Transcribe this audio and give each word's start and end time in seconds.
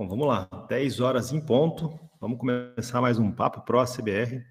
Bom, 0.00 0.08
vamos 0.08 0.26
lá, 0.26 0.48
10 0.66 1.00
horas 1.00 1.30
em 1.30 1.38
ponto. 1.38 2.00
Vamos 2.18 2.38
começar 2.38 3.02
mais 3.02 3.18
um 3.18 3.30
Papo 3.30 3.60
Pro 3.60 3.84
CBR. 3.84 4.42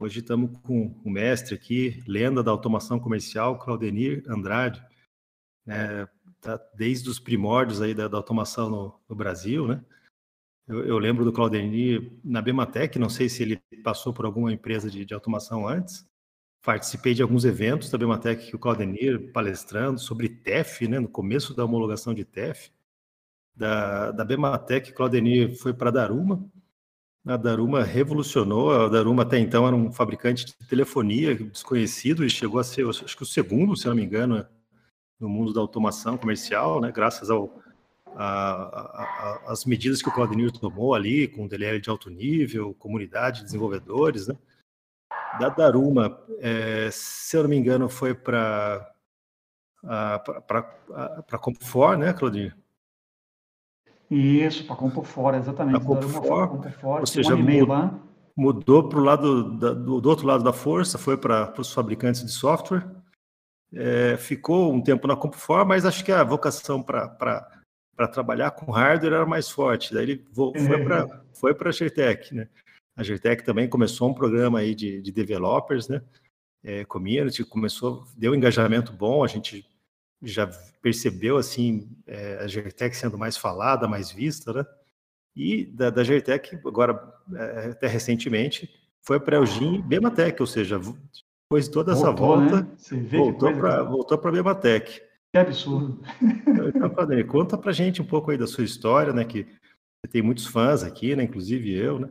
Hoje 0.00 0.18
estamos 0.18 0.58
com 0.64 1.00
o 1.04 1.08
mestre 1.08 1.54
aqui, 1.54 2.02
lenda 2.04 2.42
da 2.42 2.50
automação 2.50 2.98
comercial, 2.98 3.60
Claudenir 3.60 4.24
Andrade. 4.28 4.84
É, 5.68 6.04
tá 6.40 6.60
desde 6.74 7.08
os 7.08 7.20
primórdios 7.20 7.80
aí 7.80 7.94
da, 7.94 8.08
da 8.08 8.16
automação 8.16 8.68
no, 8.68 9.00
no, 9.08 9.14
Brasil, 9.14 9.68
né? 9.68 9.84
Eu, 10.66 10.84
eu, 10.84 10.98
lembro 10.98 11.24
do 11.24 11.32
Claudenir 11.32 12.18
na 12.24 12.42
Bematec, 12.42 12.98
não 12.98 13.08
sei 13.08 13.28
se 13.28 13.44
ele 13.44 13.62
passou 13.84 14.12
por 14.12 14.24
alguma 14.24 14.52
empresa 14.52 14.90
de, 14.90 15.04
de 15.04 15.14
automação 15.14 15.68
antes. 15.68 16.04
Participei 16.64 17.14
de 17.14 17.22
alguns 17.22 17.44
eventos 17.44 17.88
da 17.88 17.98
Bematec 17.98 18.48
que 18.48 18.56
o 18.56 18.58
Claudenir 18.58 19.30
palestrando 19.30 20.00
sobre 20.00 20.28
TEF, 20.28 20.88
né? 20.88 20.98
No 20.98 21.08
começo 21.08 21.54
da 21.54 21.64
homologação 21.64 22.12
de 22.12 22.24
TEF 22.24 22.72
da, 23.58 24.12
da 24.12 24.24
Bematec, 24.24 24.92
Claudenir 24.92 25.56
foi 25.56 25.74
para 25.74 25.88
a 25.88 25.92
Daruma. 25.92 26.44
A 27.26 27.36
Daruma 27.36 27.82
revolucionou. 27.82 28.70
A 28.70 28.88
Daruma 28.88 29.22
até 29.22 29.38
então 29.38 29.66
era 29.66 29.74
um 29.74 29.92
fabricante 29.92 30.46
de 30.46 30.54
telefonia 30.68 31.34
desconhecido 31.34 32.24
e 32.24 32.30
chegou 32.30 32.60
a 32.60 32.64
ser, 32.64 32.88
acho 32.88 33.16
que 33.16 33.22
o 33.22 33.26
segundo, 33.26 33.76
se 33.76 33.86
não 33.86 33.94
me 33.94 34.04
engano, 34.04 34.46
no 35.18 35.28
mundo 35.28 35.52
da 35.52 35.60
automação 35.60 36.16
comercial, 36.16 36.80
né? 36.80 36.92
Graças 36.92 37.30
ao 37.30 37.52
as 39.46 39.64
medidas 39.64 40.02
que 40.02 40.08
o 40.08 40.12
Claudenir 40.12 40.50
tomou 40.50 40.92
ali, 40.92 41.28
com 41.28 41.44
o 41.44 41.48
DLL 41.48 41.80
de 41.80 41.88
alto 41.88 42.10
nível, 42.10 42.74
comunidade, 42.74 43.44
desenvolvedores, 43.44 44.26
né? 44.26 44.36
Da 45.38 45.50
Daruma, 45.50 46.18
é, 46.40 46.88
se 46.90 47.36
eu 47.36 47.42
não 47.42 47.50
me 47.50 47.56
engano, 47.56 47.88
foi 47.88 48.14
para 48.14 48.92
para 49.80 51.38
Comfort, 51.38 51.98
né, 51.98 52.12
Claudinho? 52.12 52.52
Isso, 54.10 54.64
para 54.66 54.76
compor 54.76 55.04
fora, 55.04 55.36
exatamente. 55.36 55.78
Para 55.78 55.86
compor 55.86 56.70
fora, 56.72 57.00
ou 57.00 57.06
seja, 57.06 57.34
um 57.34 57.42
mudou, 57.42 57.68
lá. 57.68 58.00
mudou 58.36 58.88
para 58.88 58.98
o 58.98 59.04
lado 59.04 59.58
da, 59.58 59.74
do, 59.74 60.00
do, 60.00 60.08
outro 60.08 60.26
lado 60.26 60.42
da 60.42 60.52
força, 60.52 60.96
foi 60.96 61.16
para 61.16 61.52
os 61.58 61.72
fabricantes 61.72 62.24
de 62.24 62.32
software. 62.32 62.88
É, 63.74 64.16
ficou 64.16 64.72
um 64.72 64.80
tempo 64.80 65.06
na 65.06 65.14
Compufor, 65.14 65.66
mas 65.66 65.84
acho 65.84 66.02
que 66.02 66.10
a 66.10 66.24
vocação 66.24 66.82
para 66.82 68.08
trabalhar 68.10 68.52
com 68.52 68.72
hardware 68.72 69.12
era 69.12 69.26
mais 69.26 69.50
forte. 69.50 69.92
Daí 69.92 70.04
ele 70.04 70.24
foi 70.34 70.82
para 70.82 71.22
foi 71.34 71.54
para 71.54 71.68
a 71.68 71.72
Gertec, 71.72 72.34
né? 72.34 72.48
A 72.96 73.02
Gertec 73.02 73.44
também 73.44 73.68
começou 73.68 74.08
um 74.08 74.14
programa 74.14 74.60
aí 74.60 74.74
de, 74.74 75.00
de 75.02 75.12
developers, 75.12 75.86
né? 75.86 76.02
É, 76.64 76.84
community 76.84 77.44
começou, 77.44 78.04
deu 78.16 78.32
um 78.32 78.34
engajamento 78.34 78.92
bom, 78.92 79.22
a 79.22 79.28
gente 79.28 79.64
já 80.22 80.46
percebeu 80.82 81.36
assim 81.36 81.88
é, 82.06 82.38
a 82.40 82.46
Gertec 82.46 82.96
sendo 82.96 83.18
mais 83.18 83.36
falada, 83.36 83.88
mais 83.88 84.10
vista, 84.10 84.52
né? 84.52 84.66
E 85.36 85.66
da, 85.66 85.90
da 85.90 86.02
Gertec, 86.02 86.58
agora, 86.66 87.00
é, 87.34 87.70
até 87.70 87.86
recentemente, 87.86 88.68
foi 89.02 89.20
para 89.20 89.36
a 89.36 89.40
Elgin 89.40 89.80
Bematec, 89.82 90.40
ou 90.40 90.46
seja, 90.46 90.78
depois 90.78 91.66
de 91.66 91.70
toda 91.70 91.92
essa 91.92 92.10
voltou, 92.10 92.38
volta, 92.38 92.60
né? 92.62 93.08
voltou 93.10 93.52
para 93.54 93.82
voltou 93.84 94.18
para 94.18 94.32
Bematec. 94.32 95.00
Que 95.32 95.38
absurdo. 95.38 96.00
Então, 96.74 96.90
Padre, 96.90 97.22
conta 97.24 97.56
para 97.56 97.70
gente 97.70 98.00
um 98.02 98.04
pouco 98.04 98.30
aí 98.30 98.38
da 98.38 98.46
sua 98.46 98.64
história, 98.64 99.12
né? 99.12 99.24
Que 99.24 99.44
você 99.44 100.10
tem 100.10 100.22
muitos 100.22 100.46
fãs 100.46 100.82
aqui, 100.82 101.14
né? 101.14 101.22
Inclusive 101.22 101.72
eu, 101.72 101.98
né? 101.98 102.08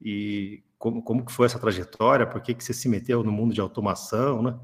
E 0.00 0.62
como, 0.78 1.02
como 1.02 1.24
que 1.24 1.32
foi 1.32 1.46
essa 1.46 1.58
trajetória? 1.58 2.26
Por 2.26 2.40
que, 2.40 2.54
que 2.54 2.64
você 2.64 2.72
se 2.72 2.88
meteu 2.88 3.22
no 3.22 3.32
mundo 3.32 3.54
de 3.54 3.60
automação, 3.60 4.42
né? 4.42 4.58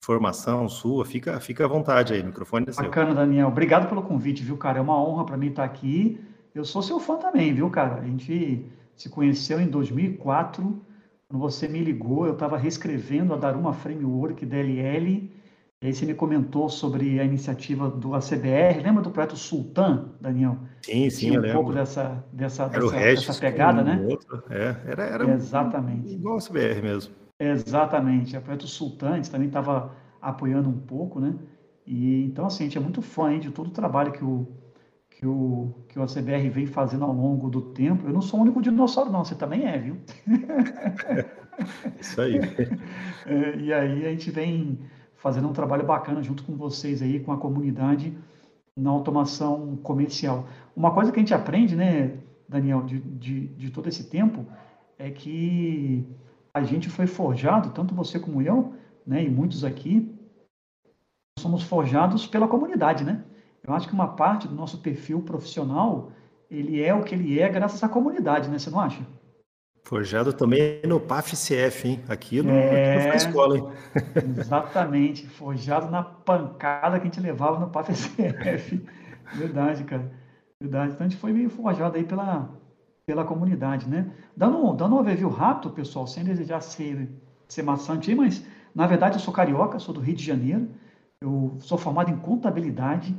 Formação 0.00 0.68
sua, 0.68 1.04
fica, 1.04 1.38
fica 1.40 1.64
à 1.64 1.68
vontade 1.68 2.14
aí, 2.14 2.22
o 2.22 2.26
microfone 2.26 2.66
é 2.68 2.72
seu. 2.72 2.84
Bacana, 2.84 3.14
Daniel. 3.14 3.48
Obrigado 3.48 3.88
pelo 3.88 4.02
convite, 4.02 4.42
viu, 4.42 4.56
cara? 4.56 4.78
É 4.78 4.80
uma 4.80 5.02
honra 5.02 5.24
para 5.24 5.36
mim 5.36 5.48
estar 5.48 5.64
aqui. 5.64 6.20
Eu 6.54 6.64
sou 6.64 6.82
seu 6.82 6.98
fã 6.98 7.16
também, 7.16 7.52
viu, 7.52 7.68
cara? 7.70 7.96
A 7.96 8.04
gente 8.04 8.64
se 8.96 9.08
conheceu 9.08 9.60
em 9.60 9.68
2004, 9.68 10.82
quando 11.28 11.40
você 11.40 11.68
me 11.68 11.78
ligou, 11.80 12.26
eu 12.26 12.32
estava 12.32 12.56
reescrevendo 12.56 13.34
a 13.34 13.36
Daruma 13.36 13.72
Framework 13.72 14.44
DLL, 14.44 15.30
e 15.80 15.86
aí 15.86 15.94
você 15.94 16.04
me 16.04 16.14
comentou 16.14 16.68
sobre 16.68 17.20
a 17.20 17.24
iniciativa 17.24 17.88
do 17.88 18.14
ACBR. 18.14 18.80
Lembra 18.82 19.02
do 19.02 19.10
projeto 19.10 19.36
Sultan, 19.36 20.08
Daniel? 20.20 20.58
Sim, 20.82 21.08
sim, 21.10 21.30
Tinha 21.30 21.40
um 21.40 21.52
pouco 21.52 21.72
dessa, 21.72 22.24
dessa, 22.32 22.66
dessa, 22.66 22.96
dessa 22.96 23.40
pegada, 23.40 23.84
né? 23.84 24.04
Outro. 24.08 24.42
É, 24.50 24.74
era, 24.86 25.04
era 25.04 25.30
Exatamente. 25.30 26.14
igual 26.14 26.34
ao 26.34 26.40
ACBR 26.40 26.82
mesmo. 26.82 27.14
Exatamente. 27.38 28.36
A 28.36 28.40
Projeto 28.40 28.66
Sultantes 28.66 29.30
também 29.30 29.48
estava 29.48 29.94
apoiando 30.20 30.68
um 30.68 30.78
pouco, 30.80 31.20
né? 31.20 31.38
E, 31.86 32.24
então, 32.24 32.46
assim, 32.46 32.64
a 32.64 32.66
gente 32.66 32.78
é 32.78 32.80
muito 32.80 33.00
fã 33.00 33.32
hein, 33.32 33.40
de 33.40 33.50
todo 33.50 33.68
o 33.68 33.70
trabalho 33.70 34.12
que 34.12 34.24
o, 34.24 34.46
que 35.10 35.26
o, 35.26 35.74
que 35.88 35.98
o 35.98 36.02
ACBR 36.02 36.48
vem 36.50 36.66
fazendo 36.66 37.04
ao 37.04 37.12
longo 37.12 37.48
do 37.48 37.60
tempo. 37.72 38.06
Eu 38.06 38.12
não 38.12 38.20
sou 38.20 38.40
o 38.40 38.42
único 38.42 38.60
dinossauro, 38.62 39.10
não. 39.10 39.24
Você 39.24 39.34
também 39.34 39.64
é, 39.66 39.78
viu? 39.78 39.98
Isso 42.00 42.20
aí. 42.20 42.38
É, 43.26 43.58
e 43.58 43.72
aí 43.74 44.06
a 44.06 44.10
gente 44.10 44.30
vem 44.30 44.78
fazendo 45.14 45.48
um 45.48 45.52
trabalho 45.52 45.84
bacana 45.84 46.22
junto 46.22 46.42
com 46.44 46.56
vocês 46.56 47.02
aí, 47.02 47.20
com 47.20 47.30
a 47.32 47.36
comunidade 47.36 48.16
na 48.76 48.90
automação 48.90 49.76
comercial. 49.78 50.48
Uma 50.74 50.94
coisa 50.94 51.12
que 51.12 51.18
a 51.18 51.22
gente 51.22 51.34
aprende, 51.34 51.76
né, 51.76 52.18
Daniel, 52.48 52.82
de, 52.84 53.00
de, 53.00 53.48
de 53.48 53.70
todo 53.70 53.88
esse 53.88 54.08
tempo, 54.08 54.46
é 54.98 55.10
que 55.10 56.06
a 56.58 56.62
gente 56.62 56.88
foi 56.88 57.06
forjado, 57.06 57.70
tanto 57.70 57.94
você 57.94 58.18
como 58.18 58.42
eu, 58.42 58.74
né, 59.06 59.24
e 59.24 59.30
muitos 59.30 59.64
aqui, 59.64 60.14
somos 61.38 61.62
forjados 61.62 62.26
pela 62.26 62.48
comunidade, 62.48 63.04
né? 63.04 63.24
Eu 63.62 63.72
acho 63.74 63.86
que 63.86 63.94
uma 63.94 64.08
parte 64.08 64.48
do 64.48 64.54
nosso 64.54 64.78
perfil 64.78 65.22
profissional, 65.22 66.10
ele 66.50 66.82
é 66.82 66.92
o 66.94 67.02
que 67.02 67.14
ele 67.14 67.38
é 67.38 67.48
graças 67.48 67.82
à 67.82 67.88
comunidade, 67.88 68.48
né? 68.48 68.58
Você 68.58 68.70
não 68.70 68.80
acha? 68.80 69.00
Forjado 69.84 70.32
também 70.32 70.82
no 70.84 71.00
PAF-CF, 71.00 71.88
hein? 71.88 72.04
Aqui 72.08 72.42
no, 72.42 72.50
é... 72.50 73.16
escola, 73.16 73.56
hein? 73.56 73.68
Exatamente. 74.38 75.26
Forjado 75.26 75.90
na 75.90 76.02
pancada 76.02 76.98
que 76.98 77.06
a 77.06 77.10
gente 77.10 77.20
levava 77.20 77.58
no 77.58 77.70
PAF-CF. 77.70 78.84
Verdade, 79.34 79.84
cara. 79.84 80.10
Verdade. 80.60 80.92
Então 80.92 81.06
a 81.06 81.08
gente 81.08 81.18
foi 81.18 81.32
meio 81.32 81.48
forjado 81.48 81.96
aí 81.96 82.04
pela, 82.04 82.50
pela 83.08 83.24
comunidade, 83.24 83.88
né? 83.88 84.10
Dando, 84.36 84.74
dando 84.74 84.94
um 84.94 84.98
overview 84.98 85.30
rápido, 85.30 85.72
pessoal, 85.72 86.06
sem 86.06 86.22
desejar 86.22 86.60
ser, 86.60 87.08
ser 87.48 87.62
maçante, 87.62 88.14
mas 88.14 88.44
na 88.74 88.86
verdade 88.86 89.16
eu 89.16 89.20
sou 89.20 89.32
carioca, 89.32 89.78
sou 89.78 89.94
do 89.94 90.00
Rio 90.00 90.14
de 90.14 90.22
Janeiro, 90.22 90.68
eu 91.18 91.56
sou 91.58 91.78
formado 91.78 92.10
em 92.10 92.16
contabilidade, 92.18 93.16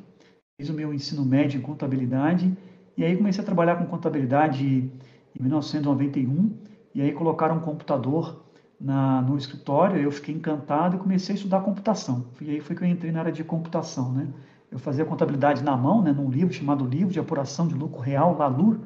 fiz 0.62 0.70
o 0.70 0.74
meu 0.74 0.94
ensino 0.94 1.26
médio 1.26 1.58
em 1.58 1.64
contabilidade, 1.64 2.56
e 2.96 3.04
aí 3.04 3.18
comecei 3.18 3.42
a 3.42 3.46
trabalhar 3.46 3.78
com 3.78 3.86
contabilidade 3.88 4.64
em 4.64 5.42
1991, 5.42 6.52
e 6.94 7.02
aí 7.02 7.12
colocaram 7.12 7.56
um 7.56 7.60
computador 7.60 8.46
na, 8.80 9.24
no 9.24 9.40
escritório, 9.40 9.98
eu 10.00 10.12
fiquei 10.12 10.36
encantado 10.36 10.98
e 10.98 11.00
comecei 11.00 11.34
a 11.34 11.36
estudar 11.36 11.62
computação. 11.62 12.28
E 12.40 12.52
aí 12.52 12.62
foi 12.62 12.76
que 12.76 12.84
eu 12.84 12.88
entrei 12.88 13.12
na 13.12 13.22
área 13.22 13.32
de 13.32 13.44
computação, 13.44 14.12
né? 14.12 14.28
Eu 14.72 14.78
fazia 14.78 15.04
contabilidade 15.04 15.64
na 15.64 15.76
mão, 15.76 16.00
né, 16.04 16.12
num 16.12 16.30
livro 16.30 16.54
chamado 16.54 16.86
Livro 16.86 17.12
de 17.12 17.20
Apuração 17.20 17.68
de 17.68 17.74
Lucro 17.74 18.00
Real, 18.00 18.38
LALUR, 18.38 18.78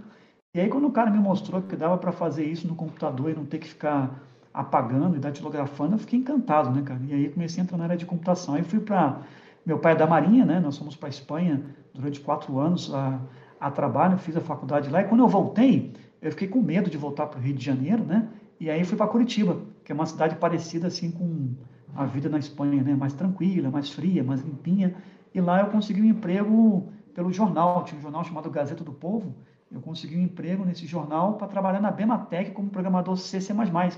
e 0.53 0.59
aí, 0.59 0.69
quando 0.69 0.87
o 0.87 0.91
cara 0.91 1.09
me 1.09 1.17
mostrou 1.17 1.61
que 1.61 1.75
dava 1.75 1.97
para 1.97 2.11
fazer 2.11 2.45
isso 2.45 2.67
no 2.67 2.75
computador 2.75 3.31
e 3.31 3.33
não 3.33 3.45
ter 3.45 3.57
que 3.57 3.67
ficar 3.67 4.23
apagando 4.53 5.15
e 5.15 5.19
datilografando, 5.19 5.95
eu 5.95 5.99
fiquei 5.99 6.19
encantado, 6.19 6.69
né, 6.69 6.83
cara? 6.83 6.99
E 7.07 7.13
aí 7.13 7.29
comecei 7.29 7.61
a 7.61 7.63
entrar 7.63 7.77
na 7.77 7.85
área 7.85 7.97
de 7.97 8.05
computação. 8.05 8.53
Aí 8.53 8.63
fui 8.63 8.79
para. 8.79 9.21
Meu 9.65 9.79
pai 9.79 9.93
é 9.93 9.95
da 9.95 10.05
Marinha, 10.05 10.45
né? 10.45 10.59
Nós 10.59 10.77
fomos 10.77 10.95
para 10.95 11.09
Espanha 11.09 11.63
durante 11.93 12.19
quatro 12.19 12.59
anos 12.59 12.93
a, 12.93 13.19
a 13.59 13.71
trabalho, 13.71 14.17
fiz 14.17 14.37
a 14.37 14.41
faculdade 14.41 14.89
lá. 14.89 15.01
E 15.01 15.05
quando 15.05 15.21
eu 15.21 15.27
voltei, 15.27 15.91
eu 16.21 16.29
fiquei 16.31 16.47
com 16.47 16.61
medo 16.61 16.89
de 16.89 16.97
voltar 16.97 17.27
para 17.27 17.39
o 17.39 17.41
Rio 17.41 17.55
de 17.55 17.65
Janeiro, 17.65 18.03
né? 18.03 18.27
E 18.59 18.69
aí 18.69 18.83
fui 18.83 18.95
para 18.95 19.07
Curitiba, 19.07 19.57
que 19.83 19.91
é 19.91 19.95
uma 19.95 20.05
cidade 20.05 20.35
parecida 20.35 20.87
assim 20.87 21.09
com 21.11 21.49
a 21.95 22.05
vida 22.05 22.29
na 22.29 22.37
Espanha, 22.37 22.83
né? 22.83 22.93
Mais 22.93 23.13
tranquila, 23.13 23.71
mais 23.71 23.89
fria, 23.89 24.23
mais 24.23 24.41
limpinha. 24.41 24.93
E 25.33 25.41
lá 25.41 25.61
eu 25.61 25.67
consegui 25.67 26.01
um 26.01 26.05
emprego 26.05 26.89
pelo 27.15 27.31
jornal, 27.33 27.83
tinha 27.85 27.97
um 27.97 28.01
jornal 28.01 28.23
chamado 28.23 28.49
Gazeta 28.51 28.83
do 28.83 28.93
Povo, 28.93 29.33
eu 29.73 29.81
consegui 29.81 30.15
um 30.15 30.21
emprego 30.21 30.63
nesse 30.63 30.85
jornal 30.85 31.33
para 31.33 31.47
trabalhar 31.47 31.81
na 31.81 31.89
Bematec 31.89 32.51
como 32.51 32.69
programador 32.69 33.17
C++, 33.17 33.39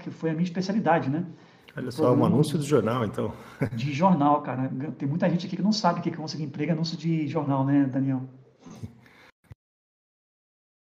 que 0.01 0.09
foi 0.09 0.29
a 0.29 0.33
minha 0.33 0.45
especialidade, 0.45 1.09
né? 1.09 1.25
Olha 1.77 1.91
só, 1.91 2.15
um 2.15 2.23
anúncio 2.23 2.57
do 2.57 2.63
jornal, 2.63 3.03
então. 3.03 3.33
De 3.75 3.91
jornal, 3.91 4.41
cara. 4.41 4.71
Tem 4.97 5.07
muita 5.07 5.29
gente 5.29 5.45
aqui 5.45 5.57
que 5.57 5.61
não 5.61 5.73
sabe 5.73 5.99
o 5.99 6.03
que 6.03 6.07
é 6.07 6.15
conseguir 6.15 6.45
emprego 6.45 6.71
anúncio 6.71 6.97
de 6.97 7.27
jornal, 7.27 7.65
né, 7.65 7.85
Daniel? 7.85 8.21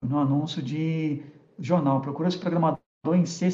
No 0.08 0.20
anúncio 0.20 0.62
de 0.62 1.24
jornal, 1.58 2.00
procura 2.00 2.28
esse 2.30 2.38
programador 2.38 2.80
em 3.16 3.26
C++, 3.26 3.50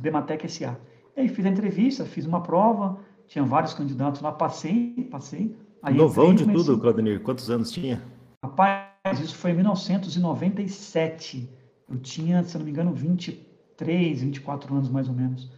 Bematec 0.00 0.48
SA. 0.48 0.80
E 1.14 1.20
aí 1.20 1.28
fiz 1.28 1.44
a 1.44 1.50
entrevista, 1.50 2.06
fiz 2.06 2.24
uma 2.24 2.42
prova, 2.42 2.98
tinha 3.26 3.44
vários 3.44 3.74
candidatos 3.74 4.22
lá, 4.22 4.32
passei, 4.32 5.06
passei. 5.10 5.54
Aí 5.82 5.94
Novão 5.94 6.34
de 6.34 6.46
tudo, 6.46 6.80
Claudemir, 6.80 7.20
quantos 7.20 7.50
anos 7.50 7.70
tinha? 7.70 8.02
Rapaz, 8.42 8.89
isso 9.22 9.36
foi 9.36 9.52
em 9.52 9.54
1997. 9.54 11.48
Eu 11.88 11.98
tinha, 11.98 12.42
se 12.44 12.56
não 12.58 12.64
me 12.64 12.70
engano, 12.70 12.92
23, 12.92 14.22
24 14.22 14.74
anos 14.74 14.88
mais 14.88 15.08
ou 15.08 15.14
menos. 15.14 15.50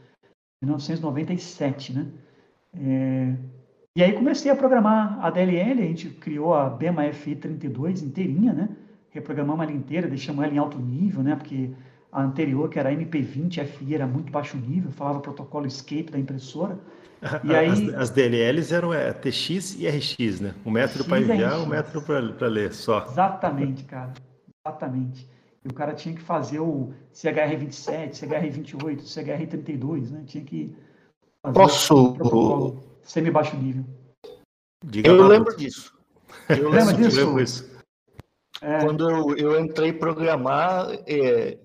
1997, 0.62 1.93
né? 1.93 2.06
É... 2.75 3.37
E 3.97 4.03
aí 4.03 4.12
comecei 4.15 4.50
a 4.50 4.56
programar 4.56 5.23
a 5.23 5.29
DLL, 5.29 5.83
a 5.83 5.87
gente 5.87 6.09
criou 6.11 6.55
a 6.55 6.71
BEMA 6.71 7.12
FI 7.12 7.37
32 7.37 8.03
inteirinha, 8.03 8.53
né? 8.53 8.77
reprogramamos 9.12 9.62
ela 9.62 9.73
inteira, 9.73 10.09
deixamos 10.09 10.43
ela 10.43 10.53
em 10.53 10.59
alto 10.59 10.79
nível, 10.79 11.23
né? 11.23 11.37
Porque 11.37 11.71
a 12.11 12.23
anterior, 12.23 12.69
que 12.69 12.79
era 12.79 12.93
MP20 12.93 13.65
FI, 13.65 13.95
era 13.95 14.06
muito 14.06 14.33
baixo 14.33 14.56
nível, 14.56 14.91
falava 14.91 15.21
protocolo 15.21 15.67
escape 15.67 16.11
da 16.11 16.19
impressora. 16.19 16.79
E 17.45 17.55
aí, 17.55 17.69
as, 17.69 17.95
as 17.95 18.11
DLLs 18.11 18.75
eram 18.75 18.93
é, 18.93 19.13
TX 19.13 19.77
e 19.79 19.89
RX, 19.89 20.41
né? 20.41 20.55
Um 20.67 20.71
método 20.71 21.05
para 21.05 21.21
enviar, 21.21 21.61
um 21.61 21.67
método 21.67 22.05
para 22.05 22.49
ler 22.49 22.73
só. 22.73 23.05
Exatamente, 23.05 23.85
cara. 23.85 24.13
Exatamente. 24.67 25.29
E 25.65 25.69
o 25.69 25.75
cara 25.75 25.95
tinha 25.95 26.15
que 26.15 26.21
fazer 26.21 26.59
o 26.59 26.93
CHR27, 27.15 28.11
CHR28, 28.11 29.03
CHR32, 29.03 30.11
né? 30.11 30.25
Tinha 30.27 30.45
que 30.45 30.75
fazer 31.41 31.55
Posso... 31.55 31.95
o 31.95 32.15
protocolo 32.15 32.93
semi-baixo 33.03 33.57
nível. 33.57 33.85
Diga 34.85 35.09
eu 35.09 35.27
lembro 35.27 35.57
disso. 35.57 35.97
Eu 36.49 36.71
lembro 36.71 36.97
disso. 36.97 37.71
É. 38.61 38.85
Quando 38.85 39.09
eu, 39.09 39.37
eu 39.37 39.61
entrei 39.61 39.93
programar, 39.93 40.89
é, 41.07 41.59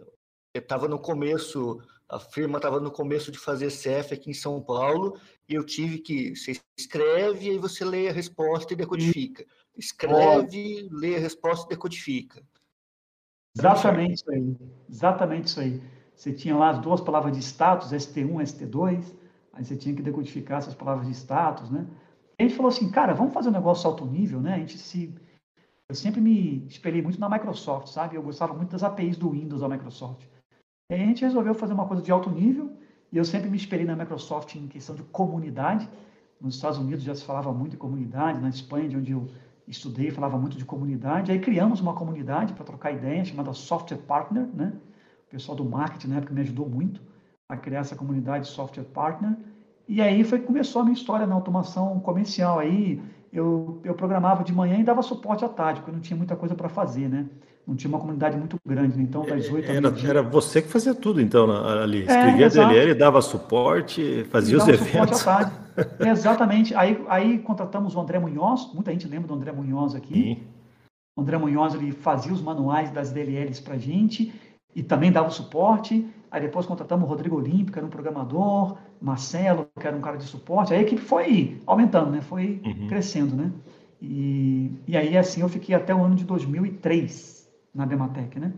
eu 0.53 0.61
estava 0.61 0.87
no 0.87 0.99
começo, 0.99 1.79
a 2.09 2.19
firma 2.19 2.57
estava 2.57 2.79
no 2.79 2.91
começo 2.91 3.31
de 3.31 3.37
fazer 3.37 3.67
CF 3.67 4.13
aqui 4.13 4.31
em 4.31 4.33
São 4.33 4.61
Paulo, 4.61 5.19
e 5.49 5.53
eu 5.53 5.65
tive 5.65 5.99
que, 5.99 6.35
você 6.35 6.59
escreve, 6.77 7.49
aí 7.49 7.57
você 7.57 7.85
lê 7.85 8.09
a 8.09 8.13
resposta 8.13 8.73
e 8.73 8.75
decodifica. 8.75 9.45
Escreve, 9.77 10.89
oh. 10.91 10.95
lê 10.95 11.15
a 11.15 11.19
resposta 11.19 11.65
e 11.65 11.69
decodifica. 11.69 12.43
Exatamente 13.57 14.15
isso 14.15 14.31
aí. 14.31 14.57
Exatamente 14.89 15.47
isso 15.47 15.59
aí. 15.59 15.81
Você 16.15 16.33
tinha 16.33 16.55
lá 16.55 16.71
as 16.71 16.79
duas 16.79 16.99
palavras 16.99 17.33
de 17.33 17.39
status, 17.39 17.91
ST1, 17.91 18.41
ST2, 18.41 19.15
aí 19.53 19.63
você 19.63 19.75
tinha 19.75 19.95
que 19.95 20.01
decodificar 20.01 20.57
essas 20.59 20.75
palavras 20.75 21.07
de 21.07 21.13
status, 21.13 21.69
né? 21.69 21.87
E 22.39 22.43
a 22.43 22.47
gente 22.47 22.55
falou 22.55 22.69
assim, 22.69 22.91
cara, 22.91 23.13
vamos 23.13 23.33
fazer 23.33 23.49
um 23.49 23.53
negócio 23.53 23.87
alto 23.87 24.05
nível, 24.05 24.41
né? 24.41 24.55
A 24.55 24.59
gente 24.59 24.77
se 24.77 25.13
eu 25.89 25.95
sempre 25.95 26.19
me 26.19 26.65
espelhei 26.67 27.01
muito 27.01 27.19
na 27.19 27.29
Microsoft, 27.29 27.87
sabe? 27.87 28.15
Eu 28.15 28.21
gostava 28.21 28.53
muito 28.53 28.71
das 28.71 28.83
APIs 28.83 29.15
do 29.15 29.29
Windows 29.29 29.61
da 29.61 29.69
Microsoft. 29.69 30.25
E 30.91 30.95
aí 30.95 31.01
a 31.01 31.05
gente 31.05 31.23
resolveu 31.23 31.55
fazer 31.55 31.73
uma 31.73 31.87
coisa 31.87 32.03
de 32.03 32.11
alto 32.11 32.29
nível, 32.29 32.77
e 33.11 33.17
eu 33.17 33.25
sempre 33.25 33.49
me 33.49 33.57
espelhei 33.57 33.85
na 33.85 33.95
Microsoft 33.95 34.55
em 34.55 34.67
questão 34.67 34.95
de 34.95 35.03
comunidade. 35.03 35.89
Nos 36.39 36.55
Estados 36.55 36.77
Unidos 36.77 37.03
já 37.03 37.15
se 37.15 37.23
falava 37.23 37.51
muito 37.53 37.71
de 37.71 37.77
comunidade, 37.77 38.39
na 38.39 38.49
Espanha, 38.49 38.89
de 38.89 38.97
onde 38.97 39.11
eu 39.11 39.27
estudei, 39.67 40.11
falava 40.11 40.37
muito 40.37 40.57
de 40.57 40.65
comunidade. 40.65 41.31
Aí 41.31 41.39
criamos 41.39 41.79
uma 41.79 41.93
comunidade 41.93 42.53
para 42.53 42.63
trocar 42.63 42.91
ideias, 42.91 43.27
chamada 43.27 43.53
Software 43.53 43.97
Partner, 43.97 44.47
né? 44.53 44.73
O 45.27 45.31
pessoal 45.31 45.57
do 45.57 45.65
marketing 45.65 46.07
na 46.07 46.17
época 46.17 46.33
me 46.33 46.41
ajudou 46.41 46.69
muito 46.69 47.01
a 47.49 47.57
criar 47.57 47.79
essa 47.79 47.95
comunidade 47.95 48.47
Software 48.47 48.83
Partner. 48.83 49.37
E 49.87 50.01
aí 50.01 50.23
foi 50.23 50.39
começou 50.39 50.81
a 50.81 50.85
minha 50.85 50.93
história 50.93 51.25
na 51.25 51.35
automação 51.35 51.99
comercial. 51.99 52.59
Aí 52.59 53.01
eu, 53.31 53.79
eu 53.83 53.93
programava 53.93 54.43
de 54.43 54.53
manhã 54.53 54.77
e 54.79 54.83
dava 54.83 55.01
suporte 55.01 55.43
à 55.45 55.49
tarde, 55.49 55.79
porque 55.79 55.91
não 55.91 56.01
tinha 56.01 56.17
muita 56.17 56.35
coisa 56.35 56.55
para 56.55 56.69
fazer, 56.69 57.09
né? 57.09 57.27
Não 57.67 57.75
tinha 57.75 57.89
uma 57.89 57.99
comunidade 57.99 58.37
muito 58.37 58.55
grande, 58.65 58.95
né? 58.95 59.03
então 59.03 59.25
das 59.25 59.49
oito 59.51 59.69
era, 59.69 59.93
era 60.07 60.23
você 60.23 60.61
que 60.61 60.69
fazia 60.69 60.95
tudo, 60.95 61.19
então, 61.19 61.51
ali. 61.51 62.03
É, 62.03 62.05
Escrevia 62.05 62.45
é, 62.45 62.49
DLL, 62.49 62.95
dava 62.95 63.21
suporte, 63.21 64.25
fazia 64.31 64.57
os 64.57 64.65
eventos. 64.65 64.87
Suporte 64.87 65.13
à 65.13 65.25
tarde. 65.25 65.51
Exatamente. 66.09 66.73
Aí, 66.73 67.03
aí 67.09 67.39
contratamos 67.39 67.93
o 67.93 67.99
André 67.99 68.19
Munhoz, 68.19 68.71
muita 68.73 68.93
gente 68.93 69.05
lembra 69.05 69.27
do 69.27 69.33
André 69.33 69.51
Munhoz 69.51 69.95
aqui. 69.95 70.13
Sim. 70.13 70.43
O 71.17 71.21
André 71.21 71.37
Munhoz 71.37 71.73
ele 71.73 71.91
fazia 71.91 72.31
os 72.31 72.41
manuais 72.41 72.89
das 72.89 73.11
DLLs 73.11 73.61
para 73.61 73.77
gente 73.77 74.33
e 74.73 74.81
também 74.81 75.11
dava 75.11 75.27
o 75.27 75.31
suporte. 75.31 76.07
Aí 76.31 76.39
depois 76.39 76.65
contratamos 76.65 77.05
o 77.05 77.09
Rodrigo 77.09 77.35
Olímpico, 77.35 77.73
que 77.73 77.79
era 77.79 77.85
um 77.85 77.89
programador, 77.89 78.77
Marcelo, 79.01 79.67
que 79.77 79.85
era 79.85 79.95
um 79.95 80.01
cara 80.01 80.15
de 80.15 80.23
suporte. 80.23 80.73
Aí 80.73 80.79
a 80.79 80.83
equipe 80.83 81.01
foi 81.01 81.59
aumentando, 81.65 82.11
né? 82.11 82.21
Foi 82.21 82.61
uhum. 82.63 82.87
crescendo, 82.87 83.35
né? 83.35 83.51
E, 84.01 84.71
e 84.87 84.95
aí, 84.95 85.17
assim, 85.17 85.41
eu 85.41 85.49
fiquei 85.49 85.75
até 85.75 85.93
o 85.93 86.01
ano 86.01 86.15
de 86.15 86.23
2003 86.23 87.36
na 87.77 87.85
Bematec, 87.85 88.39
né? 88.39 88.51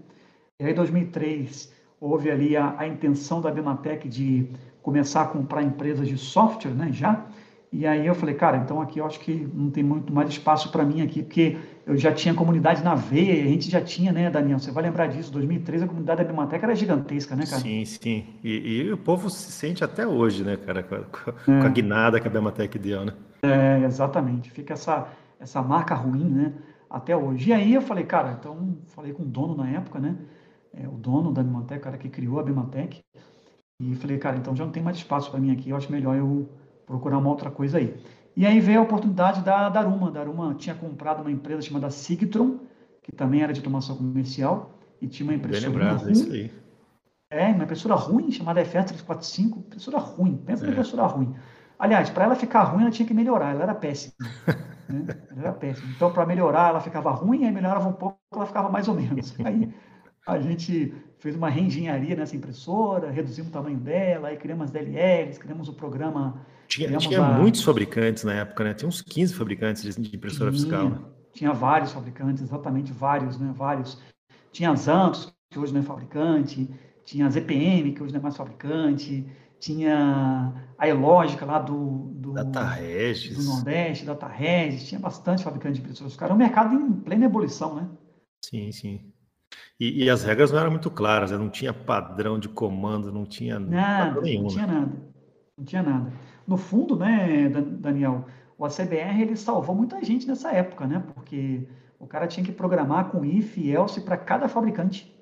E 0.59 0.65
aí, 0.65 0.71
em 0.71 0.75
2003, 0.75 1.71
houve 1.99 2.31
ali 2.31 2.55
a, 2.55 2.75
a 2.77 2.87
intenção 2.87 3.41
da 3.41 3.51
Bematec 3.51 4.07
de 4.07 4.49
começar 4.81 5.23
a 5.23 5.25
comprar 5.25 5.61
empresas 5.61 6.07
de 6.07 6.17
software, 6.17 6.71
né? 6.71 6.89
Já. 6.91 7.25
E 7.71 7.85
aí 7.85 8.07
eu 8.07 8.15
falei, 8.15 8.33
cara, 8.33 8.57
então 8.57 8.81
aqui 8.81 8.97
eu 8.99 9.05
acho 9.05 9.19
que 9.19 9.47
não 9.53 9.69
tem 9.69 9.83
muito 9.83 10.11
mais 10.11 10.27
espaço 10.29 10.71
para 10.71 10.83
mim 10.83 11.03
aqui, 11.03 11.21
porque 11.21 11.55
eu 11.85 11.95
já 11.95 12.11
tinha 12.11 12.33
comunidade 12.33 12.83
na 12.83 12.95
veia, 12.95 13.43
a 13.43 13.47
gente 13.47 13.69
já 13.69 13.79
tinha, 13.79 14.11
né, 14.11 14.27
Daniel? 14.29 14.57
Você 14.57 14.71
vai 14.71 14.83
lembrar 14.83 15.05
disso, 15.05 15.31
2013 15.31 15.83
a 15.83 15.87
comunidade 15.87 16.23
da 16.23 16.27
Biblioteca 16.27 16.65
era 16.65 16.75
gigantesca, 16.75 17.35
né, 17.35 17.45
cara? 17.45 17.61
Sim, 17.61 17.85
sim. 17.85 18.25
E, 18.43 18.81
e 18.81 18.91
o 18.91 18.97
povo 18.97 19.29
se 19.29 19.51
sente 19.51 19.83
até 19.83 20.07
hoje, 20.07 20.43
né, 20.43 20.57
cara, 20.57 20.81
com 20.81 20.95
a, 20.95 20.99
com 21.45 21.51
a 21.51 21.65
é. 21.65 21.69
guinada 21.69 22.19
que 22.19 22.27
a 22.27 22.31
Biblioteca 22.31 22.79
deu, 22.79 23.05
né? 23.05 23.13
É, 23.43 23.85
exatamente. 23.85 24.49
Fica 24.49 24.73
essa, 24.73 25.07
essa 25.39 25.61
marca 25.61 25.93
ruim, 25.93 26.25
né, 26.25 26.53
até 26.89 27.15
hoje. 27.15 27.49
E 27.49 27.53
aí 27.53 27.73
eu 27.73 27.81
falei, 27.81 28.05
cara, 28.05 28.35
então, 28.39 28.77
falei 28.87 29.13
com 29.13 29.23
o 29.23 29.25
dono 29.25 29.55
na 29.55 29.69
época, 29.69 29.99
né, 29.99 30.17
é, 30.73 30.87
o 30.87 30.97
dono 30.97 31.31
da 31.31 31.43
Biblioteca, 31.43 31.79
o 31.79 31.83
cara 31.83 31.97
que 31.97 32.09
criou 32.09 32.39
a 32.39 32.43
Biblioteca, 32.43 32.97
e 33.81 33.95
falei, 33.95 34.17
cara, 34.17 34.37
então 34.37 34.55
já 34.55 34.65
não 34.65 34.71
tem 34.71 34.83
mais 34.83 34.97
espaço 34.97 35.31
para 35.31 35.39
mim 35.39 35.51
aqui, 35.51 35.69
eu 35.69 35.77
acho 35.77 35.91
melhor 35.91 36.15
eu 36.15 36.49
procurar 36.85 37.17
uma 37.17 37.29
outra 37.29 37.49
coisa 37.49 37.77
aí. 37.77 37.95
E 38.35 38.45
aí 38.45 38.59
veio 38.59 38.79
a 38.79 38.83
oportunidade 38.83 39.41
da 39.41 39.69
Daruma. 39.69 40.07
A 40.07 40.11
Daruma 40.11 40.53
tinha 40.55 40.75
comprado 40.75 41.21
uma 41.21 41.31
empresa 41.31 41.61
chamada 41.61 41.89
Sigtron, 41.89 42.59
que 43.01 43.11
também 43.11 43.41
era 43.41 43.53
de 43.53 43.59
automação 43.59 43.97
comercial, 43.97 44.71
e 45.01 45.07
tinha 45.07 45.27
uma 45.27 45.35
impressora 45.35 45.71
lembrado, 45.71 46.01
ruim. 46.03 46.11
Isso 46.11 46.31
aí. 46.31 46.51
É, 47.31 47.47
uma 47.47 47.63
impressora 47.63 47.95
ruim, 47.95 48.31
chamada 48.31 48.63
FS345, 48.63 49.57
impressora 49.57 49.97
ruim, 49.97 50.37
pensa 50.37 50.63
é. 50.63 50.67
na 50.67 50.71
impressora 50.73 51.03
ruim. 51.05 51.35
Aliás, 51.77 52.09
para 52.09 52.25
ela 52.25 52.35
ficar 52.35 52.63
ruim, 52.63 52.81
ela 52.81 52.91
tinha 52.91 53.07
que 53.07 53.13
melhorar, 53.13 53.51
ela 53.51 53.63
era 53.63 53.75
péssima. 53.75 54.13
né? 54.91 55.05
Ela 55.31 55.41
era 55.41 55.53
péssima. 55.53 55.91
Então, 55.95 56.11
para 56.11 56.25
melhorar, 56.25 56.69
ela 56.69 56.79
ficava 56.79 57.11
ruim, 57.11 57.45
aí 57.45 57.51
melhorava 57.51 57.87
um 57.87 57.93
pouco, 57.93 58.19
ela 58.33 58.45
ficava 58.45 58.69
mais 58.69 58.87
ou 58.87 58.95
menos. 58.95 59.35
Aí 59.45 59.71
a 60.27 60.39
gente 60.39 60.93
fez 61.17 61.35
uma 61.35 61.49
reengenharia 61.49 62.15
nessa 62.15 62.35
impressora, 62.35 63.09
reduzimos 63.09 63.49
o 63.49 63.53
tamanho 63.53 63.77
dela, 63.79 64.27
aí 64.27 64.37
criamos 64.37 64.65
as 64.65 64.71
DLLs, 64.71 65.39
criamos 65.39 65.67
o 65.67 65.73
programa 65.73 66.45
tinha, 66.69 66.95
tinha 66.97 67.25
a... 67.25 67.31
muitos 67.31 67.63
fabricantes 67.63 68.23
na 68.23 68.33
época, 68.33 68.63
né? 68.63 68.73
Tinha 68.75 68.87
uns 68.87 69.01
15 69.01 69.33
fabricantes 69.33 69.95
de 69.95 70.15
impressora 70.15 70.51
tinha, 70.51 70.61
fiscal. 70.61 70.89
Né? 70.89 70.99
Tinha 71.33 71.51
vários 71.51 71.91
fabricantes, 71.91 72.43
exatamente 72.43 72.93
vários, 72.93 73.39
né? 73.39 73.51
Vários. 73.55 73.99
Tinha 74.51 74.69
a 74.69 74.75
Zantos, 74.75 75.33
que 75.49 75.57
hoje 75.57 75.73
não 75.73 75.79
é 75.79 75.83
fabricante, 75.83 76.69
tinha 77.03 77.25
a 77.25 77.29
ZPM, 77.29 77.91
que 77.93 78.03
hoje 78.03 78.13
não 78.13 78.19
é 78.19 78.23
mais 78.23 78.37
fabricante, 78.37 79.25
tinha 79.59 80.53
a 80.77 80.87
Elógica 80.87 81.45
lá 81.45 81.59
do, 81.59 82.11
do, 82.15 82.33
Data 82.33 82.63
Regis. 82.63 83.37
do 83.37 83.43
Nordeste, 83.43 84.05
Data 84.05 84.27
Regis, 84.27 84.87
tinha 84.87 84.99
bastante 84.99 85.43
fabricante 85.43 85.75
de 85.75 85.81
impressoras 85.81 86.13
fiscal. 86.13 86.27
Era 86.27 86.35
um 86.35 86.37
mercado 86.37 86.73
em 86.75 86.91
plena 86.93 87.25
ebulição, 87.25 87.75
né? 87.75 87.89
Sim, 88.43 88.71
sim. 88.71 89.01
E, 89.79 90.03
e, 90.03 90.09
as 90.09 90.23
regras 90.23 90.51
não 90.51 90.59
eram 90.59 90.71
muito 90.71 90.91
claras, 90.91 91.31
né? 91.31 91.37
não 91.37 91.49
tinha 91.49 91.73
padrão 91.73 92.37
de 92.37 92.47
comando, 92.47 93.11
não 93.11 93.25
tinha 93.25 93.59
nada, 93.59 94.21
nenhum. 94.21 94.43
Não 94.43 94.49
tinha 94.49 94.67
né? 94.67 94.73
nada. 94.73 94.91
Não 95.57 95.65
tinha 95.65 95.83
nada 95.83 96.13
no 96.49 96.57
fundo, 96.57 96.95
né, 96.95 97.47
Daniel, 97.47 98.25
o 98.57 98.65
ACBR 98.65 99.21
ele 99.21 99.35
salvou 99.35 99.75
muita 99.75 100.03
gente 100.03 100.27
nessa 100.27 100.51
época, 100.51 100.87
né? 100.87 101.03
Porque 101.13 101.67
o 101.99 102.07
cara 102.07 102.25
tinha 102.25 102.43
que 102.43 102.51
programar 102.51 103.11
com 103.11 103.23
if 103.23 103.55
e 103.55 103.71
else 103.71 104.01
para 104.01 104.17
cada 104.17 104.49
fabricante. 104.49 105.15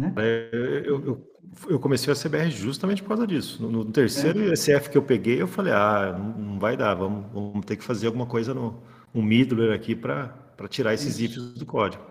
Né? 0.00 0.12
É, 0.16 0.82
eu, 0.86 1.04
eu, 1.04 1.29
eu, 1.68 1.78
comecei 1.78 2.12
o 2.12 2.16
ACBR 2.16 2.50
justamente 2.50 3.02
por 3.02 3.08
causa 3.08 3.26
disso. 3.26 3.62
No, 3.62 3.70
no 3.70 3.84
terceiro 3.86 4.50
é. 4.50 4.56
SF 4.56 4.90
que 4.90 4.98
eu 4.98 5.02
peguei, 5.02 5.40
eu 5.40 5.48
falei, 5.48 5.72
ah, 5.72 6.16
não, 6.18 6.52
não 6.52 6.58
vai 6.58 6.76
dar, 6.76 6.94
vamos, 6.94 7.26
vamos, 7.32 7.64
ter 7.66 7.76
que 7.76 7.84
fazer 7.84 8.06
alguma 8.06 8.26
coisa 8.26 8.54
no 8.54 8.82
um 9.14 9.22
middler 9.22 9.74
aqui 9.74 9.94
para 9.96 10.32
tirar 10.68 10.94
esses 10.94 11.18
Isso. 11.18 11.40
ifs 11.40 11.54
do 11.54 11.66
código. 11.66 12.02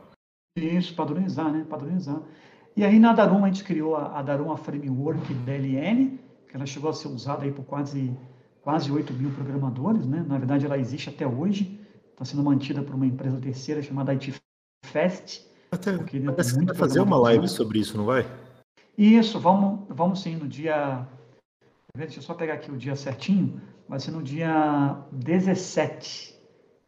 Isso, 0.58 0.94
padronizar, 0.94 1.52
né? 1.52 1.66
Padronizar. 1.70 2.22
E 2.76 2.84
aí 2.84 3.00
na 3.00 3.14
Daruma 3.14 3.48
a 3.48 3.50
gente 3.50 3.64
criou 3.64 3.96
a, 3.96 4.20
a 4.20 4.22
Daruma 4.22 4.58
Framework 4.58 5.34
DLN, 5.34 6.20
que 6.48 6.56
ela 6.56 6.66
chegou 6.66 6.90
a 6.90 6.94
ser 6.94 7.08
usada 7.08 7.44
aí 7.44 7.52
por 7.52 7.64
quase 7.64 8.14
quase 8.62 8.92
8 8.92 9.14
mil 9.14 9.32
programadores, 9.32 10.06
né? 10.06 10.24
Na 10.28 10.38
verdade, 10.38 10.66
ela 10.66 10.78
existe 10.78 11.10
até 11.10 11.26
hoje, 11.26 11.80
está 12.12 12.26
sendo 12.26 12.44
mantida 12.44 12.82
por 12.82 12.94
uma 12.96 13.06
empresa 13.06 13.38
terceira 13.38 13.82
chamada 13.82 14.12
IT 14.12 14.34
Fest. 14.86 15.42
Até, 15.72 15.98
parece 15.98 16.60
que 16.60 16.66
vai 16.66 16.76
fazer 16.76 17.00
uma 17.00 17.18
live 17.18 17.48
sobre 17.48 17.80
isso, 17.80 17.98
não 17.98 18.06
vai? 18.06 18.26
Isso, 19.00 19.40
vamos, 19.40 19.88
vamos 19.88 20.22
sim, 20.22 20.36
no 20.36 20.46
dia... 20.46 21.08
Deixa 21.96 22.20
eu 22.20 22.22
só 22.22 22.34
pegar 22.34 22.56
aqui 22.56 22.70
o 22.70 22.76
dia 22.76 22.98
certinho. 22.98 23.62
Vai 23.88 23.98
ser 23.98 24.12
no 24.12 24.22
dia 24.22 24.98
17. 25.14 26.38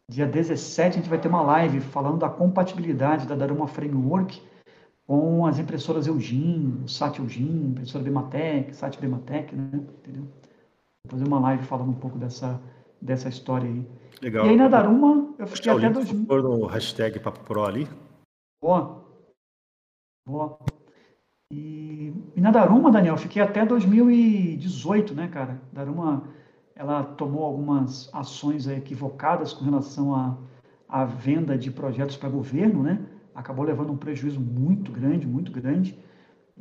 Dia 0.09 0.27
17 0.27 0.89
a 0.89 0.91
gente 0.99 1.09
vai 1.09 1.21
ter 1.21 1.29
uma 1.29 1.41
live 1.41 1.79
falando 1.79 2.17
da 2.17 2.27
compatibilidade 2.27 3.25
da 3.25 3.33
Daruma 3.33 3.65
Framework 3.65 4.41
com 5.07 5.45
as 5.45 5.57
impressoras 5.57 6.05
Eugene, 6.05 6.83
o 6.83 6.87
SAT 6.87 7.19
Eugene, 7.19 7.69
impressora 7.69 8.03
Bematec, 8.03 8.75
SAT 8.75 8.99
Bematec, 8.99 9.55
né? 9.55 9.69
Entendeu? 9.73 10.23
Vou 11.05 11.11
fazer 11.11 11.25
uma 11.25 11.39
live 11.39 11.63
falando 11.63 11.91
um 11.91 11.99
pouco 11.99 12.17
dessa, 12.17 12.61
dessa 13.01 13.29
história 13.29 13.69
aí. 13.69 13.87
Legal. 14.21 14.45
E 14.47 14.49
aí 14.49 14.57
na 14.57 14.67
Daruma, 14.67 15.33
eu 15.39 15.47
fiquei 15.47 15.71
até 15.71 15.89
2000. 15.89 16.25
Por 16.25 16.43
no 16.43 16.65
hashtag 16.65 17.21
Papo 17.21 17.39
Pro 17.45 17.63
ali. 17.63 17.87
Boa. 18.61 19.01
Boa. 20.27 20.59
E, 21.51 22.13
e 22.35 22.41
na 22.41 22.49
Daruma, 22.49 22.91
Daniel, 22.91 23.17
fiquei 23.17 23.41
até 23.41 23.65
2018, 23.65 25.13
né, 25.13 25.27
cara? 25.27 25.61
Daruma, 25.71 26.23
ela 26.75 27.03
tomou 27.03 27.43
algumas 27.43 28.09
ações 28.13 28.67
equivocadas 28.67 29.53
com 29.53 29.65
relação 29.65 30.15
à, 30.15 30.37
à 30.87 31.05
venda 31.05 31.57
de 31.57 31.69
projetos 31.69 32.17
para 32.17 32.29
governo, 32.29 32.81
né? 32.81 33.05
acabou 33.33 33.65
levando 33.65 33.91
um 33.91 33.97
prejuízo 33.97 34.39
muito 34.39 34.91
grande, 34.91 35.27
muito 35.27 35.51
grande. 35.51 35.97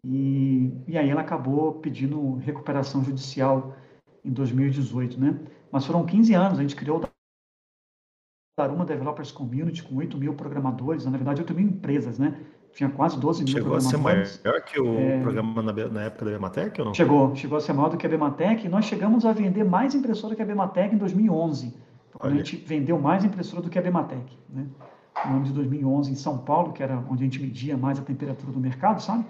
E, 0.05 0.73
e 0.87 0.97
aí 0.97 1.11
ela 1.11 1.21
acabou 1.21 1.75
pedindo 1.75 2.37
recuperação 2.37 3.05
judicial 3.05 3.77
em 4.25 4.33
2018, 4.33 5.21
né? 5.21 5.39
Mas 5.71 5.87
foram 5.87 6.05
15 6.05 6.35
anos, 6.35 6.59
a 6.59 6.63
gente 6.63 6.77
criou 6.77 7.03
Daruma 8.59 8.85
Developers 8.85 9.31
Community 9.31 9.83
com 9.83 9.97
8 9.97 10.17
mil 10.19 10.35
programadores, 10.35 11.05
na 11.05 11.11
verdade 11.11 11.41
8 11.41 11.55
mil 11.55 11.67
empresas, 11.67 12.19
né? 12.19 12.41
Tinha 12.75 12.89
quase 12.89 13.19
12 13.19 13.45
mil 13.45 13.53
Chegou 13.53 13.75
a 13.75 13.81
ser 13.81 13.97
maior 13.97 14.25
que 14.65 14.81
o 14.81 14.99
é... 14.99 15.21
programa 15.21 15.63
na, 15.63 15.73
na, 15.73 16.03
época 16.03 16.25
da 16.25 16.31
Bematec 16.31 16.81
ou 16.81 16.87
não? 16.87 16.95
Chegou, 16.95 17.35
chegou 17.35 17.59
a 17.59 17.61
ser 17.61 17.73
maior 17.73 17.89
do 17.89 17.97
que 17.97 18.07
a 18.07 18.09
Bematec. 18.09 18.69
Nós 18.69 18.85
chegamos 18.85 19.27
a 19.27 19.33
vender 19.33 19.65
mais 19.65 19.95
impressora 19.95 20.35
que 20.37 20.43
a 20.43 20.45
Bematec 20.45 20.95
em 20.95 20.99
2011. 20.99 21.75
Quando 22.13 22.35
a 22.35 22.37
gente 22.37 22.57
vendeu 22.57 22.99
mais 22.99 23.25
impressora 23.25 23.63
do 23.63 23.71
que 23.71 23.79
a 23.79 23.83
Bematec, 23.83 24.39
né? 24.49 24.67
No 25.27 25.37
ano 25.37 25.45
de 25.45 25.53
2011 25.53 26.13
em 26.13 26.15
São 26.15 26.39
Paulo, 26.39 26.73
que 26.73 26.83
era 26.83 26.97
onde 27.11 27.23
a 27.23 27.25
gente 27.25 27.41
media 27.41 27.77
mais 27.77 27.99
a 27.99 28.03
temperatura 28.03 28.53
do 28.53 28.61
mercado, 28.61 29.03
sabe? 29.03 29.25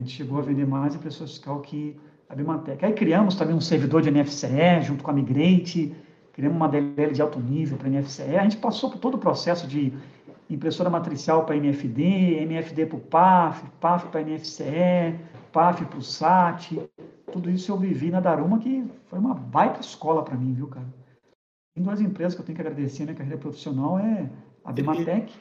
A 0.00 0.04
gente 0.04 0.16
chegou 0.16 0.38
a 0.38 0.42
vender 0.42 0.66
mais 0.66 0.94
impressora 0.94 1.28
fiscal 1.28 1.60
que 1.60 1.98
a 2.28 2.34
Bematec. 2.34 2.84
Aí 2.84 2.92
criamos 2.92 3.36
também 3.36 3.54
um 3.54 3.60
servidor 3.60 4.02
de 4.02 4.10
NFCE 4.10 4.82
junto 4.82 5.04
com 5.04 5.10
a 5.10 5.14
Migrate, 5.14 5.94
criamos 6.32 6.56
uma 6.56 6.68
DLL 6.68 7.12
de 7.12 7.20
alto 7.20 7.38
nível 7.38 7.76
para 7.76 7.88
a 7.88 7.90
NFCE. 7.90 8.36
A 8.36 8.42
gente 8.42 8.56
passou 8.56 8.90
por 8.90 8.98
todo 8.98 9.14
o 9.14 9.18
processo 9.18 9.66
de 9.66 9.92
impressora 10.54 10.90
matricial 10.90 11.44
para 11.44 11.56
MFD, 11.56 12.42
MFD 12.42 12.86
para 12.86 12.96
o 12.96 13.00
PAF, 13.00 13.64
PAF 13.80 14.08
para 14.08 14.22
NFCE, 14.22 15.18
PAF 15.52 15.84
para 15.84 15.98
o 15.98 16.02
SAT. 16.02 16.78
Tudo 17.30 17.50
isso 17.50 17.72
eu 17.72 17.76
vivi 17.76 18.10
na 18.10 18.20
Daruma, 18.20 18.58
que 18.58 18.84
foi 19.06 19.18
uma 19.18 19.34
baita 19.34 19.80
escola 19.80 20.22
para 20.22 20.36
mim, 20.36 20.52
viu, 20.52 20.68
cara? 20.68 20.86
Tem 21.74 21.82
duas 21.82 22.00
empresas 22.00 22.34
que 22.34 22.40
eu 22.40 22.44
tenho 22.44 22.56
que 22.56 22.62
agradecer 22.62 23.06
na 23.06 23.14
carreira 23.14 23.38
profissional, 23.38 23.98
é 23.98 24.28
a 24.64 24.72
Bematec 24.72 25.32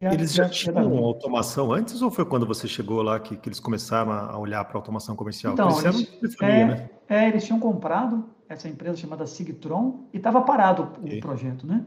eles 0.00 0.32
já 0.32 0.48
tinham 0.48 0.96
automação 0.96 1.72
antes 1.72 2.00
ou 2.00 2.10
foi 2.10 2.24
quando 2.24 2.46
você 2.46 2.66
chegou 2.66 3.02
lá 3.02 3.20
que, 3.20 3.36
que 3.36 3.48
eles 3.48 3.60
começaram 3.60 4.12
a 4.12 4.38
olhar 4.38 4.64
para 4.64 4.78
automação 4.78 5.14
comercial? 5.14 5.52
Então, 5.52 5.68
eles, 5.84 6.08
telefonia, 6.08 6.54
é, 6.54 6.64
né? 6.64 6.90
é, 7.06 7.28
eles 7.28 7.44
tinham 7.44 7.60
comprado 7.60 8.24
essa 8.48 8.66
empresa 8.66 8.96
chamada 8.96 9.26
Sigtron 9.26 10.08
e 10.12 10.16
estava 10.16 10.40
parado 10.40 10.90
o 11.02 11.06
e? 11.06 11.20
projeto, 11.20 11.66
né? 11.66 11.84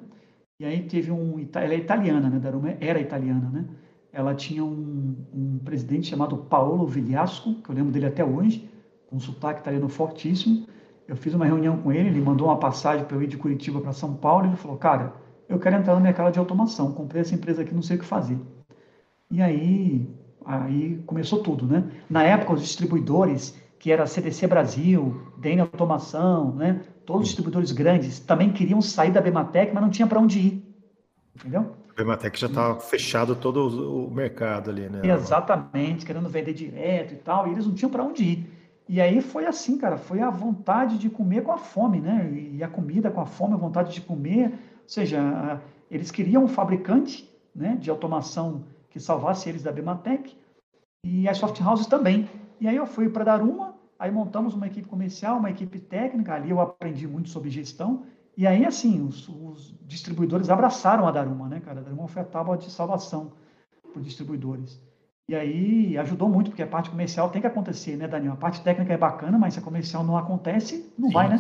E 0.64 0.66
aí 0.66 0.80
teve 0.84 1.12
um, 1.12 1.46
ela 1.56 1.74
é 1.74 1.78
italiana, 1.78 2.30
né? 2.30 2.40
Daruma 2.40 2.74
era 2.80 2.98
italiana, 2.98 3.50
né? 3.50 3.66
Ela 4.14 4.34
tinha 4.34 4.64
um, 4.64 5.14
um 5.34 5.60
presidente 5.60 6.08
chamado 6.08 6.38
Paolo 6.38 6.88
Vigliasco, 6.88 7.56
que 7.56 7.70
eu 7.70 7.76
lembro 7.76 7.92
dele 7.92 8.06
até 8.06 8.24
hoje, 8.24 8.70
com 9.10 9.18
um 9.18 9.20
sotaque 9.20 9.60
italiano 9.60 9.90
fortíssimo. 9.90 10.66
Eu 11.06 11.18
fiz 11.18 11.34
uma 11.34 11.44
reunião 11.44 11.76
com 11.76 11.92
ele, 11.92 12.08
ele 12.08 12.22
mandou 12.22 12.48
uma 12.48 12.56
passagem 12.56 13.04
para 13.04 13.18
eu 13.18 13.22
ir 13.22 13.28
de 13.28 13.36
Curitiba 13.36 13.82
para 13.82 13.92
São 13.92 14.16
Paulo, 14.16 14.46
e 14.46 14.50
ele 14.52 14.56
falou, 14.56 14.78
cara, 14.78 15.14
eu 15.50 15.60
quero 15.60 15.76
entrar 15.76 15.96
no 15.96 16.00
mercado 16.00 16.32
de 16.32 16.40
automação, 16.40 16.94
comprei 16.94 17.20
essa 17.20 17.36
empresa 17.36 17.62
aqui, 17.62 17.76
não 17.76 17.82
sei 17.82 17.98
o 17.98 18.00
que 18.00 18.06
fazer. 18.06 18.40
E 19.30 19.42
aí, 19.42 20.10
aí 20.46 21.04
começou 21.06 21.44
tudo, 21.44 21.68
né? 21.68 21.92
Na 22.10 22.24
época, 22.24 22.54
os 22.54 22.62
distribuidores, 22.62 23.62
que 23.84 23.92
era 23.92 24.08
CDC 24.08 24.48
Brasil, 24.48 25.22
DN 25.36 25.60
Automação, 25.60 26.56
né? 26.56 26.82
Todos 27.06 27.24
os 27.24 27.28
distribuidores 27.28 27.74
grandes 27.74 28.18
também 28.18 28.50
queriam 28.50 28.82
sair 28.82 29.12
da 29.12 29.20
Bematec, 29.20 29.74
mas 29.74 29.84
não 29.84 29.90
tinha 29.90 30.08
para 30.08 30.22
onde 30.22 30.40
ir. 30.40 30.76
Entendeu? 31.36 31.76
A 31.92 31.94
Bematec 31.94 32.40
já 32.40 32.48
estava 32.48 32.80
fechado 32.80 33.36
todo 33.36 34.06
o 34.08 34.10
mercado 34.10 34.70
ali, 34.70 34.88
né? 34.88 35.02
Exatamente, 35.04 36.06
querendo 36.06 36.30
vender 36.30 36.54
direto 36.54 37.14
e 37.14 37.18
tal, 37.18 37.46
e 37.46 37.52
eles 37.52 37.68
não 37.68 37.74
tinham 37.74 37.92
para 37.92 38.06
onde 38.06 38.24
ir. 38.24 38.50
E 38.88 39.02
aí 39.02 39.20
foi 39.20 39.46
assim, 39.46 39.78
cara, 39.78 39.98
foi 39.98 40.22
a 40.22 40.30
vontade 40.30 40.98
de 40.98 41.10
comer 41.10 41.44
com 41.44 41.52
a 41.52 41.58
fome, 41.58 42.00
né? 42.00 42.32
E 42.54 42.64
a 42.64 42.70
comida 42.70 43.12
com 43.12 43.20
a 43.20 43.26
fome, 43.26 43.54
a 43.54 43.58
vontade 43.58 43.94
de 43.94 44.00
comer, 44.00 44.46
ou 44.48 44.88
seja, 44.88 45.60
eles 45.92 46.10
queriam 46.10 46.46
um 46.46 46.48
fabricante 46.48 47.30
né, 47.54 47.76
de 47.78 47.90
automação 47.90 48.64
que 48.90 48.98
salvasse 48.98 49.50
eles 49.50 49.62
da 49.62 49.74
Bematec 49.74 50.38
e 51.06 51.28
as 51.28 51.38
soft 51.38 51.60
houses 51.60 51.86
também. 51.86 52.30
E 52.62 52.68
aí 52.70 52.78
eu 52.78 52.86
fui 52.86 53.10
para 53.10 53.26
Daruma, 53.26 53.73
aí 54.04 54.12
montamos 54.12 54.54
uma 54.54 54.68
equipe 54.68 54.86
comercial, 54.86 55.38
uma 55.38 55.50
equipe 55.50 55.80
técnica, 55.80 56.34
ali 56.34 56.50
eu 56.50 56.60
aprendi 56.60 57.08
muito 57.08 57.30
sobre 57.30 57.50
gestão. 57.50 58.04
E 58.36 58.46
aí, 58.46 58.66
assim, 58.66 59.02
os, 59.02 59.30
os 59.30 59.74
distribuidores 59.84 60.50
abraçaram 60.50 61.08
a 61.08 61.12
Daruma, 61.12 61.48
né, 61.48 61.62
cara? 61.62 61.80
A 61.80 61.84
Daruma 61.84 62.10
foi 62.10 62.22
a 62.22 62.26
tábua 62.26 62.58
de 62.58 62.70
salvação 62.70 63.32
para 63.82 64.00
os 64.00 64.06
distribuidores. 64.06 64.78
E 65.30 65.34
aí 65.34 65.98
ajudou 65.98 66.28
muito, 66.28 66.50
porque 66.52 66.64
a 66.64 66.68
parte 66.68 66.90
comercial 66.90 67.30
tem 67.30 67.40
que 67.40 67.48
acontecer, 67.48 67.96
né, 67.96 68.06
Daniel? 68.06 68.34
A 68.34 68.36
parte 68.36 68.62
técnica 68.62 68.92
é 68.92 68.98
bacana, 68.98 69.40
mas 69.40 69.54
se 69.54 69.62
a 69.62 69.64
comercial 69.64 70.04
não 70.04 70.18
acontece, 70.18 70.92
não 71.00 71.08
Sim. 71.08 71.14
vai, 71.14 71.30
né? 71.30 71.38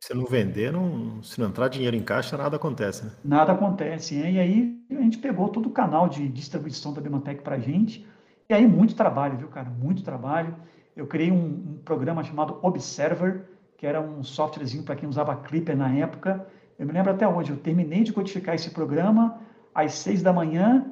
Se 0.00 0.14
não 0.14 0.24
vender, 0.24 0.72
não, 0.72 1.22
se 1.22 1.38
não 1.38 1.48
entrar 1.48 1.68
dinheiro 1.68 1.94
em 1.94 2.02
caixa, 2.02 2.34
nada 2.34 2.56
acontece. 2.56 3.04
Né? 3.04 3.10
Nada 3.22 3.52
acontece. 3.52 4.14
Né? 4.14 4.32
E 4.32 4.38
aí 4.38 4.82
a 4.90 5.02
gente 5.02 5.18
pegou 5.18 5.50
todo 5.50 5.66
o 5.66 5.70
canal 5.70 6.08
de 6.08 6.26
distribuição 6.30 6.94
da 6.94 7.00
Bimatec 7.02 7.42
para 7.42 7.56
a 7.56 7.60
gente. 7.60 8.06
E 8.48 8.54
aí 8.54 8.66
muito 8.66 8.94
trabalho, 8.94 9.36
viu, 9.36 9.48
cara? 9.48 9.68
Muito 9.68 10.02
trabalho. 10.02 10.56
Eu 11.00 11.06
criei 11.06 11.32
um, 11.32 11.36
um 11.36 11.78
programa 11.82 12.22
chamado 12.22 12.58
Observer, 12.60 13.46
que 13.78 13.86
era 13.86 13.98
um 13.98 14.22
softwarezinho 14.22 14.82
para 14.82 14.94
quem 14.94 15.08
usava 15.08 15.34
Clipper 15.34 15.74
na 15.74 15.90
época. 15.94 16.46
Eu 16.78 16.86
me 16.86 16.92
lembro 16.92 17.10
até 17.10 17.26
hoje, 17.26 17.48
eu 17.48 17.56
terminei 17.56 18.04
de 18.04 18.12
codificar 18.12 18.54
esse 18.54 18.68
programa 18.68 19.40
às 19.74 19.94
seis 19.94 20.22
da 20.22 20.30
manhã 20.30 20.84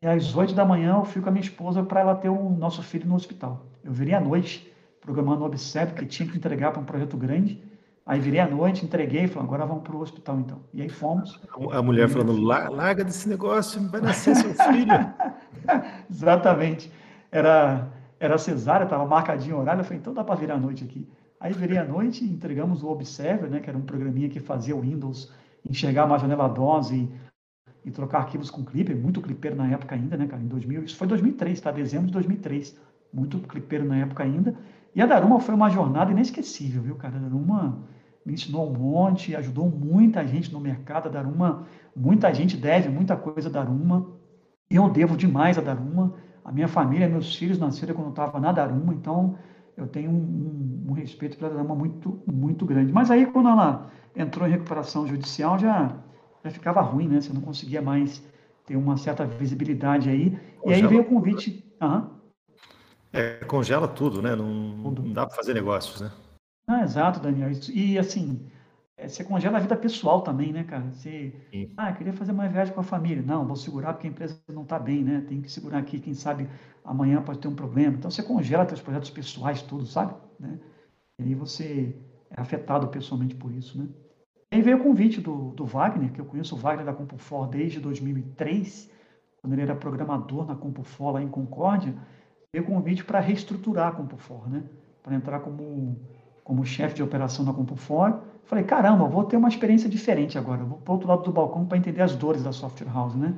e 0.00 0.06
às 0.06 0.34
oito 0.34 0.54
da 0.54 0.64
manhã 0.64 0.96
eu 0.96 1.04
fui 1.04 1.20
com 1.20 1.28
a 1.28 1.32
minha 1.32 1.44
esposa 1.44 1.82
para 1.82 2.00
ela 2.00 2.14
ter 2.14 2.30
o 2.30 2.48
nosso 2.48 2.82
filho 2.82 3.06
no 3.06 3.14
hospital. 3.14 3.66
Eu 3.84 3.92
virei 3.92 4.14
à 4.14 4.20
noite 4.20 4.72
programando 4.98 5.42
o 5.42 5.46
Observer, 5.46 5.94
que 5.94 6.06
tinha 6.06 6.26
que 6.26 6.38
entregar 6.38 6.72
para 6.72 6.80
um 6.80 6.84
projeto 6.86 7.18
grande. 7.18 7.62
Aí 8.06 8.18
virei 8.18 8.40
à 8.40 8.48
noite, 8.48 8.82
entreguei 8.82 9.24
e 9.24 9.28
falei, 9.28 9.46
agora 9.46 9.66
vamos 9.66 9.82
para 9.82 9.94
o 9.94 10.00
hospital 10.00 10.40
então. 10.40 10.60
E 10.72 10.80
aí 10.80 10.88
fomos. 10.88 11.38
A 11.70 11.82
mulher 11.82 12.08
falando, 12.08 12.40
larga 12.40 13.04
desse 13.04 13.28
negócio, 13.28 13.86
vai 13.90 14.00
nascer 14.00 14.34
seu 14.36 14.54
filho. 14.54 15.12
Exatamente. 16.08 16.90
Era, 17.30 17.99
era 18.20 18.38
cesárea, 18.38 18.84
estava 18.84 19.04
marcadinho 19.06 19.56
o 19.56 19.60
horário, 19.60 19.80
eu 19.80 19.84
falei, 19.84 19.98
então 19.98 20.14
dá 20.14 20.22
para 20.22 20.34
virar 20.36 20.54
à 20.54 20.58
noite 20.58 20.84
aqui. 20.84 21.08
Aí 21.40 21.52
virei 21.54 21.78
à 21.78 21.84
noite, 21.84 22.22
entregamos 22.22 22.82
o 22.82 22.88
Observer, 22.88 23.50
né, 23.50 23.60
que 23.60 23.68
era 23.70 23.78
um 23.78 23.82
programinha 23.82 24.28
que 24.28 24.38
fazia 24.38 24.76
o 24.76 24.80
Windows 24.82 25.32
enxergar 25.68 26.04
uma 26.04 26.18
janela 26.18 26.46
DOS 26.46 26.90
e, 26.90 27.10
e 27.84 27.90
trocar 27.90 28.18
arquivos 28.18 28.50
com 28.50 28.64
Clipper, 28.64 28.96
muito 28.96 29.20
clipper 29.20 29.56
na 29.56 29.68
época 29.70 29.94
ainda, 29.94 30.16
né, 30.16 30.26
cara, 30.26 30.42
em 30.42 30.46
2000, 30.46 30.84
isso 30.84 30.96
foi 30.96 31.06
2003, 31.06 31.60
tá, 31.60 31.72
dezembro 31.72 32.06
de 32.08 32.12
2003, 32.12 32.78
muito 33.12 33.38
clipper 33.40 33.84
na 33.84 33.96
época 33.96 34.22
ainda. 34.22 34.54
E 34.94 35.00
a 35.00 35.06
Daruma 35.06 35.40
foi 35.40 35.54
uma 35.54 35.70
jornada 35.70 36.10
inesquecível, 36.10 36.82
viu, 36.82 36.96
cara, 36.96 37.16
a 37.16 37.20
Daruma 37.20 37.82
me 38.24 38.34
ensinou 38.34 38.68
um 38.68 38.78
monte, 38.78 39.34
ajudou 39.34 39.68
muita 39.68 40.26
gente 40.26 40.52
no 40.52 40.60
mercado. 40.60 41.08
A 41.08 41.10
Daruma, 41.10 41.66
muita 41.96 42.32
gente 42.32 42.56
deve 42.56 42.88
muita 42.88 43.16
coisa 43.16 43.48
a 43.48 43.52
Daruma. 43.52 44.06
Eu 44.68 44.90
devo 44.90 45.16
demais 45.16 45.58
a 45.58 45.60
Daruma. 45.60 46.14
A 46.50 46.52
minha 46.52 46.66
família, 46.66 47.08
meus 47.08 47.36
filhos 47.36 47.60
nasceram 47.60 47.94
quando 47.94 48.08
eu 48.08 48.10
estava 48.10 48.40
na 48.40 48.50
Daruma, 48.50 48.92
então 48.92 49.38
eu 49.76 49.86
tenho 49.86 50.10
um, 50.10 50.14
um, 50.14 50.90
um, 50.90 50.92
respeito 50.94 51.38
pela 51.38 51.48
Daruma 51.48 51.76
muito, 51.76 52.20
muito 52.26 52.66
grande. 52.66 52.92
Mas 52.92 53.08
aí, 53.08 53.24
quando 53.24 53.50
ela 53.50 53.88
entrou 54.16 54.48
em 54.48 54.50
recuperação 54.50 55.06
judicial, 55.06 55.60
já, 55.60 55.96
já 56.44 56.50
ficava 56.50 56.80
ruim, 56.80 57.06
né? 57.06 57.20
Você 57.20 57.32
não 57.32 57.40
conseguia 57.40 57.80
mais 57.80 58.20
ter 58.66 58.74
uma 58.74 58.96
certa 58.96 59.24
visibilidade 59.24 60.10
aí. 60.10 60.30
Congela. 60.58 60.64
E 60.66 60.74
aí 60.74 60.86
veio 60.88 61.02
o 61.02 61.04
convite. 61.04 61.64
Uhum. 61.80 62.10
É, 63.12 63.44
congela 63.44 63.86
tudo, 63.86 64.20
né? 64.20 64.34
Não, 64.34 64.52
não 64.52 65.12
dá 65.12 65.26
para 65.26 65.36
fazer 65.36 65.54
negócios, 65.54 66.00
né? 66.00 66.10
Ah, 66.66 66.82
exato, 66.82 67.20
Daniel. 67.20 67.52
E 67.72 67.96
assim, 67.96 68.44
é, 69.00 69.08
você 69.08 69.24
congela 69.24 69.56
a 69.56 69.60
vida 69.60 69.76
pessoal 69.76 70.20
também, 70.20 70.52
né, 70.52 70.64
cara? 70.64 70.90
Você, 70.90 71.34
Sim. 71.50 71.72
ah, 71.76 71.92
queria 71.92 72.12
fazer 72.12 72.32
mais 72.32 72.52
viagem 72.52 72.74
com 72.74 72.80
a 72.80 72.84
família. 72.84 73.22
Não, 73.22 73.46
vou 73.46 73.56
segurar 73.56 73.94
porque 73.94 74.06
a 74.06 74.10
empresa 74.10 74.38
não 74.48 74.62
está 74.62 74.78
bem, 74.78 75.02
né? 75.02 75.24
Tem 75.26 75.40
que 75.40 75.50
segurar 75.50 75.78
aqui, 75.78 75.98
quem 75.98 76.12
sabe 76.12 76.48
amanhã 76.84 77.22
pode 77.22 77.38
ter 77.38 77.48
um 77.48 77.54
problema. 77.54 77.96
Então 77.96 78.10
você 78.10 78.22
congela 78.22 78.68
seus 78.68 78.80
projetos 78.80 79.10
pessoais, 79.10 79.62
tudo, 79.62 79.86
sabe? 79.86 80.14
Né? 80.38 80.58
E 81.18 81.24
aí 81.24 81.34
você 81.34 81.96
é 82.30 82.40
afetado 82.40 82.88
pessoalmente 82.88 83.34
por 83.34 83.50
isso, 83.52 83.78
né? 83.78 83.88
E 84.52 84.56
aí 84.56 84.62
veio 84.62 84.78
o 84.78 84.82
convite 84.82 85.20
do, 85.20 85.52
do 85.52 85.64
Wagner, 85.64 86.12
que 86.12 86.20
eu 86.20 86.24
conheço 86.24 86.54
o 86.54 86.58
Wagner 86.58 86.84
da 86.84 86.92
CompuFor 86.92 87.48
desde 87.48 87.78
2003, 87.78 88.90
quando 89.40 89.52
ele 89.52 89.62
era 89.62 89.76
programador 89.76 90.44
na 90.44 90.56
CompuFor 90.56 91.12
lá 91.12 91.22
em 91.22 91.28
Concórdia, 91.28 91.94
veio 92.52 92.64
o 92.64 92.66
convite 92.66 93.04
para 93.04 93.20
reestruturar 93.20 93.88
a 93.88 93.92
CompuFor, 93.92 94.50
né? 94.50 94.64
Para 95.02 95.14
entrar 95.14 95.40
como 95.40 95.96
como 96.50 96.64
chefe 96.64 96.96
de 96.96 97.02
operação 97.02 97.44
na 97.44 97.54
CompuFor. 97.54 98.22
Falei, 98.50 98.64
caramba, 98.64 99.06
vou 99.06 99.22
ter 99.22 99.36
uma 99.36 99.48
experiência 99.48 99.88
diferente 99.88 100.36
agora. 100.36 100.64
Vou 100.64 100.76
para 100.78 100.90
o 100.90 100.94
outro 100.94 101.08
lado 101.08 101.22
do 101.22 101.30
balcão 101.30 101.64
para 101.64 101.78
entender 101.78 102.02
as 102.02 102.16
dores 102.16 102.42
da 102.42 102.50
software 102.50 102.92
house, 102.92 103.14
né? 103.14 103.32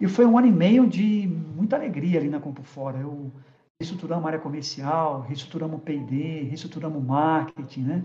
E 0.00 0.08
foi 0.08 0.26
um 0.26 0.36
ano 0.36 0.48
e 0.48 0.50
meio 0.50 0.88
de 0.88 1.28
muita 1.54 1.76
alegria 1.76 2.18
ali 2.18 2.28
na 2.28 2.40
CompuFor. 2.40 2.96
Eu 2.96 3.30
reestruturamos 3.80 4.24
a 4.24 4.26
área 4.26 4.40
comercial, 4.40 5.20
reestruturamos 5.20 5.76
o 5.76 5.78
P&D, 5.78 6.48
reestruturamos 6.48 6.98
o 6.98 7.00
marketing, 7.00 7.82
né? 7.82 8.04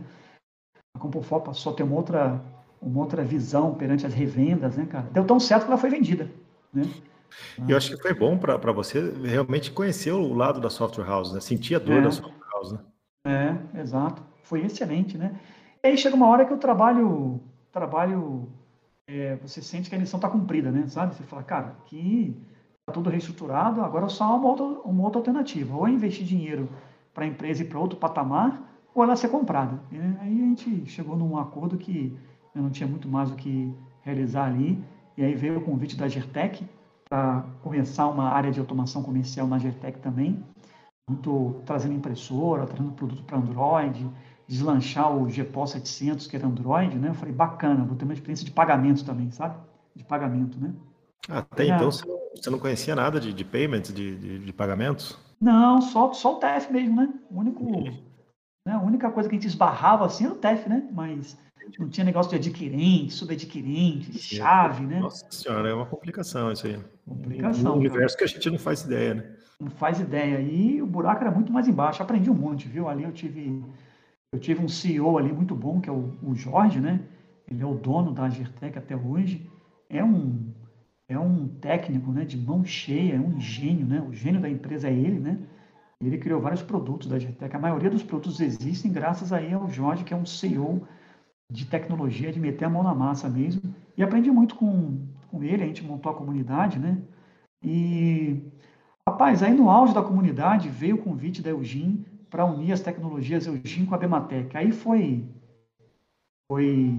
A 0.96 1.00
CompuFor 1.00 1.42
passou 1.42 1.74
a 1.74 1.76
ter 1.76 1.82
uma 1.82 1.96
outra, 1.96 2.40
uma 2.80 3.00
outra 3.00 3.24
visão 3.24 3.74
perante 3.74 4.06
as 4.06 4.14
revendas, 4.14 4.78
né, 4.78 4.86
cara? 4.86 5.10
Deu 5.12 5.26
tão 5.26 5.40
certo 5.40 5.64
que 5.64 5.72
ela 5.72 5.82
foi 5.82 5.90
vendida, 5.90 6.30
né? 6.72 6.84
Eu 7.68 7.76
acho 7.76 7.96
que 7.96 8.04
foi 8.04 8.14
bom 8.14 8.38
para 8.38 8.72
você 8.72 9.12
realmente 9.24 9.72
conhecer 9.72 10.12
o 10.12 10.32
lado 10.36 10.62
da 10.62 10.70
software 10.70 11.08
house, 11.08 11.34
né? 11.34 11.40
Sentir 11.40 11.74
a 11.74 11.80
dor 11.80 11.96
é. 11.98 12.02
da 12.02 12.12
software 12.12 12.50
house, 12.54 12.74
né? 12.74 12.80
É, 13.26 13.80
exato 13.80 14.30
foi 14.52 14.66
excelente, 14.66 15.18
né? 15.18 15.40
Aí 15.84 15.98
chega 15.98 16.16
uma 16.16 16.28
hora 16.28 16.46
que 16.46 16.54
o 16.54 16.58
trabalho, 16.58 17.42
trabalho, 17.72 18.48
é, 19.08 19.36
você 19.38 19.62
sente 19.62 19.90
que 19.90 19.96
a 19.96 20.00
missão 20.00 20.20
está 20.20 20.30
cumprida, 20.30 20.72
né? 20.72 20.88
Sabe? 20.88 21.16
Você 21.16 21.24
fala, 21.24 21.44
cara, 21.44 21.76
aqui 21.82 22.40
está 22.80 22.92
tudo 22.94 23.10
reestruturado, 23.10 23.82
agora 23.82 24.08
só 24.08 24.26
há 24.26 24.36
uma 24.36 24.48
outra, 24.48 24.66
uma 24.66 25.04
outra 25.04 25.20
alternativa, 25.20 25.76
ou 25.76 25.88
investir 25.88 26.26
dinheiro 26.26 26.70
para 27.14 27.26
a 27.26 27.28
empresa 27.28 27.64
ir 27.64 27.68
para 27.68 27.80
outro 27.80 27.98
patamar, 27.98 28.62
ou 28.94 29.04
ela 29.04 29.16
ser 29.16 29.30
comprada. 29.30 29.80
Aí 29.92 30.42
a 30.42 30.46
gente 30.46 30.86
chegou 30.86 31.16
num 31.16 31.38
acordo 31.38 31.78
que 31.78 32.16
eu 32.54 32.62
não 32.62 32.70
tinha 32.70 32.88
muito 32.88 33.08
mais 33.08 33.32
o 33.32 33.36
que 33.36 33.74
realizar 34.04 34.46
ali, 34.46 34.84
e 35.18 35.24
aí 35.24 35.34
veio 35.34 35.58
o 35.58 35.62
convite 35.62 35.96
da 35.96 36.08
Gertec 36.08 36.68
para 37.10 37.44
começar 37.62 38.08
uma 38.08 38.30
área 38.30 38.52
de 38.52 38.60
automação 38.60 39.02
comercial 39.04 39.48
na 39.48 39.58
Gertec 39.58 40.00
também, 40.00 40.44
muito 41.10 41.62
trazendo 41.66 41.96
impressora, 41.96 42.66
trazendo 42.66 42.92
produto 42.92 43.24
para 43.24 43.38
Android, 43.38 44.10
deslanchar 44.52 45.16
o 45.16 45.28
GPO 45.28 45.66
700, 45.66 46.28
que 46.28 46.36
era 46.36 46.46
Android, 46.46 46.98
né? 46.98 47.08
Eu 47.08 47.14
falei, 47.14 47.34
bacana, 47.34 47.86
vou 47.86 47.96
ter 47.96 48.04
uma 48.04 48.14
experiência 48.14 48.46
de 48.46 48.52
pagamento 48.52 49.06
também, 49.06 49.32
sabe? 49.32 49.56
De 49.96 50.04
pagamento, 50.04 50.60
né? 50.60 50.74
Até 51.30 51.68
então 51.68 51.90
você 51.90 52.50
não 52.50 52.60
conhecia 52.60 52.94
nada 52.94 53.18
de, 53.18 53.32
de 53.32 53.46
payments, 53.46 53.94
de, 53.94 54.18
de, 54.18 54.40
de, 54.40 54.54
pagamentos? 54.54 55.18
Não, 55.40 55.82
só, 55.82 56.12
só 56.12 56.36
o 56.36 56.40
TEF 56.40 56.70
mesmo, 56.70 56.98
né? 56.98 57.14
O 57.30 57.40
único, 57.40 57.64
né? 57.64 58.74
A 58.74 58.80
única 58.80 59.10
coisa 59.10 59.30
que 59.30 59.36
a 59.36 59.40
gente 59.40 59.48
esbarrava 59.48 60.06
assim 60.06 60.26
era 60.26 60.34
o 60.34 60.38
TEF, 60.38 60.68
né? 60.68 60.86
Mas 60.92 61.38
não 61.80 61.88
tinha 61.88 62.04
negócio 62.04 62.32
de 62.32 62.36
adquirente, 62.36 63.14
subadquirente, 63.14 64.20
chave, 64.20 64.86
né? 64.86 65.00
Nossa 65.00 65.26
senhora, 65.30 65.70
é 65.70 65.74
uma 65.74 65.86
complicação 65.86 66.52
isso 66.52 66.68
aí. 66.68 66.78
Complicação. 67.08 67.76
Um 67.76 67.78
universo 67.78 68.18
cara. 68.18 68.18
que 68.18 68.24
a 68.24 68.28
gente 68.28 68.50
não 68.50 68.60
faz 68.60 68.82
ideia, 68.82 69.14
né? 69.14 69.24
Não 69.62 69.70
faz 69.70 70.00
ideia. 70.00 70.42
E 70.42 70.82
o 70.82 70.88
buraco 70.88 71.22
era 71.22 71.32
muito 71.32 71.54
mais 71.54 71.70
embaixo. 71.70 72.04
Aprendi 72.04 72.30
um 72.30 72.34
monte, 72.34 72.68
viu? 72.68 72.90
Ali 72.90 73.04
eu 73.04 73.12
tive, 73.12 73.64
eu 74.32 74.40
tive 74.40 74.64
um 74.64 74.68
CEO 74.68 75.18
ali 75.18 75.34
muito 75.34 75.54
bom, 75.54 75.82
que 75.82 75.90
é 75.90 75.94
o, 75.94 76.18
o 76.24 76.34
Jorge, 76.34 76.80
né? 76.80 77.02
Ele 77.48 77.62
é 77.62 77.66
o 77.66 77.76
dono 77.76 78.14
da 78.14 78.26
Agirtec 78.26 78.78
até 78.78 78.96
hoje. 78.96 79.50
É 79.90 80.02
um, 80.02 80.54
é 81.10 81.20
um 81.20 81.50
técnico, 81.60 82.12
né? 82.12 82.24
De 82.24 82.38
mão 82.38 82.64
cheia, 82.64 83.16
é 83.16 83.20
um 83.20 83.40
gênio, 83.42 83.86
né? 83.86 84.02
O 84.02 84.14
gênio 84.14 84.40
da 84.40 84.50
empresa 84.50 84.88
é 84.88 84.94
ele, 84.94 85.20
né? 85.20 85.38
Ele 86.00 86.18
criou 86.18 86.40
vários 86.40 86.62
produtos 86.62 87.10
da 87.10 87.18
Agirtec. 87.18 87.54
A 87.54 87.60
maioria 87.60 87.90
dos 87.90 88.04
produtos 88.04 88.40
existem 88.40 88.90
graças 88.92 89.34
aí 89.34 89.52
ao 89.52 89.70
Jorge, 89.70 90.06
que 90.06 90.14
é 90.14 90.18
um 90.18 90.26
CEO 90.26 90.88
de 91.52 91.66
tecnologia, 91.66 92.32
de 92.32 92.40
meter 92.40 92.66
a 92.66 92.70
mão 92.70 92.84
na 92.84 92.96
massa 92.96 93.28
mesmo. 93.28 93.62
E 93.98 94.02
aprendi 94.02 94.32
muito 94.32 94.56
com, 94.56 95.08
com 95.30 95.44
ele, 95.44 95.64
a 95.64 95.68
gente 95.68 95.84
montou 95.84 96.10
a 96.10 96.16
comunidade, 96.16 96.80
né? 96.80 96.98
E, 97.62 98.42
rapaz, 99.06 99.44
aí 99.44 99.54
no 99.54 99.70
auge 99.70 99.94
da 99.94 100.02
comunidade 100.02 100.70
veio 100.70 100.96
o 100.96 101.04
convite 101.04 101.42
da 101.42 101.50
Eugin 101.50 102.06
para 102.32 102.46
unir 102.46 102.72
as 102.72 102.80
tecnologias 102.80 103.46
Eugin 103.46 103.86
com 103.86 103.94
a 103.94 103.98
Bematec. 103.98 104.56
Aí 104.56 104.72
foi, 104.72 105.24
foi 106.50 106.98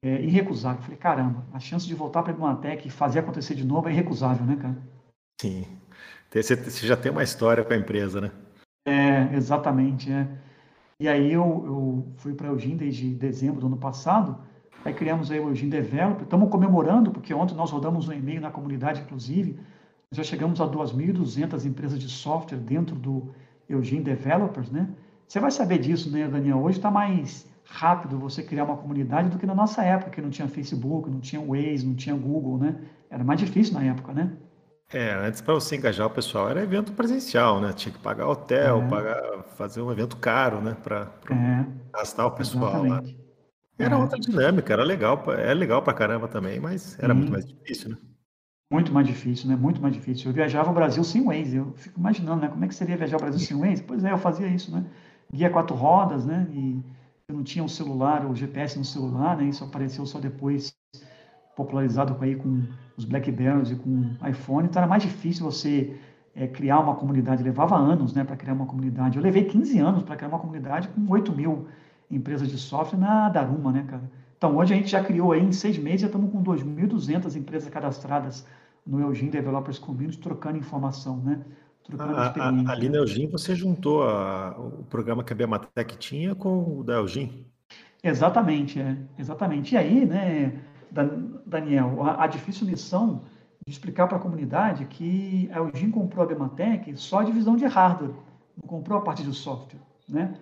é, 0.00 0.22
irrecusável. 0.22 0.80
Falei, 0.80 0.96
caramba, 0.96 1.44
a 1.52 1.58
chance 1.58 1.84
de 1.84 1.94
voltar 1.94 2.22
para 2.22 2.32
a 2.32 2.36
Bematec 2.36 2.86
e 2.86 2.90
fazer 2.90 3.18
acontecer 3.18 3.56
de 3.56 3.66
novo 3.66 3.88
é 3.88 3.92
irrecusável, 3.92 4.46
né, 4.46 4.56
cara? 4.56 4.78
Sim. 5.40 5.66
Você, 6.32 6.86
já 6.86 6.96
tem 6.96 7.10
uma 7.10 7.24
história 7.24 7.64
com 7.64 7.72
a 7.72 7.76
empresa, 7.76 8.20
né? 8.20 8.30
É, 8.86 9.34
exatamente, 9.34 10.12
é. 10.12 10.28
E 11.00 11.08
aí 11.08 11.32
eu, 11.32 11.42
eu 11.66 12.06
fui 12.16 12.32
para 12.32 12.48
a 12.48 12.52
Eugin 12.52 12.76
desde 12.76 13.14
dezembro 13.14 13.60
do 13.60 13.66
ano 13.66 13.76
passado, 13.76 14.38
aí 14.84 14.94
criamos 14.94 15.28
o 15.28 15.34
Eugin 15.34 15.68
Developer, 15.68 16.22
estamos 16.22 16.48
comemorando, 16.50 17.10
porque 17.10 17.34
ontem 17.34 17.54
nós 17.54 17.70
rodamos 17.70 18.08
um 18.08 18.12
e-mail 18.12 18.40
na 18.40 18.50
comunidade, 18.50 19.00
inclusive, 19.00 19.58
já 20.12 20.22
chegamos 20.22 20.60
a 20.60 20.66
2.200 20.66 21.64
empresas 21.64 21.98
de 21.98 22.08
software 22.08 22.58
dentro 22.58 22.94
do 22.96 23.34
Eugin 23.68 24.02
Developers, 24.02 24.70
né? 24.70 24.88
Você 25.26 25.40
vai 25.40 25.50
saber 25.50 25.78
disso, 25.78 26.10
né, 26.10 26.28
Daniel? 26.28 26.58
Hoje 26.58 26.78
está 26.78 26.90
mais 26.90 27.46
rápido 27.64 28.18
você 28.18 28.42
criar 28.42 28.64
uma 28.64 28.76
comunidade 28.76 29.28
do 29.28 29.38
que 29.38 29.46
na 29.46 29.54
nossa 29.54 29.82
época, 29.82 30.10
que 30.10 30.20
não 30.20 30.30
tinha 30.30 30.48
Facebook, 30.48 31.10
não 31.10 31.20
tinha 31.20 31.42
Waze, 31.42 31.86
não 31.86 31.94
tinha 31.94 32.14
Google, 32.14 32.58
né? 32.58 32.76
Era 33.10 33.24
mais 33.24 33.40
difícil 33.40 33.74
na 33.74 33.82
época, 33.84 34.12
né? 34.12 34.32
É, 34.92 35.14
antes 35.14 35.40
para 35.40 35.54
você 35.54 35.76
engajar 35.76 36.06
o 36.06 36.10
pessoal 36.10 36.48
era 36.48 36.62
evento 36.62 36.92
presencial, 36.92 37.60
né? 37.60 37.72
Tinha 37.72 37.92
que 37.92 37.98
pagar 37.98 38.28
hotel, 38.28 38.82
é. 38.82 38.88
pagar, 38.88 39.42
fazer 39.56 39.82
um 39.82 39.90
evento 39.90 40.16
caro, 40.16 40.60
né? 40.60 40.76
Para 40.80 41.10
é. 41.30 41.66
gastar 41.92 42.26
o 42.26 42.30
pessoal 42.30 42.84
lá. 42.84 43.02
Era 43.78 43.96
é. 43.96 43.98
outra 43.98 44.18
dinâmica, 44.18 44.72
era 44.72 44.84
legal, 44.84 45.22
é 45.32 45.52
legal 45.52 45.82
para 45.82 45.92
caramba 45.92 46.28
também, 46.28 46.60
mas 46.60 46.96
era 47.00 47.12
Sim. 47.12 47.18
muito 47.18 47.32
mais 47.32 47.44
difícil, 47.44 47.90
né? 47.90 47.96
Muito 48.70 48.92
mais 48.92 49.06
difícil, 49.06 49.48
né? 49.48 49.54
Muito 49.54 49.80
mais 49.80 49.94
difícil. 49.94 50.30
Eu 50.30 50.34
viajava 50.34 50.70
o 50.70 50.74
Brasil 50.74 51.04
sem 51.04 51.24
Waze, 51.24 51.56
eu 51.56 51.72
fico 51.76 52.00
imaginando, 52.00 52.42
né? 52.42 52.48
Como 52.48 52.64
é 52.64 52.68
que 52.68 52.74
seria 52.74 52.96
viajar 52.96 53.16
o 53.16 53.20
Brasil 53.20 53.38
sem 53.38 53.56
Waze? 53.56 53.82
Pois 53.82 54.02
é, 54.04 54.12
eu 54.12 54.18
fazia 54.18 54.48
isso, 54.48 54.72
né? 54.74 54.84
Guia 55.32 55.50
quatro 55.50 55.76
rodas, 55.76 56.26
né? 56.26 56.48
E 56.52 56.82
eu 57.28 57.36
não 57.36 57.44
tinha 57.44 57.62
o 57.62 57.66
um 57.66 57.68
celular, 57.68 58.26
o 58.26 58.34
GPS 58.34 58.76
no 58.76 58.84
celular, 58.84 59.36
né? 59.36 59.44
Isso 59.44 59.62
apareceu 59.62 60.04
só 60.04 60.18
depois 60.18 60.76
popularizado 61.56 62.16
aí 62.20 62.34
com 62.36 62.62
os 62.96 63.04
Blackberries 63.04 63.70
e 63.70 63.76
com 63.76 64.14
iPhone, 64.28 64.68
então 64.68 64.80
era 64.80 64.88
mais 64.88 65.02
difícil 65.02 65.44
você 65.44 65.98
é, 66.34 66.46
criar 66.46 66.80
uma 66.80 66.94
comunidade. 66.94 67.42
Levava 67.42 67.76
anos 67.76 68.12
né, 68.12 68.22
para 68.24 68.36
criar 68.36 68.52
uma 68.52 68.66
comunidade. 68.66 69.16
Eu 69.16 69.22
levei 69.22 69.44
15 69.44 69.78
anos 69.78 70.02
para 70.02 70.16
criar 70.16 70.28
uma 70.28 70.38
comunidade 70.38 70.88
com 70.88 71.06
8 71.08 71.32
mil 71.32 71.66
empresas 72.10 72.48
de 72.48 72.58
software 72.58 72.98
na 72.98 73.28
Daruma, 73.28 73.72
né, 73.72 73.84
cara? 73.88 74.10
Então, 74.36 74.56
hoje 74.56 74.74
a 74.74 74.76
gente 74.76 74.88
já 74.88 75.02
criou 75.02 75.32
aí, 75.32 75.42
em 75.42 75.52
seis 75.52 75.78
meses, 75.78 76.02
já 76.02 76.06
estamos 76.08 76.30
com 76.30 76.42
2.200 76.42 77.36
empresas 77.36 77.70
cadastradas 77.70 78.46
no 78.86 79.00
Eugene 79.00 79.30
Developers 79.30 79.78
Community, 79.78 80.18
trocando 80.18 80.58
informação, 80.58 81.16
né? 81.18 81.40
Trocando 81.82 82.16
a, 82.16 82.26
experiência. 82.26 82.68
A, 82.68 82.72
ali 82.72 82.88
no 82.88 82.96
Eugene, 82.96 83.26
você 83.26 83.54
juntou 83.54 84.02
a, 84.02 84.56
o 84.58 84.84
programa 84.84 85.24
que 85.24 85.32
a 85.32 85.36
Bematec 85.36 85.96
tinha 85.96 86.34
com 86.34 86.80
o 86.80 86.84
da 86.84 86.94
Eugene? 86.94 87.46
Exatamente, 88.02 88.78
é. 88.78 88.96
Exatamente. 89.18 89.74
E 89.74 89.78
aí, 89.78 90.04
né, 90.04 90.60
Daniel, 91.46 92.02
a, 92.04 92.24
a 92.24 92.26
difícil 92.26 92.66
missão 92.66 93.22
de 93.66 93.72
explicar 93.72 94.06
para 94.06 94.18
a 94.18 94.20
comunidade 94.20 94.84
que 94.84 95.48
a 95.52 95.58
Eugene 95.58 95.90
comprou 95.90 96.24
a 96.24 96.28
Bematec 96.28 96.96
só 96.96 97.20
a 97.20 97.24
divisão 97.24 97.56
de 97.56 97.64
hardware, 97.64 98.12
não 98.56 98.68
comprou 98.68 98.98
a 98.98 99.02
parte 99.02 99.22
de 99.22 99.32
software, 99.32 99.80
né? 100.08 100.34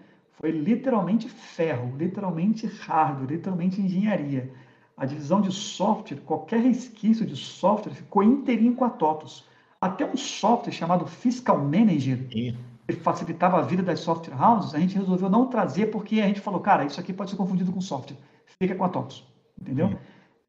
Foi 0.44 0.50
literalmente 0.50 1.26
ferro, 1.26 1.96
literalmente 1.96 2.66
hardware, 2.66 3.30
literalmente 3.30 3.80
engenharia. 3.80 4.52
A 4.94 5.06
divisão 5.06 5.40
de 5.40 5.50
software, 5.50 6.18
qualquer 6.18 6.60
resquício 6.60 7.24
de 7.24 7.34
software 7.34 7.94
ficou 7.94 8.22
inteirinho 8.22 8.74
com 8.74 8.84
a 8.84 8.90
TOTOS. 8.90 9.48
Até 9.80 10.04
um 10.04 10.18
software 10.18 10.70
chamado 10.70 11.06
Fiscal 11.06 11.58
Manager, 11.58 12.28
que 12.28 12.54
facilitava 13.00 13.58
a 13.58 13.62
vida 13.62 13.82
das 13.82 14.00
software 14.00 14.36
houses, 14.38 14.74
a 14.74 14.78
gente 14.78 14.98
resolveu 14.98 15.30
não 15.30 15.46
trazer 15.46 15.86
porque 15.86 16.20
a 16.20 16.26
gente 16.26 16.42
falou, 16.42 16.60
cara, 16.60 16.84
isso 16.84 17.00
aqui 17.00 17.14
pode 17.14 17.30
ser 17.30 17.36
confundido 17.36 17.72
com 17.72 17.80
software. 17.80 18.18
Fica 18.60 18.74
com 18.74 18.84
a 18.84 18.90
TOTOS, 18.90 19.26
entendeu? 19.58 19.88
Sim. 19.88 19.96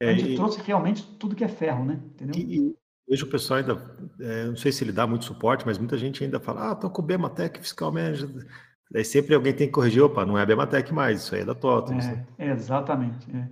É, 0.01 0.09
a 0.09 0.13
gente 0.13 0.33
e, 0.33 0.35
trouxe 0.35 0.59
realmente 0.59 1.03
tudo 1.17 1.37
que 1.37 1.43
é 1.45 1.47
ferro, 1.47 1.85
né? 1.85 2.01
Entendeu? 2.15 2.35
E, 2.37 2.75
vejo 3.07 3.25
o 3.27 3.29
pessoal 3.29 3.61
ainda, 3.61 3.97
é, 4.19 4.47
não 4.47 4.57
sei 4.57 4.73
se 4.73 4.83
ele 4.83 4.91
dá 4.91 5.07
muito 5.07 5.23
suporte, 5.23 5.65
mas 5.65 5.77
muita 5.77 5.97
gente 5.97 6.21
ainda 6.21 6.37
fala, 6.37 6.71
ah, 6.71 6.75
tô 6.75 6.89
com 6.89 7.01
o 7.01 7.05
Bematec 7.05 7.61
Fiscal 7.61 7.93
Manager. 7.93 8.45
Daí 8.91 9.03
sempre 9.03 9.33
alguém 9.33 9.53
tem 9.53 9.67
que 9.67 9.73
corrigir, 9.73 10.01
opa, 10.01 10.25
não 10.25 10.37
é 10.37 10.43
a 10.43 10.45
Bematec 10.45 10.93
mais, 10.93 11.21
isso 11.21 11.35
aí 11.35 11.41
é 11.41 11.45
da 11.45 11.55
TOTO. 11.55 11.93
É, 12.37 12.51
exatamente. 12.51 13.27
É. 13.35 13.47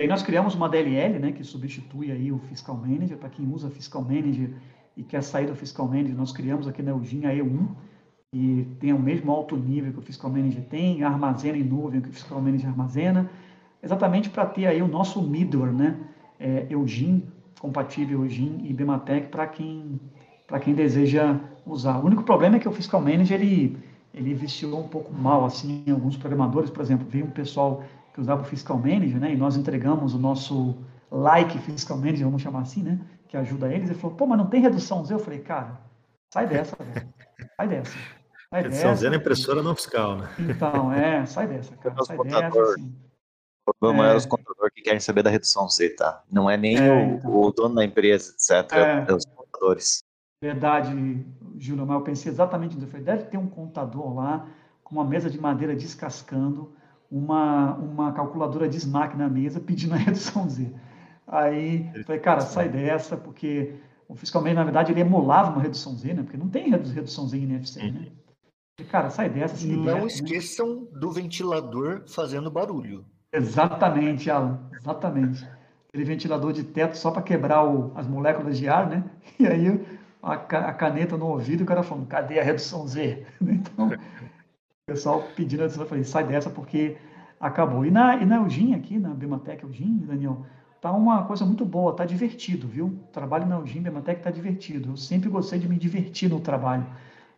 Aí 0.00 0.06
nós 0.06 0.22
criamos 0.22 0.54
uma 0.54 0.68
DLL, 0.68 1.18
né, 1.18 1.32
que 1.32 1.42
substitui 1.42 2.12
aí 2.12 2.30
o 2.30 2.38
Fiscal 2.38 2.76
Manager, 2.76 3.16
para 3.16 3.30
quem 3.30 3.50
usa 3.50 3.70
Fiscal 3.70 4.02
Manager 4.02 4.50
e 4.96 5.02
quer 5.02 5.22
sair 5.22 5.46
do 5.46 5.56
Fiscal 5.56 5.88
Manager, 5.88 6.14
nós 6.14 6.32
criamos 6.32 6.68
aqui 6.68 6.82
na 6.82 6.94
UGIN 6.94 7.24
a 7.24 7.32
E1, 7.32 7.68
e 8.32 8.66
tem 8.78 8.92
o 8.92 8.98
mesmo 8.98 9.32
alto 9.32 9.56
nível 9.56 9.92
que 9.92 9.98
o 9.98 10.02
Fiscal 10.02 10.30
Manager 10.30 10.62
tem, 10.64 11.02
armazena 11.02 11.56
em 11.56 11.64
nuvem 11.64 12.00
que 12.02 12.10
o 12.10 12.12
Fiscal 12.12 12.40
Manager 12.40 12.68
armazena, 12.68 13.30
exatamente 13.82 14.28
para 14.28 14.44
ter 14.44 14.66
aí 14.66 14.82
o 14.82 14.88
nosso 14.88 15.22
middleware, 15.22 15.72
né? 15.72 15.96
É, 16.38 16.66
Eugene, 16.68 17.26
compatível 17.58 18.22
Eugene 18.24 18.68
e 18.68 18.74
Bematec 18.74 19.28
para 19.28 19.46
quem, 19.46 19.98
quem 20.60 20.74
deseja 20.74 21.40
usar. 21.64 21.98
O 21.98 22.06
único 22.06 22.22
problema 22.22 22.56
é 22.56 22.58
que 22.58 22.68
o 22.68 22.72
Fiscal 22.72 23.00
Manager, 23.00 23.40
ele, 23.40 23.78
ele 24.16 24.32
viciou 24.32 24.80
um 24.80 24.88
pouco 24.88 25.12
mal, 25.12 25.44
assim, 25.44 25.84
alguns 25.90 26.16
programadores, 26.16 26.70
por 26.70 26.80
exemplo, 26.80 27.06
veio 27.08 27.26
um 27.26 27.30
pessoal 27.30 27.84
que 28.14 28.20
usava 28.20 28.40
o 28.40 28.44
Fiscal 28.44 28.78
Manager, 28.78 29.20
né? 29.20 29.32
E 29.34 29.36
nós 29.36 29.56
entregamos 29.56 30.14
o 30.14 30.18
nosso 30.18 30.74
like 31.10 31.58
Fiscal 31.58 31.98
Manager, 31.98 32.24
vamos 32.24 32.40
chamar 32.40 32.62
assim, 32.62 32.82
né? 32.82 32.98
Que 33.28 33.36
ajuda 33.36 33.70
eles. 33.70 33.90
Ele 33.90 33.98
falou, 33.98 34.16
pô, 34.16 34.26
mas 34.26 34.38
não 34.38 34.46
tem 34.46 34.62
redução 34.62 35.04
Z? 35.04 35.12
Eu 35.12 35.18
falei, 35.18 35.40
cara, 35.40 35.78
sai 36.32 36.46
dessa, 36.46 36.74
velho. 36.82 37.08
Sai 37.56 37.68
dessa. 37.68 37.92
Sai 38.48 38.62
redução 38.62 38.90
dessa, 38.90 39.02
Z 39.02 39.10
na 39.10 39.16
impressora 39.16 39.62
não 39.62 39.74
fiscal, 39.74 40.16
né? 40.16 40.30
Então, 40.38 40.90
é, 40.90 41.26
sai 41.26 41.46
dessa, 41.46 41.76
cara. 41.76 42.02
Sai 42.02 42.16
dessa, 42.16 42.62
assim. 42.62 42.94
O 43.66 43.74
problema 43.74 44.08
é. 44.08 44.14
é 44.14 44.16
os 44.16 44.24
contadores 44.24 44.72
que 44.74 44.80
querem 44.80 45.00
saber 45.00 45.22
da 45.22 45.30
redução 45.30 45.68
Z, 45.68 45.90
tá? 45.90 46.22
Não 46.32 46.48
é 46.48 46.56
nem 46.56 46.78
é, 46.78 46.90
o, 46.90 47.16
então. 47.16 47.36
o, 47.36 47.52
dono 47.52 47.74
da 47.74 47.84
empresa, 47.84 48.32
etc. 48.32 48.72
É, 48.72 49.10
é 49.10 49.14
os 49.14 49.26
contadores. 49.26 50.05
Verdade, 50.40 51.24
Júlio, 51.58 51.86
mas 51.86 51.96
eu 51.96 52.02
pensei 52.02 52.30
exatamente 52.30 52.76
nisso. 52.76 52.96
Deve 52.98 53.24
ter 53.24 53.38
um 53.38 53.48
contador 53.48 54.14
lá 54.14 54.48
com 54.84 54.94
uma 54.94 55.04
mesa 55.04 55.30
de 55.30 55.40
madeira 55.40 55.74
descascando, 55.74 56.72
uma, 57.10 57.74
uma 57.74 58.12
calculadora 58.12 58.68
de 58.68 58.76
SMAC 58.76 59.16
na 59.16 59.28
mesa 59.28 59.60
pedindo 59.60 59.94
a 59.94 59.98
redução 59.98 60.48
Z. 60.48 60.72
Aí, 61.26 61.90
falei, 62.04 62.20
cara, 62.20 62.40
sai 62.40 62.68
dessa, 62.68 63.16
porque 63.16 63.74
o 64.08 64.14
fiscalmente, 64.14 64.54
na 64.54 64.64
verdade, 64.64 64.92
ele 64.92 65.00
emulava 65.00 65.50
uma 65.50 65.62
redução 65.62 65.96
Z, 65.96 66.14
né? 66.14 66.22
Porque 66.22 66.36
não 66.36 66.48
tem 66.48 66.70
redução 66.70 67.26
Z 67.26 67.36
em 67.36 67.44
NFC, 67.44 67.90
né? 67.90 68.12
Falei, 68.78 68.90
cara, 68.90 69.10
sai 69.10 69.28
dessa. 69.28 69.66
Não 69.66 69.76
diverte, 69.76 70.00
né? 70.00 70.06
esqueçam 70.06 70.82
né? 70.82 71.00
do 71.00 71.10
ventilador 71.10 72.04
fazendo 72.06 72.50
barulho. 72.50 73.04
Exatamente, 73.32 74.30
Alan, 74.30 74.68
exatamente. 74.72 75.46
aquele 75.88 76.04
ventilador 76.04 76.52
de 76.52 76.62
teto 76.62 76.96
só 76.96 77.10
para 77.10 77.22
quebrar 77.22 77.64
o, 77.64 77.92
as 77.96 78.06
moléculas 78.06 78.56
de 78.56 78.68
ar, 78.68 78.88
né? 78.88 79.04
E 79.40 79.46
aí 79.46 79.84
a, 80.32 80.34
a, 80.34 80.72
caneta 80.72 81.16
no 81.16 81.26
ouvido, 81.26 81.62
o 81.62 81.66
cara 81.66 81.82
falando, 81.82 82.06
cadê 82.06 82.38
a 82.38 82.44
redução 82.44 82.86
Z? 82.86 83.24
Então, 83.40 83.88
o 83.88 84.92
pessoal 84.92 85.22
pedindo, 85.34 85.62
eu 85.62 85.70
falei, 85.70 86.04
sai 86.04 86.24
dessa 86.24 86.48
porque 86.48 86.96
acabou. 87.40 87.84
E 87.84 87.90
na, 87.90 88.16
e 88.16 88.24
na 88.24 88.36
Eugin 88.36 88.74
aqui, 88.74 88.98
na 88.98 89.10
Bematec 89.10 89.64
Eugin, 89.64 89.98
Daniel, 90.06 90.46
tá 90.80 90.92
uma 90.92 91.24
coisa 91.24 91.44
muito 91.44 91.64
boa, 91.64 91.94
tá 91.94 92.04
divertido, 92.04 92.68
viu? 92.68 92.86
O 92.86 93.12
trabalho 93.12 93.46
na 93.46 93.56
Eugin 93.56 93.82
Bematec 93.82 94.22
tá 94.22 94.30
divertido. 94.30 94.90
Eu 94.90 94.96
sempre 94.96 95.28
gostei 95.28 95.58
de 95.58 95.68
me 95.68 95.76
divertir 95.76 96.30
no 96.30 96.40
trabalho. 96.40 96.86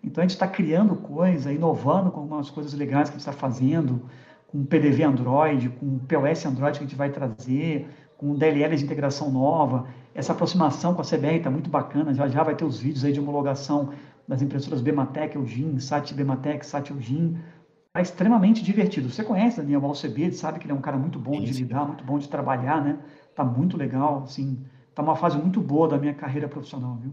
Então 0.03 0.23
a 0.23 0.27
gente 0.27 0.35
está 0.35 0.47
criando 0.47 0.95
coisa, 0.97 1.53
inovando 1.53 2.11
com 2.11 2.21
algumas 2.21 2.51
coisas 2.51 2.73
legais 2.73 3.09
que 3.09 3.17
a 3.17 3.19
gente 3.19 3.29
está 3.29 3.33
fazendo, 3.33 4.03
com 4.47 4.65
PDV 4.65 5.03
Android, 5.05 5.69
com 5.71 5.99
POS 5.99 6.47
Android 6.47 6.79
que 6.79 6.85
a 6.85 6.87
gente 6.87 6.97
vai 6.97 7.11
trazer, 7.11 7.89
com 8.17 8.35
DLL 8.35 8.77
de 8.77 8.85
integração 8.85 9.31
nova. 9.31 9.87
Essa 10.19 10.33
aproximação 10.33 10.95
com 10.95 11.01
a 11.01 11.05
CBR 11.05 11.37
está 11.37 11.49
muito 11.49 11.71
bacana, 11.71 12.13
já 12.13 12.27
já 12.27 12.43
vai 12.43 12.57
ter 12.57 12.65
os 12.65 12.81
vídeos 12.81 13.05
aí 13.05 13.13
de 13.13 13.21
homologação 13.21 13.95
das 14.27 14.43
impressoras 14.43 14.83
Bematec, 14.83 15.37
Eugin, 15.37 15.79
SAT 15.79 16.13
Bematec, 16.13 16.67
SAT 16.67 16.91
Eugin. 16.91 17.39
Está 17.87 18.03
extremamente 18.03 18.61
divertido. 18.65 19.09
Você 19.09 19.23
conhece 19.23 19.59
Daniel 19.59 19.87
Alcebedo, 19.87 20.35
sabe 20.35 20.59
que 20.59 20.67
ele 20.67 20.73
é 20.73 20.75
um 20.75 20.81
cara 20.81 20.97
muito 20.97 21.21
bom 21.21 21.41
de 21.41 21.53
lidar, 21.53 21.87
muito 21.87 22.03
bom 22.03 22.19
de 22.19 22.29
trabalhar, 22.29 22.83
né? 22.83 22.99
Tá 23.33 23.45
muito 23.45 23.77
legal, 23.77 24.25
assim, 24.25 24.67
tá 24.93 25.05
uma 25.05 25.15
fase 25.15 25.39
muito 25.39 25.61
boa 25.61 25.87
da 25.87 25.97
minha 25.97 26.15
carreira 26.15 26.49
profissional, 26.49 26.97
viu? 26.97 27.13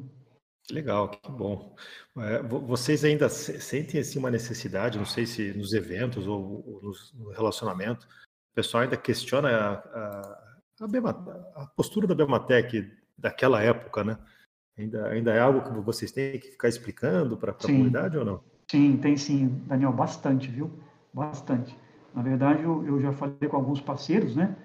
Legal, 0.71 1.09
que 1.09 1.31
bom. 1.31 1.75
É, 2.17 2.41
vocês 2.41 3.05
ainda 3.05 3.29
sentem 3.29 4.01
assim, 4.01 4.17
uma 4.17 4.31
necessidade, 4.31 4.97
não 4.97 5.05
sei 5.05 5.27
se 5.27 5.53
nos 5.53 5.73
eventos 5.73 6.25
ou, 6.25 6.81
no 7.13 7.29
relacionamento, 7.33 8.07
o 8.51 8.55
pessoal 8.55 8.81
ainda 8.81 8.97
questiona 8.97 9.49
a, 9.49 9.73
a, 9.73 10.44
a, 10.81 10.88
Bema, 10.88 11.09
a 11.55 11.65
postura 11.67 12.07
da 12.07 12.15
Bematec 12.15 12.91
daquela 13.17 13.61
época, 13.61 14.03
né? 14.03 14.17
Ainda, 14.77 15.07
ainda 15.07 15.33
é 15.33 15.39
algo 15.39 15.61
que 15.61 15.79
vocês 15.79 16.11
têm 16.11 16.39
que 16.39 16.51
ficar 16.51 16.67
explicando 16.67 17.38
para 17.38 17.51
a 17.51 17.55
comunidade 17.55 18.17
ou 18.17 18.25
não? 18.25 18.43
Sim, 18.69 18.97
tem 18.97 19.15
sim, 19.15 19.61
Daniel, 19.67 19.93
bastante, 19.93 20.49
viu? 20.49 20.71
Bastante. 21.13 21.77
Na 22.13 22.21
verdade, 22.21 22.63
eu, 22.63 22.85
eu 22.85 23.01
já 23.01 23.13
falei 23.13 23.47
com 23.47 23.55
alguns 23.55 23.79
parceiros, 23.79 24.35
né? 24.35 24.55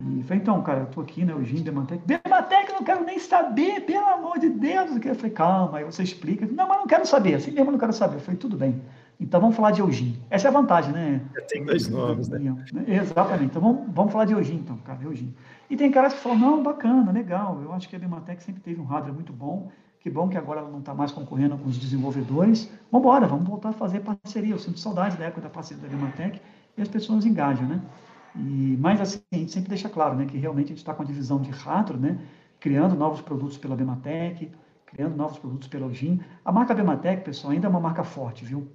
E 0.00 0.22
falei, 0.24 0.42
então, 0.42 0.60
cara, 0.62 0.80
eu 0.80 0.86
tô 0.86 1.00
aqui, 1.00 1.24
né, 1.24 1.32
o 1.32 1.44
Jim 1.44 1.62
Bematec. 1.62 2.02
Bematec, 2.04 2.72
não 2.72 2.82
quero 2.82 3.04
nem 3.04 3.20
saber, 3.20 3.82
pelo 3.82 4.06
amor 4.06 4.38
de 4.38 4.48
Deus. 4.48 4.90
Eu 5.04 5.14
falei, 5.14 5.30
calma, 5.30 5.78
aí 5.78 5.84
você 5.84 6.02
explica. 6.02 6.44
Não, 6.46 6.66
mas 6.66 6.78
não 6.78 6.86
quero 6.86 7.06
saber, 7.06 7.34
assim 7.34 7.52
mesmo 7.52 7.70
não 7.70 7.78
quero 7.78 7.92
saber. 7.92 8.16
Eu 8.16 8.20
falei, 8.20 8.38
tudo 8.38 8.56
bem. 8.56 8.82
Então 9.22 9.40
vamos 9.40 9.54
falar 9.54 9.70
de 9.70 9.80
Eugin. 9.80 10.18
Essa 10.28 10.48
é 10.48 10.50
a 10.50 10.52
vantagem, 10.52 10.92
né? 10.92 11.22
Tem 11.48 11.64
dois 11.64 11.88
nomes, 11.88 12.28
né? 12.28 12.84
Exatamente. 12.88 13.44
Então 13.46 13.62
vamos, 13.62 13.94
vamos 13.94 14.12
falar 14.12 14.24
de 14.24 14.32
Eugin, 14.32 14.56
então, 14.56 14.76
cara, 14.78 14.98
Eugin. 15.02 15.32
E 15.70 15.76
tem 15.76 15.90
caras 15.90 16.12
que 16.12 16.20
falam, 16.20 16.38
não, 16.38 16.62
bacana, 16.62 17.10
legal. 17.12 17.60
Eu 17.62 17.72
acho 17.72 17.88
que 17.88 17.94
a 17.94 17.98
Bematec 17.98 18.42
sempre 18.42 18.60
teve 18.60 18.80
um 18.80 18.84
hardware 18.84 19.14
muito 19.14 19.32
bom. 19.32 19.70
Que 20.00 20.10
bom 20.10 20.28
que 20.28 20.36
agora 20.36 20.60
ela 20.60 20.68
não 20.68 20.80
está 20.80 20.92
mais 20.92 21.12
concorrendo 21.12 21.56
com 21.56 21.68
os 21.68 21.78
desenvolvedores. 21.78 22.68
Vamos 22.90 23.06
embora, 23.06 23.26
vamos 23.28 23.48
voltar 23.48 23.68
a 23.68 23.72
fazer 23.72 24.00
parceria. 24.00 24.52
Eu 24.52 24.58
sinto 24.58 24.80
saudade 24.80 25.16
da 25.16 25.26
época 25.26 25.42
da 25.42 25.48
parceria 25.48 25.80
da 25.80 25.88
Bematec 25.88 26.40
e 26.76 26.82
as 26.82 26.88
pessoas 26.88 27.24
engajam, 27.24 27.66
né? 27.66 27.80
E, 28.34 28.76
mas 28.80 29.00
assim, 29.00 29.20
a 29.32 29.36
gente 29.36 29.52
sempre 29.52 29.68
deixa 29.68 29.88
claro 29.88 30.16
né, 30.16 30.26
que 30.26 30.36
realmente 30.36 30.66
a 30.66 30.68
gente 30.70 30.78
está 30.78 30.92
com 30.92 31.02
a 31.02 31.06
divisão 31.06 31.40
de 31.40 31.50
hardware, 31.50 32.00
né, 32.00 32.18
criando 32.58 32.96
novos 32.96 33.20
produtos 33.20 33.58
pela 33.58 33.76
Bematec, 33.76 34.50
criando 34.86 35.16
novos 35.16 35.38
produtos 35.38 35.68
pela 35.68 35.86
Ogin. 35.86 36.20
A 36.44 36.50
marca 36.50 36.74
Bematec, 36.74 37.24
pessoal, 37.24 37.52
ainda 37.52 37.66
é 37.66 37.70
uma 37.70 37.80
marca 37.80 38.02
forte, 38.02 38.44
viu? 38.44 38.68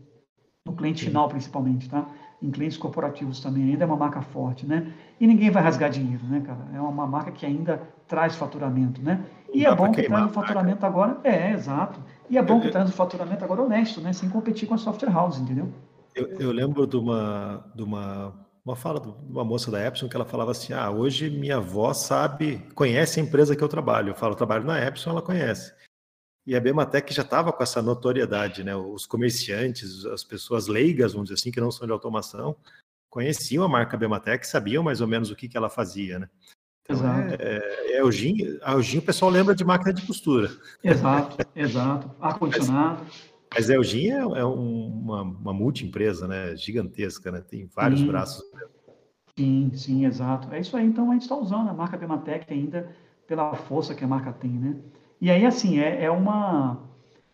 No 0.67 0.75
cliente 0.75 1.06
final, 1.06 1.27
principalmente, 1.30 1.89
tá? 1.89 2.06
Em 2.41 2.51
clientes 2.51 2.77
corporativos 2.77 3.39
também, 3.39 3.71
ainda 3.71 3.84
é 3.84 3.88
uma 3.88 3.95
marca 3.95 4.21
forte, 4.21 4.65
né? 4.65 4.91
E 5.19 5.25
ninguém 5.25 5.49
vai 5.49 5.63
rasgar 5.63 5.89
dinheiro, 5.89 6.23
né, 6.25 6.41
cara? 6.45 6.67
É 6.73 6.80
uma 6.80 7.08
marca 7.08 7.32
que 7.32 7.45
ainda 7.45 7.82
traz 8.08 8.36
faturamento, 8.36 9.01
né? 9.01 9.23
E 9.53 9.65
é 9.65 9.73
bom 9.73 9.91
que 9.91 10.03
traz 10.03 10.25
o 10.25 10.30
faturamento 10.30 10.86
agora. 10.86 11.19
É, 11.23 11.51
exato. 11.51 11.99
E 12.30 12.38
é 12.38 12.41
bom 12.41 12.60
que 12.60 12.69
traz 12.69 12.89
o 12.89 12.93
faturamento 12.93 13.43
agora 13.43 13.63
honesto, 13.63 14.01
né? 14.01 14.13
Sem 14.13 14.30
competir 14.30 14.67
com 14.67 14.75
a 14.75 14.77
software 14.77 15.12
house, 15.12 15.39
entendeu? 15.39 15.69
Eu, 16.13 16.27
eu 16.39 16.51
lembro 16.51 16.86
de 16.86 16.97
uma, 16.97 17.63
de 17.73 17.84
uma 17.84 18.34
uma 18.67 18.75
fala 18.75 18.99
de 18.99 19.08
uma 19.32 19.45
moça 19.45 19.71
da 19.71 19.82
Epson 19.82 20.10
que 20.10 20.15
ela 20.15 20.25
falava 20.25 20.51
assim: 20.51 20.73
Ah, 20.73 20.91
hoje 20.91 21.30
minha 21.30 21.56
avó 21.56 21.93
sabe, 21.93 22.60
conhece 22.75 23.19
a 23.19 23.23
empresa 23.23 23.56
que 23.56 23.63
eu 23.63 23.69
trabalho. 23.69 24.10
Eu 24.10 24.15
falo, 24.15 24.34
eu 24.34 24.38
trabalho 24.38 24.65
na 24.65 24.77
Epson, 24.86 25.12
ela 25.12 25.21
conhece. 25.21 25.73
E 26.47 26.55
a 26.55 26.62
Bematec 26.62 27.13
já 27.13 27.23
estava 27.23 27.51
com 27.51 27.62
essa 27.62 27.81
notoriedade, 27.81 28.63
né? 28.63 28.73
Os 28.73 29.05
comerciantes, 29.05 30.05
as 30.05 30.23
pessoas 30.23 30.67
leigas, 30.67 31.12
vamos 31.12 31.27
dizer 31.27 31.41
assim, 31.41 31.51
que 31.51 31.60
não 31.60 31.69
são 31.69 31.86
de 31.86 31.91
automação, 31.91 32.55
conheciam 33.10 33.65
a 33.65 33.67
marca 33.67 33.97
Bematec, 33.97 34.47
sabiam 34.47 34.81
mais 34.81 35.01
ou 35.01 35.07
menos 35.07 35.29
o 35.29 35.36
que, 35.36 35.49
que 35.49 35.57
ela 35.57 35.69
fazia, 35.69 36.19
né? 36.19 36.29
Então, 36.83 36.95
exato. 36.95 37.36
É, 37.41 37.97
é, 37.97 37.99
Eugin, 37.99 38.57
a 38.63 38.71
Eugin 38.71 38.99
o 38.99 39.01
pessoal 39.01 39.29
lembra 39.29 39.53
de 39.53 39.65
máquina 39.65 39.91
de 39.91 40.07
costura. 40.07 40.49
Exato, 40.81 41.38
exato. 41.53 42.10
Ar-condicionado. 42.21 43.05
Mas 43.53 43.69
a 43.69 43.75
Elgin 43.75 44.12
é, 44.12 44.19
é 44.19 44.43
uma, 44.45 45.21
uma 45.21 45.53
multi-empresa, 45.53 46.27
né? 46.27 46.55
Gigantesca, 46.55 47.31
né? 47.31 47.41
Tem 47.41 47.65
vários 47.65 47.99
sim. 47.99 48.07
braços. 48.07 48.43
Sim, 49.38 49.71
sim, 49.73 50.05
exato. 50.05 50.53
É 50.53 50.60
isso 50.60 50.75
aí. 50.75 50.86
Então 50.86 51.10
a 51.10 51.13
gente 51.13 51.23
está 51.23 51.36
usando 51.36 51.69
a 51.69 51.73
marca 51.73 51.97
Bematec 51.97 52.51
ainda 52.51 52.95
pela 53.27 53.53
força 53.55 53.93
que 53.93 54.03
a 54.03 54.07
marca 54.07 54.31
tem, 54.31 54.51
né? 54.51 54.75
E 55.19 55.32
aí, 55.32 55.45
assim, 55.45 55.77
é, 55.80 56.03
é 56.03 56.12
uma 56.12 56.77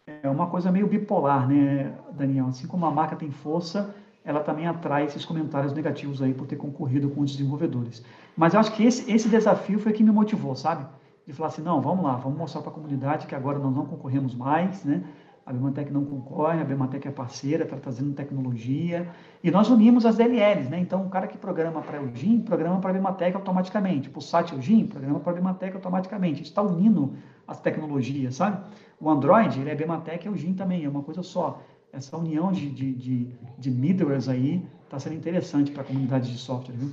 é 0.08 0.30
uma 0.30 0.48
coisa 0.48 0.72
meio 0.72 0.88
bipolar, 0.88 1.48
né, 1.48 1.92
Daniel? 2.12 2.48
Assim 2.48 2.68
como 2.68 2.86
a 2.86 2.92
marca 2.92 3.16
tem 3.16 3.32
força, 3.32 3.88
ela 4.24 4.42
também 4.42 4.68
atrai 4.68 5.06
esses 5.06 5.26
comentários 5.26 5.74
negativos 5.74 6.22
aí 6.22 6.34
por 6.34 6.46
ter 6.48 6.58
concorrido 6.58 7.10
com 7.10 7.22
os 7.22 7.32
desenvolvedores. 7.32 8.02
Mas 8.36 8.54
eu 8.54 8.60
acho 8.60 8.72
que 8.72 8.84
esse, 8.84 9.04
esse 9.12 9.30
desafio 9.30 9.80
foi 9.80 9.94
que 9.94 10.04
me 10.04 10.12
motivou, 10.12 10.56
sabe? 10.56 10.88
De 11.26 11.34
falar 11.34 11.48
assim, 11.48 11.62
não, 11.62 11.82
vamos 11.82 12.04
lá, 12.06 12.18
vamos 12.18 12.38
mostrar 12.38 12.62
para 12.62 12.70
a 12.70 12.74
comunidade 12.74 13.28
que 13.28 13.36
agora 13.36 13.60
nós 13.60 13.74
não 13.74 13.86
concorremos 13.86 14.36
mais, 14.36 14.84
né? 14.84 15.02
A 15.46 15.52
Bematec 15.52 15.92
não 15.92 16.06
concorre, 16.06 16.62
a 16.62 16.64
Bematec 16.64 17.06
é 17.06 17.12
parceira, 17.12 17.66
está 17.66 17.76
trazendo 17.76 18.14
tecnologia. 18.14 19.10
E 19.44 19.52
nós 19.52 19.70
unimos 19.70 20.06
as 20.06 20.16
DLLs, 20.16 20.70
né? 20.70 20.80
Então, 20.80 21.06
o 21.06 21.10
cara 21.10 21.28
que 21.28 21.38
programa 21.38 21.82
para 21.82 22.02
o 22.02 22.16
GIM, 22.16 22.40
programa 22.40 22.80
para 22.80 22.92
a 22.92 22.94
Bematec 22.94 23.36
automaticamente. 23.36 24.10
Para 24.10 24.20
o 24.20 24.22
SAT 24.22 24.54
GIM, 24.62 24.88
programa 24.88 25.20
para 25.20 25.34
a 25.34 25.36
Bematec 25.36 25.76
automaticamente. 25.76 26.36
A 26.36 26.38
gente 26.38 26.46
está 26.46 26.62
unindo 26.62 27.14
as 27.46 27.60
tecnologias, 27.60 28.36
sabe? 28.36 28.64
O 29.00 29.10
Android, 29.10 29.60
ele 29.60 29.70
é 29.70 29.76
Bematec 29.76 30.26
e 30.26 30.30
o 30.30 30.38
GIM 30.38 30.54
também, 30.54 30.86
é 30.86 30.90
uma 30.90 31.04
coisa 31.04 31.22
só. 31.22 31.62
Essa 31.92 32.16
união 32.18 32.52
de, 32.52 32.70
de, 32.70 32.94
de, 32.94 33.28
de 33.58 33.70
middlewares 33.70 34.30
aí 34.30 34.66
está 34.86 34.98
sendo 34.98 35.16
interessante 35.16 35.72
para 35.72 35.82
a 35.82 35.86
comunidade 35.86 36.32
de 36.32 36.38
software, 36.38 36.76
viu? 36.76 36.90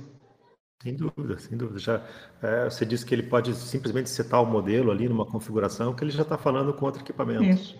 Sem 0.83 0.95
dúvida, 0.95 1.39
sem 1.39 1.57
dúvida. 1.57 1.79
Já, 1.79 2.03
é, 2.41 2.65
você 2.65 2.85
disse 2.85 3.05
que 3.05 3.15
ele 3.15 3.23
pode 3.23 3.55
simplesmente 3.55 4.09
setar 4.09 4.41
o 4.43 4.45
modelo 4.45 4.91
ali 4.91 5.07
numa 5.07 5.25
configuração 5.25 5.93
que 5.93 6.03
ele 6.03 6.11
já 6.11 6.23
está 6.23 6.37
falando 6.37 6.73
com 6.73 6.85
outro 6.85 7.01
equipamento. 7.01 7.43
Isso. 7.43 7.79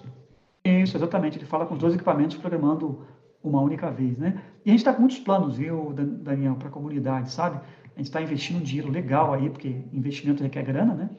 Isso, 0.63 0.97
exatamente. 0.97 1.37
Ele 1.37 1.45
fala 1.45 1.65
com 1.65 1.73
os 1.73 1.79
dois 1.79 1.93
equipamentos 1.93 2.37
programando 2.37 3.05
uma 3.43 3.61
única 3.61 3.89
vez, 3.89 4.17
né? 4.17 4.41
E 4.65 4.69
a 4.69 4.71
gente 4.71 4.81
está 4.81 4.93
com 4.93 4.99
muitos 4.99 5.19
planos, 5.19 5.57
viu, 5.57 5.93
Daniel, 5.93 6.55
para 6.55 6.67
a 6.67 6.71
comunidade, 6.71 7.31
sabe? 7.31 7.57
A 7.57 7.97
gente 7.97 8.07
está 8.07 8.21
investindo 8.21 8.57
um 8.57 8.63
dinheiro 8.63 8.91
legal 8.91 9.33
aí, 9.33 9.49
porque 9.49 9.83
investimento 9.91 10.43
requer 10.43 10.63
grana, 10.63 10.93
né? 10.93 11.09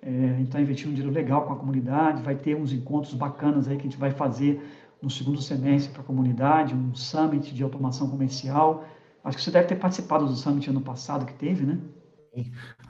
É, 0.00 0.08
a 0.08 0.36
gente 0.36 0.46
está 0.46 0.60
investindo 0.60 0.90
um 0.90 0.94
dinheiro 0.94 1.14
legal 1.14 1.46
com 1.46 1.52
a 1.52 1.56
comunidade, 1.56 2.22
vai 2.22 2.34
ter 2.34 2.56
uns 2.56 2.72
encontros 2.72 3.14
bacanas 3.14 3.68
aí 3.68 3.76
que 3.76 3.82
a 3.82 3.90
gente 3.90 3.98
vai 3.98 4.10
fazer 4.10 4.60
no 5.00 5.10
segundo 5.10 5.40
semestre 5.40 5.92
para 5.92 6.02
a 6.02 6.04
comunidade, 6.04 6.74
um 6.74 6.94
summit 6.94 7.52
de 7.52 7.62
automação 7.62 8.08
comercial. 8.08 8.84
Acho 9.24 9.36
que 9.36 9.42
você 9.42 9.50
deve 9.50 9.66
ter 9.68 9.76
participado 9.76 10.26
do 10.26 10.34
summit 10.34 10.68
ano 10.70 10.80
passado 10.80 11.26
que 11.26 11.34
teve, 11.34 11.66
né? 11.66 11.78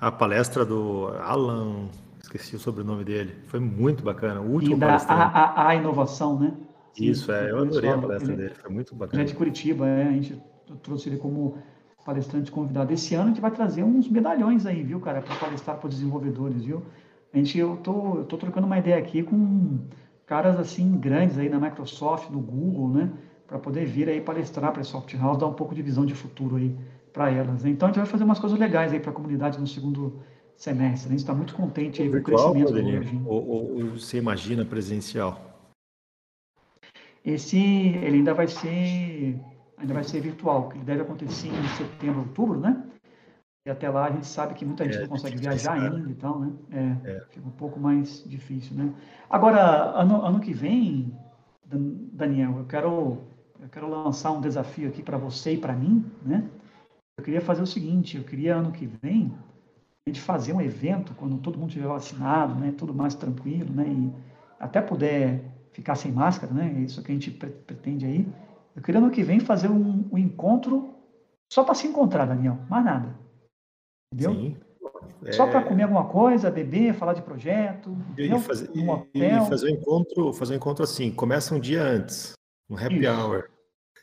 A 0.01 0.13
palestra 0.13 0.65
do 0.65 1.09
Alan 1.21 1.89
esqueci 2.37 2.57
o 2.57 2.59
sobrenome 2.59 3.05
dele. 3.05 3.35
Foi 3.47 3.61
muito 3.61 4.03
bacana. 4.03 4.41
O 4.41 4.53
último 4.53 4.77
e 4.77 4.79
da 4.79 4.97
a, 4.97 5.25
a, 5.25 5.69
a, 5.69 5.75
inovação, 5.75 6.39
né? 6.39 6.55
Isso, 6.99 7.31
é. 7.31 7.51
Eu 7.51 7.59
adorei 7.59 7.91
a 7.91 7.99
palestra 7.99 8.33
ele, 8.33 8.43
dele. 8.43 8.55
Foi 8.55 8.71
muito 8.71 8.95
bacana. 8.95 9.23
Ele 9.23 9.29
é 9.29 9.33
de 9.33 9.37
Curitiba, 9.37 9.87
é. 9.87 10.09
A 10.09 10.13
gente 10.13 10.41
trouxe 10.83 11.09
ele 11.09 11.19
como 11.19 11.59
palestrante 12.05 12.51
convidado. 12.51 12.93
Esse 12.93 13.15
ano 13.15 13.25
a 13.25 13.29
gente 13.29 13.41
vai 13.41 13.51
trazer 13.51 13.83
uns 13.85 14.09
medalhões 14.09 14.67
aí, 14.67 14.83
viu, 14.83 15.01
cara, 15.01 15.23
para 15.23 15.37
palestrar 15.37 15.77
para 15.77 15.89
desenvolvedores, 15.89 16.65
viu? 16.65 16.83
A 17.33 17.37
gente, 17.37 17.57
eu 17.59 17.77
tô, 17.77 18.19
eu 18.19 18.25
tô 18.25 18.37
trocando 18.37 18.67
uma 18.67 18.79
ideia 18.79 18.99
aqui 18.99 19.23
com 19.23 19.79
caras 20.27 20.59
assim 20.59 20.97
grandes 20.99 21.39
aí 21.39 21.49
na 21.49 21.59
Microsoft, 21.59 22.31
no 22.31 22.41
Google, 22.41 22.89
né? 22.89 23.11
Para 23.47 23.59
poder 23.59 23.85
vir 23.85 24.09
aí 24.09 24.21
palestrar 24.21 24.73
para 24.73 24.81
a 24.81 24.85
Soft 24.85 25.15
House, 25.15 25.39
dar 25.39 25.47
um 25.47 25.53
pouco 25.53 25.75
de 25.75 25.83
visão 25.83 26.07
de 26.07 26.15
futuro 26.15 26.57
aí 26.57 26.75
para 27.13 27.31
elas. 27.31 27.63
Né? 27.63 27.71
Então 27.71 27.87
a 27.87 27.91
gente 27.91 28.01
vai 28.01 28.07
fazer 28.07 28.25
umas 28.25 28.39
coisas 28.39 28.59
legais 28.59 28.93
aí 28.93 29.01
para 29.01 29.11
a 29.11 29.15
comunidade 29.15 29.61
no 29.61 29.67
segundo 29.67 30.21
semestre. 30.57 31.09
A 31.09 31.11
gente 31.11 31.21
está 31.21 31.35
muito 31.35 31.55
contente 31.55 32.03
aí 32.03 32.11
com 32.11 32.17
o 32.17 32.23
crescimento 32.23 32.73
do 32.73 33.29
ou, 33.29 33.49
ou 33.49 33.91
você 33.91 34.19
imagina 34.19 34.65
presencial? 34.65 35.53
Esse 37.25 37.59
ele 37.59 38.19
ainda 38.19 38.35
vai 38.35 38.49
ser 38.49 39.41
ainda 39.77 39.95
vai 39.95 40.05
ser 40.05 40.21
virtual, 40.21 40.69
que 40.69 40.79
deve 40.79 41.03
acontecer 41.03 41.49
em 41.49 41.69
setembro, 41.77 42.21
outubro, 42.21 42.59
né? 42.59 42.85
E 43.65 43.71
até 43.71 43.89
lá 43.89 44.07
a 44.07 44.11
gente 44.11 44.27
sabe 44.27 44.55
que 44.55 44.65
muita 44.65 44.85
gente 44.85 44.97
é, 44.97 45.01
não 45.03 45.09
consegue 45.09 45.37
viajar 45.37 45.75
ainda 45.75 46.11
e 46.11 46.15
tal, 46.15 46.41
né? 46.41 46.53
É, 46.71 47.11
é, 47.11 47.21
fica 47.31 47.47
um 47.47 47.53
pouco 47.53 47.79
mais 47.79 48.25
difícil, 48.25 48.77
né? 48.77 48.93
Agora, 49.31 49.93
ano, 50.01 50.25
ano 50.25 50.41
que 50.41 50.53
vem, 50.53 51.17
Daniel, 51.65 52.59
eu 52.59 52.65
quero 52.65 53.19
eu 53.61 53.69
quero 53.69 53.89
lançar 53.89 54.33
um 54.33 54.41
desafio 54.41 54.89
aqui 54.89 55.03
para 55.03 55.17
você 55.17 55.53
e 55.53 55.59
para 55.59 55.75
mim, 55.75 56.05
né? 56.25 56.49
Eu 57.17 57.25
queria 57.25 57.41
fazer 57.41 57.63
o 57.63 57.67
seguinte, 57.67 58.17
eu 58.17 58.25
queria 58.25 58.57
ano 58.57 58.73
que 58.73 58.87
vem 59.01 59.33
a 60.07 60.11
gente 60.11 60.21
fazer 60.21 60.53
um 60.53 60.61
evento 60.61 61.15
quando 61.15 61.39
todo 61.39 61.59
mundo 61.59 61.69
estiver 61.69 61.87
vacinado, 61.87 62.55
né, 62.55 62.75
tudo 62.77 62.93
mais 62.93 63.15
tranquilo, 63.15 63.73
né, 63.73 63.87
e 63.87 64.13
até 64.59 64.81
puder 64.81 65.45
ficar 65.73 65.95
sem 65.95 66.11
máscara, 66.11 66.53
né, 66.53 66.75
é 66.77 66.81
isso 66.81 67.03
que 67.03 67.13
a 67.13 67.15
gente 67.15 67.31
pretende 67.31 68.05
aí. 68.05 68.27
Eu 68.75 68.83
queria 68.83 69.01
no 69.01 69.11
que 69.11 69.23
vem 69.23 69.39
fazer 69.39 69.69
um, 69.69 70.09
um 70.11 70.19
encontro 70.19 70.95
só 71.53 71.63
para 71.63 71.75
se 71.75 71.87
encontrar, 71.87 72.27
Daniel, 72.27 72.59
mais 72.69 72.85
nada. 72.85 73.15
Entendeu? 74.13 74.35
Sim. 74.35 74.57
É... 75.25 75.33
Só 75.33 75.47
para 75.47 75.63
comer 75.63 75.85
alguma 75.85 76.09
coisa, 76.09 76.51
beber, 76.51 76.95
falar 76.95 77.13
de 77.13 77.23
projeto, 77.23 77.97
e 78.19 78.39
fazer, 78.41 78.71
um 78.75 78.91
hotel. 78.91 79.45
E 79.45 79.49
fazer 79.49 79.67
um 79.67 79.75
encontro, 79.75 80.33
fazer 80.33 80.55
um 80.55 80.57
encontro 80.57 80.83
assim, 80.83 81.13
começa 81.13 81.55
um 81.55 81.61
dia 81.61 81.83
antes, 81.83 82.33
um 82.69 82.77
happy 82.77 83.01
Isso. 83.01 83.11
hour. 83.11 83.51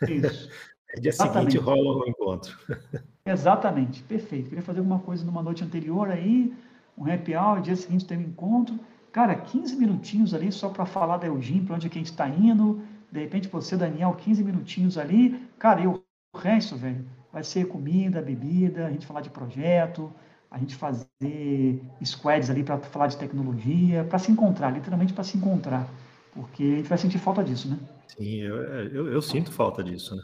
Isso. 0.08 0.50
dia 0.98 1.10
Exatamente. 1.10 1.52
seguinte 1.52 1.66
rola 1.66 1.98
o 1.98 2.04
um 2.04 2.08
encontro. 2.08 2.58
Exatamente, 3.26 4.02
perfeito. 4.04 4.50
Queria 4.50 4.64
fazer 4.64 4.80
alguma 4.80 5.00
coisa 5.00 5.24
numa 5.24 5.44
noite 5.44 5.64
anterior 5.64 6.10
aí, 6.10 6.54
um 6.98 7.12
happy 7.12 7.36
hour, 7.36 7.62
dia 7.62 7.76
seguinte 7.76 8.06
tem 8.06 8.18
um 8.18 8.22
encontro. 8.22 8.80
Cara, 9.12 9.36
15 9.36 9.76
minutinhos 9.76 10.34
ali 10.34 10.52
só 10.52 10.70
para 10.70 10.86
falar 10.86 11.18
da 11.18 11.28
Eugene, 11.28 11.66
para 11.66 11.76
onde 11.76 11.88
é 11.88 11.90
que 11.90 11.98
a 11.98 12.02
gente 12.02 12.12
está 12.12 12.28
indo. 12.28 12.82
De 13.12 13.20
repente 13.20 13.48
você, 13.48 13.76
Daniel, 13.76 14.14
15 14.14 14.44
minutinhos 14.44 14.98
ali. 14.98 15.40
Cara, 15.58 15.82
e 15.82 15.88
o 15.88 16.04
resto, 16.36 16.76
velho, 16.76 17.06
vai 17.32 17.44
ser 17.44 17.68
comida, 17.68 18.22
bebida, 18.22 18.86
a 18.86 18.92
gente 18.92 19.06
falar 19.06 19.22
de 19.22 19.30
projeto, 19.30 20.12
a 20.50 20.58
gente 20.58 20.76
fazer 20.76 21.82
squads 22.04 22.50
ali 22.50 22.64
para 22.64 22.78
falar 22.80 23.08
de 23.08 23.18
tecnologia, 23.18 24.04
para 24.04 24.20
se 24.20 24.32
encontrar, 24.32 24.72
literalmente 24.72 25.14
para 25.14 25.24
se 25.24 25.38
encontrar. 25.38 25.88
Porque 26.34 26.64
a 26.64 26.76
gente 26.78 26.90
vai 26.90 26.98
sentir 26.98 27.18
falta 27.18 27.44
disso, 27.44 27.70
né? 27.70 27.78
Sim, 28.08 28.42
eu, 28.42 28.56
eu, 28.56 29.08
eu 29.12 29.22
sinto 29.22 29.52
falta 29.52 29.84
disso, 29.84 30.16
né? 30.16 30.22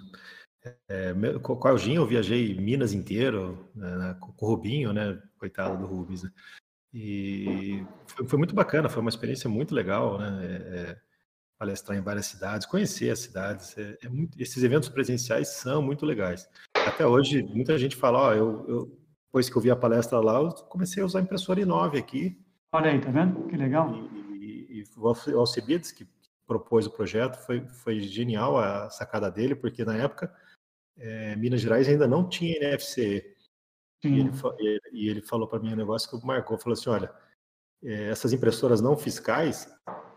É, 0.87 1.13
com 1.41 1.67
a 1.67 1.71
Eugene 1.71 1.95
eu 1.95 2.07
viajei 2.07 2.55
Minas 2.55 2.93
inteiro, 2.93 3.69
né, 3.75 4.15
com 4.19 4.45
o 4.45 4.49
Rubinho, 4.49 4.91
né? 4.93 5.21
Coitado 5.37 5.77
do 5.77 5.85
Rubens, 5.85 6.23
né? 6.23 6.31
E 6.93 7.85
foi, 8.07 8.27
foi, 8.27 8.37
muito 8.37 8.55
bacana, 8.55 8.89
foi 8.89 9.01
uma 9.01 9.09
experiência 9.09 9.49
muito 9.49 9.75
legal, 9.75 10.17
né? 10.17 10.39
É, 10.41 10.79
é 10.79 10.97
palestrar 11.57 11.97
em 11.97 12.01
várias 12.01 12.25
cidades, 12.25 12.65
conhecer 12.65 13.09
as 13.09 13.19
cidades. 13.19 13.77
É, 13.77 13.97
é 14.03 14.09
muito, 14.09 14.39
esses 14.41 14.61
eventos 14.63 14.89
presenciais 14.89 15.49
são 15.49 15.81
muito 15.81 16.05
legais. 16.05 16.49
Até 16.75 17.05
hoje, 17.05 17.43
muita 17.43 17.77
gente 17.77 17.95
fala, 17.95 18.19
ó, 18.19 18.33
eu, 18.33 18.65
eu, 18.67 18.99
depois 19.27 19.49
que 19.49 19.55
eu 19.55 19.61
vi 19.61 19.71
a 19.71 19.75
palestra 19.75 20.19
lá, 20.19 20.39
eu 20.39 20.51
comecei 20.51 21.03
a 21.03 21.05
usar 21.05 21.19
a 21.19 21.21
impressora 21.21 21.59
i9 21.59 21.97
aqui. 21.97 22.37
Olha 22.71 22.91
aí, 22.91 22.99
tá 22.99 23.11
vendo? 23.11 23.47
Que 23.47 23.57
legal. 23.57 23.93
E, 24.33 24.79
e, 24.79 24.81
e 24.81 24.83
o 24.97 25.39
Alcebiades, 25.39 25.91
que 25.91 26.07
propôs 26.45 26.85
o 26.85 26.91
projeto, 26.91 27.37
foi, 27.45 27.65
foi 27.67 27.99
genial 27.99 28.57
a 28.57 28.89
sacada 28.89 29.31
dele, 29.31 29.55
porque 29.55 29.83
na 29.83 29.97
época 29.97 30.33
é, 30.97 31.35
Minas 31.35 31.61
Gerais 31.61 31.87
ainda 31.87 32.07
não 32.07 32.27
tinha 32.27 32.55
NFC. 32.57 33.35
E 34.03 34.19
ele, 34.19 34.31
e 34.91 35.09
ele, 35.09 35.21
falou 35.21 35.47
para 35.47 35.59
mim 35.59 35.73
um 35.73 35.77
negócio 35.77 36.09
que 36.09 36.25
marcou, 36.25 36.57
falou 36.59 36.77
assim, 36.77 36.89
olha, 36.89 37.11
é, 37.83 38.09
essas 38.09 38.33
impressoras 38.33 38.79
não 38.79 38.95
fiscais, 38.95 39.67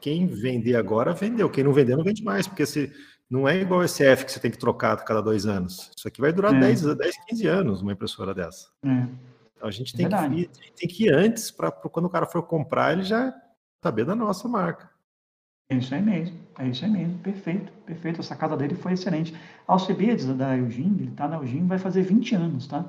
quem 0.00 0.26
vender 0.26 0.76
agora, 0.76 1.14
vendeu. 1.14 1.50
Quem 1.50 1.64
não 1.64 1.72
vender, 1.72 1.96
não 1.96 2.04
vende 2.04 2.22
mais, 2.22 2.46
porque 2.46 2.66
se, 2.66 2.92
não 3.30 3.48
é 3.48 3.56
igual 3.56 3.82
esse 3.82 4.04
F 4.04 4.24
que 4.24 4.32
você 4.32 4.40
tem 4.40 4.50
que 4.50 4.58
trocar 4.58 4.92
a 4.92 4.96
cada 4.96 5.22
dois 5.22 5.46
anos. 5.46 5.90
Isso 5.96 6.06
aqui 6.06 6.20
vai 6.20 6.32
durar 6.32 6.54
é. 6.54 6.60
10, 6.60 6.96
10 6.96 7.16
15 7.26 7.46
anos, 7.46 7.82
uma 7.82 7.92
impressora 7.92 8.34
dessa. 8.34 8.68
É. 8.84 9.08
Então 9.56 9.68
a 9.68 9.70
gente 9.70 9.96
tem, 9.96 10.08
que 10.08 10.14
ir, 10.14 10.50
tem 10.76 10.88
que 10.88 11.04
ir 11.06 11.12
antes, 11.12 11.50
para 11.50 11.72
quando 11.72 12.06
o 12.06 12.10
cara 12.10 12.26
for 12.26 12.42
comprar, 12.42 12.92
ele 12.92 13.02
já 13.02 13.34
saber 13.82 14.04
da 14.04 14.14
nossa 14.14 14.46
marca. 14.48 14.90
É 15.70 15.76
isso 15.76 15.94
aí 15.94 16.00
mesmo, 16.00 16.34
é 16.58 16.66
isso 16.66 16.82
aí 16.82 16.90
mesmo, 16.90 17.18
perfeito, 17.18 17.70
perfeito. 17.84 18.20
A 18.20 18.24
sacada 18.24 18.56
dele 18.56 18.74
foi 18.74 18.94
excelente. 18.94 19.34
Alcebiades, 19.66 20.24
da 20.34 20.56
Eugene, 20.56 21.02
ele 21.02 21.10
está 21.10 21.28
na 21.28 21.36
Eugene, 21.36 21.68
vai 21.68 21.78
fazer 21.78 22.00
20 22.02 22.34
anos, 22.34 22.66
tá? 22.66 22.86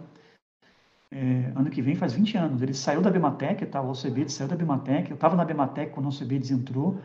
É, 1.11 1.51
ano 1.55 1.69
que 1.69 1.81
vem 1.81 1.95
faz 1.95 2.13
20 2.13 2.37
anos. 2.37 2.61
Ele 2.61 2.73
saiu 2.73 3.01
da 3.01 3.09
Bematec, 3.09 3.65
tá? 3.65 3.81
o 3.81 3.87
Alcebiades 3.87 4.33
saiu 4.33 4.47
da 4.47 4.55
Bematec. 4.55 5.09
Eu 5.09 5.15
estava 5.15 5.35
na 5.35 5.43
Bematec 5.43 5.91
quando 5.91 6.05
o 6.05 6.09
Alcebiades 6.09 6.51
entrou. 6.51 6.99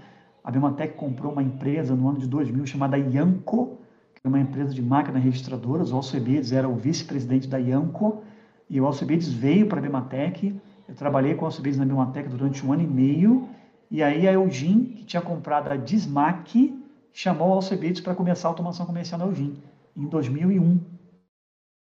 A 0.44 0.50
Bematec 0.50 0.94
comprou 0.94 1.32
uma 1.32 1.42
empresa 1.42 1.96
no 1.96 2.08
ano 2.08 2.18
de 2.20 2.28
2000 2.28 2.66
chamada 2.66 2.96
Ianco, 2.96 3.78
que 4.14 4.20
é 4.24 4.28
uma 4.28 4.38
empresa 4.38 4.72
de 4.72 4.82
máquinas 4.82 5.24
registradoras. 5.24 5.90
O 5.90 5.96
Alcebiades 5.96 6.52
era 6.52 6.68
o 6.68 6.76
vice-presidente 6.76 7.48
da 7.48 7.58
Ianco 7.58 8.22
e 8.70 8.80
o 8.80 8.86
Alcebiades 8.86 9.32
veio 9.32 9.66
para 9.66 9.80
a 9.80 9.82
Bematec. 9.82 10.54
Eu 10.86 10.94
trabalhei 10.94 11.34
com 11.34 11.42
o 11.42 11.46
Alcebiades 11.46 11.78
na 11.78 11.84
Bematec 11.84 12.28
durante 12.28 12.64
um 12.64 12.72
ano 12.72 12.82
e 12.82 12.86
meio 12.86 13.48
e 13.94 14.02
aí 14.02 14.26
a 14.26 14.32
Eugene, 14.32 14.86
que 14.86 15.04
tinha 15.04 15.22
comprado 15.22 15.70
a 15.70 15.76
Dismac, 15.76 16.82
chamou 17.12 17.50
o 17.50 17.52
Alcebiades 17.52 18.00
para 18.00 18.12
começar 18.12 18.48
a 18.48 18.50
automação 18.50 18.84
comercial 18.84 19.20
da 19.20 19.24
Eugene, 19.24 19.62
em 19.96 20.08
2001. 20.08 20.80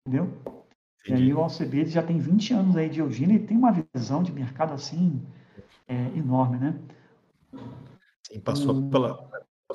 Entendeu? 0.05 0.31
Entendi. 1.03 1.23
E 1.23 1.25
aí 1.25 1.33
o 1.33 1.39
Alcebiades 1.39 1.91
já 1.91 2.03
tem 2.03 2.19
20 2.19 2.53
anos 2.53 2.77
aí 2.77 2.87
de 2.87 2.99
Eugene 2.99 3.33
e 3.33 3.39
tem 3.39 3.57
uma 3.57 3.71
visão 3.95 4.21
de 4.21 4.31
mercado 4.31 4.75
assim 4.75 5.23
é, 5.87 5.95
enorme, 6.15 6.59
né? 6.59 6.75
Sim, 8.27 8.39
passou 8.41 8.75
um... 8.75 8.91
pela, 8.91 9.27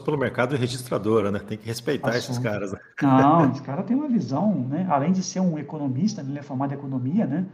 pelo 0.05 0.17
mercado 0.17 0.55
registradora, 0.55 1.33
né? 1.33 1.41
Tem 1.41 1.59
que 1.59 1.67
respeitar 1.67 2.13
passou. 2.13 2.21
esses 2.21 2.39
caras. 2.39 2.71
Né? 2.71 2.79
Não, 3.03 3.51
esse 3.51 3.63
cara 3.63 3.83
tem 3.83 3.97
uma 3.97 4.09
visão, 4.09 4.55
né? 4.69 4.87
Além 4.89 5.11
de 5.11 5.25
ser 5.25 5.41
um 5.41 5.59
economista, 5.59 6.21
ele 6.21 6.39
é 6.39 6.43
formado 6.43 6.73
em 6.73 6.77
economia, 6.77 7.27
né? 7.27 7.49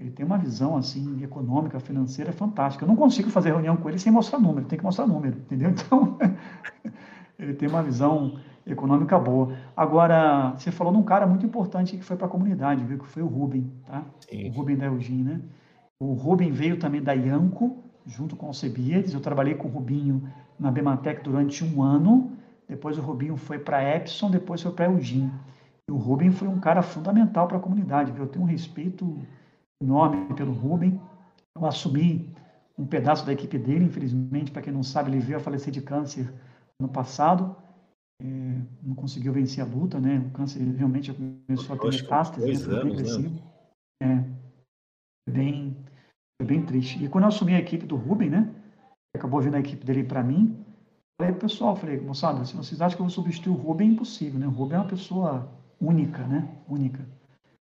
Ele 0.00 0.10
tem 0.10 0.24
uma 0.24 0.38
visão 0.38 0.76
assim 0.76 1.22
econômica, 1.22 1.78
financeira 1.78 2.32
fantástica. 2.32 2.84
Eu 2.84 2.88
não 2.88 2.96
consigo 2.96 3.28
fazer 3.28 3.50
reunião 3.50 3.76
com 3.76 3.88
ele 3.88 3.98
sem 3.98 4.10
mostrar 4.10 4.38
número, 4.38 4.66
tem 4.66 4.78
que 4.78 4.84
mostrar 4.84 5.06
número, 5.06 5.36
entendeu? 5.38 5.70
Então, 7.40 7.46
ele 7.46 7.54
tem 7.54 7.68
uma 7.68 7.82
visão 7.82 8.38
econômica 8.66 9.18
boa. 9.18 9.56
Agora, 9.74 10.52
você 10.52 10.70
falou 10.70 10.92
num 10.92 11.02
cara 11.02 11.26
muito 11.26 11.46
importante 11.46 11.96
que 11.96 12.04
foi 12.04 12.14
para 12.16 12.26
a 12.26 12.30
comunidade, 12.30 12.84
viu? 12.84 12.98
Que 12.98 13.06
foi 13.06 13.22
o 13.22 13.26
Rubem, 13.26 13.72
tá? 13.86 14.04
Sim. 14.28 14.50
O 14.50 14.52
Rubem 14.52 14.76
da 14.76 14.86
Eugene, 14.86 15.22
né? 15.22 15.40
O 15.98 16.12
Rubem 16.12 16.50
veio 16.50 16.78
também 16.78 17.02
da 17.02 17.14
Ianco, 17.14 17.78
junto 18.06 18.36
com 18.36 18.50
o 18.50 18.54
Cebiades. 18.54 19.14
Eu 19.14 19.20
trabalhei 19.20 19.54
com 19.54 19.68
o 19.68 19.70
Rubinho 19.70 20.22
na 20.58 20.70
Bematec 20.70 21.22
durante 21.22 21.64
um 21.64 21.82
ano. 21.82 22.32
Depois 22.68 22.98
o 22.98 23.00
Rubinho 23.00 23.36
foi 23.36 23.58
para 23.58 23.78
a 23.78 23.96
Epson, 23.96 24.30
depois 24.30 24.60
foi 24.60 24.72
para 24.72 24.86
a 24.86 24.90
Eugene. 24.90 25.32
E 25.88 25.92
o 25.92 25.96
Rubem 25.96 26.30
foi 26.30 26.46
um 26.46 26.60
cara 26.60 26.82
fundamental 26.82 27.48
para 27.48 27.56
a 27.56 27.60
comunidade, 27.60 28.12
viu? 28.12 28.24
Eu 28.24 28.28
tenho 28.28 28.44
um 28.44 28.48
respeito 28.48 29.18
enorme 29.82 30.34
pelo 30.34 30.52
Rubem. 30.52 31.00
Eu 31.56 31.66
assumi 31.66 32.32
um 32.78 32.86
pedaço 32.86 33.26
da 33.26 33.32
equipe 33.32 33.58
dele, 33.58 33.84
infelizmente, 33.84 34.50
para 34.50 34.62
quem 34.62 34.72
não 34.72 34.82
sabe, 34.82 35.10
ele 35.10 35.20
veio 35.20 35.38
a 35.38 35.40
falecer 35.40 35.72
de 35.72 35.82
câncer 35.82 36.32
no 36.80 36.88
passado. 36.88 37.54
É, 38.22 38.26
não 38.82 38.94
conseguiu 38.94 39.32
vencer 39.32 39.64
a 39.64 39.66
luta, 39.66 39.98
né? 39.98 40.18
O 40.26 40.30
câncer 40.30 40.60
realmente 40.60 41.12
começou 41.12 41.74
a 41.74 41.78
ter 41.78 41.90
metástase, 41.90 42.46
né? 42.46 42.54
foi 42.54 42.82
bem 42.82 42.92
agressivo. 42.92 43.42
Né? 44.02 44.34
É, 45.26 45.30
bem, 45.30 45.76
foi 46.40 46.46
bem 46.46 46.64
triste. 46.64 47.02
E 47.02 47.08
quando 47.08 47.24
eu 47.24 47.28
assumi 47.28 47.54
a 47.54 47.58
equipe 47.58 47.86
do 47.86 47.96
Rubem, 47.96 48.30
né? 48.30 48.54
Acabou 49.14 49.40
vindo 49.40 49.56
a 49.56 49.60
equipe 49.60 49.84
dele 49.84 50.04
para 50.04 50.22
mim. 50.22 50.64
Falei, 51.20 51.34
pessoal, 51.34 51.76
falei, 51.76 52.00
moçada, 52.00 52.44
se 52.44 52.56
vocês 52.56 52.80
acham 52.80 52.96
que 52.96 53.02
eu 53.02 53.06
vou 53.06 53.14
substituir 53.14 53.52
o 53.52 53.56
Rubem, 53.56 53.88
é 53.88 53.92
impossível, 53.92 54.40
né? 54.40 54.46
O 54.46 54.50
Rubem 54.50 54.76
é 54.76 54.80
uma 54.80 54.88
pessoa 54.88 55.50
única, 55.80 56.26
né? 56.26 56.48
Única. 56.68 57.04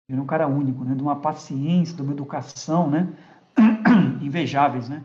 Ele 0.10 0.20
é 0.20 0.22
um 0.22 0.26
cara 0.26 0.48
único, 0.48 0.84
né? 0.84 0.96
De 0.96 1.02
uma 1.02 1.22
paciência, 1.22 1.96
de 1.96 2.02
uma 2.02 2.12
educação, 2.12 2.90
né? 2.90 3.14
Invejáveis, 4.22 4.90
né? 4.90 5.04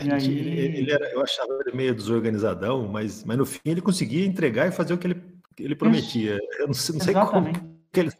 E 0.00 0.12
aí... 0.12 0.38
ele, 0.38 0.78
ele 0.78 0.92
era, 0.92 1.10
eu 1.10 1.20
achava 1.20 1.58
ele 1.66 1.76
meio 1.76 1.94
desorganizadão, 1.94 2.86
mas, 2.88 3.24
mas 3.24 3.36
no 3.36 3.44
fim 3.44 3.60
ele 3.64 3.80
conseguia 3.80 4.24
entregar 4.24 4.68
e 4.68 4.72
fazer 4.72 4.94
o 4.94 4.98
que 4.98 5.08
ele, 5.08 5.22
ele 5.58 5.74
prometia. 5.74 6.38
Eu 6.58 6.68
não 6.68 6.74
sei, 6.74 6.94
não 6.94 7.04
sei 7.04 7.14
como 7.14 7.52
que 7.92 8.00
ele... 8.00 8.10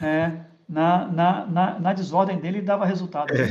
É, 0.00 0.44
na, 0.68 1.06
na, 1.06 1.46
na, 1.46 1.78
na, 1.78 1.92
desordem 1.92 2.40
dele 2.40 2.60
dava 2.60 2.84
resultado. 2.84 3.32
É, 3.32 3.48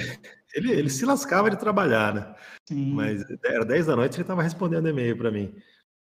ele, 0.54 0.72
ele 0.72 0.90
se 0.90 1.06
lascava 1.06 1.50
de 1.50 1.58
trabalhar, 1.58 2.14
né? 2.14 2.36
Sim. 2.68 2.94
Mas 2.94 3.24
era 3.46 3.64
10 3.64 3.86
da 3.86 3.96
noite 3.96 4.16
ele 4.16 4.24
estava 4.24 4.44
respondendo 4.44 4.90
e-mail 4.90 5.18
para 5.18 5.32
mim. 5.32 5.56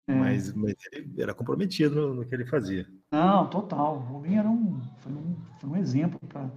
É. 0.08 0.14
Mas, 0.14 0.52
mas, 0.54 0.74
ele 0.90 1.22
era 1.22 1.34
comprometido 1.34 1.94
no, 1.94 2.14
no, 2.14 2.24
que 2.24 2.34
ele 2.34 2.46
fazia. 2.46 2.86
Não, 3.12 3.46
total. 3.46 3.96
O 3.96 4.14
Rubinho 4.14 4.38
era 4.38 4.48
um, 4.48 4.80
foi 4.96 5.12
um, 5.12 5.36
foi 5.60 5.70
um 5.70 5.76
exemplo 5.76 6.18
para 6.26 6.48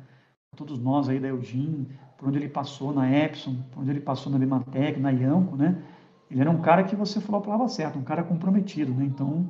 todos 0.56 0.80
nós 0.80 1.10
aí 1.10 1.20
da 1.20 1.28
Eugene, 1.28 1.88
por 2.18 2.30
onde 2.30 2.38
ele 2.38 2.48
passou 2.48 2.94
na 2.94 3.12
Epson, 3.12 3.58
por 3.72 3.82
onde 3.82 3.92
ele 3.92 4.00
passou 4.00 4.32
na 4.32 4.38
Limatec, 4.38 5.00
na 5.00 5.12
Ianco, 5.12 5.58
né? 5.58 5.84
Ele 6.30 6.40
era 6.40 6.50
um 6.50 6.62
cara 6.62 6.86
que 6.86 6.96
você 6.96 7.20
falou 7.20 7.42
a 7.42 7.44
palavra 7.44 7.68
certa, 7.68 8.00
um 8.00 8.04
cara 8.04 8.24
comprometido, 8.24 8.94
né? 8.94 9.04
Então, 9.04 9.50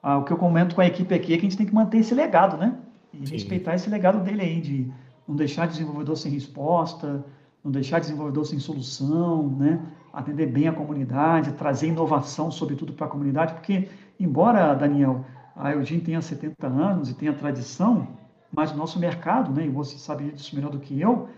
ah, 0.00 0.18
o 0.18 0.24
que 0.24 0.32
eu 0.32 0.36
comento 0.36 0.76
com 0.76 0.80
a 0.80 0.86
equipe 0.86 1.12
aqui 1.12 1.34
é 1.34 1.36
que 1.36 1.46
a 1.46 1.48
gente 1.48 1.56
tem 1.56 1.66
que 1.66 1.74
manter 1.74 1.98
esse 1.98 2.14
legado, 2.14 2.56
né? 2.56 2.78
E 3.12 3.26
Sim. 3.26 3.32
respeitar 3.32 3.74
esse 3.74 3.90
legado 3.90 4.22
dele 4.22 4.42
aí, 4.42 4.60
de 4.60 4.92
não 5.26 5.34
deixar 5.34 5.66
desenvolvedor 5.66 6.16
sem 6.16 6.30
resposta, 6.30 7.24
não 7.64 7.70
deixar 7.70 7.98
desenvolvedor 7.98 8.46
sem 8.46 8.58
solução, 8.58 9.48
né? 9.48 9.80
atender 10.12 10.46
bem 10.46 10.68
a 10.68 10.72
comunidade, 10.72 11.52
trazer 11.52 11.88
inovação, 11.88 12.50
sobretudo, 12.50 12.92
para 12.92 13.06
a 13.06 13.08
comunidade, 13.08 13.54
porque, 13.54 13.88
embora, 14.18 14.74
Daniel, 14.74 15.24
a 15.54 15.72
Eugene 15.72 16.00
tenha 16.00 16.20
70 16.20 16.66
anos 16.66 17.10
e 17.10 17.14
tenha 17.14 17.32
tradição, 17.32 18.08
mas 18.52 18.72
o 18.72 18.76
nosso 18.76 18.98
mercado, 18.98 19.52
né, 19.52 19.66
e 19.66 19.68
você 19.68 19.96
sabe 19.98 20.30
disso 20.32 20.54
melhor 20.56 20.70
do 20.70 20.80
que 20.80 21.00
eu, 21.00 21.28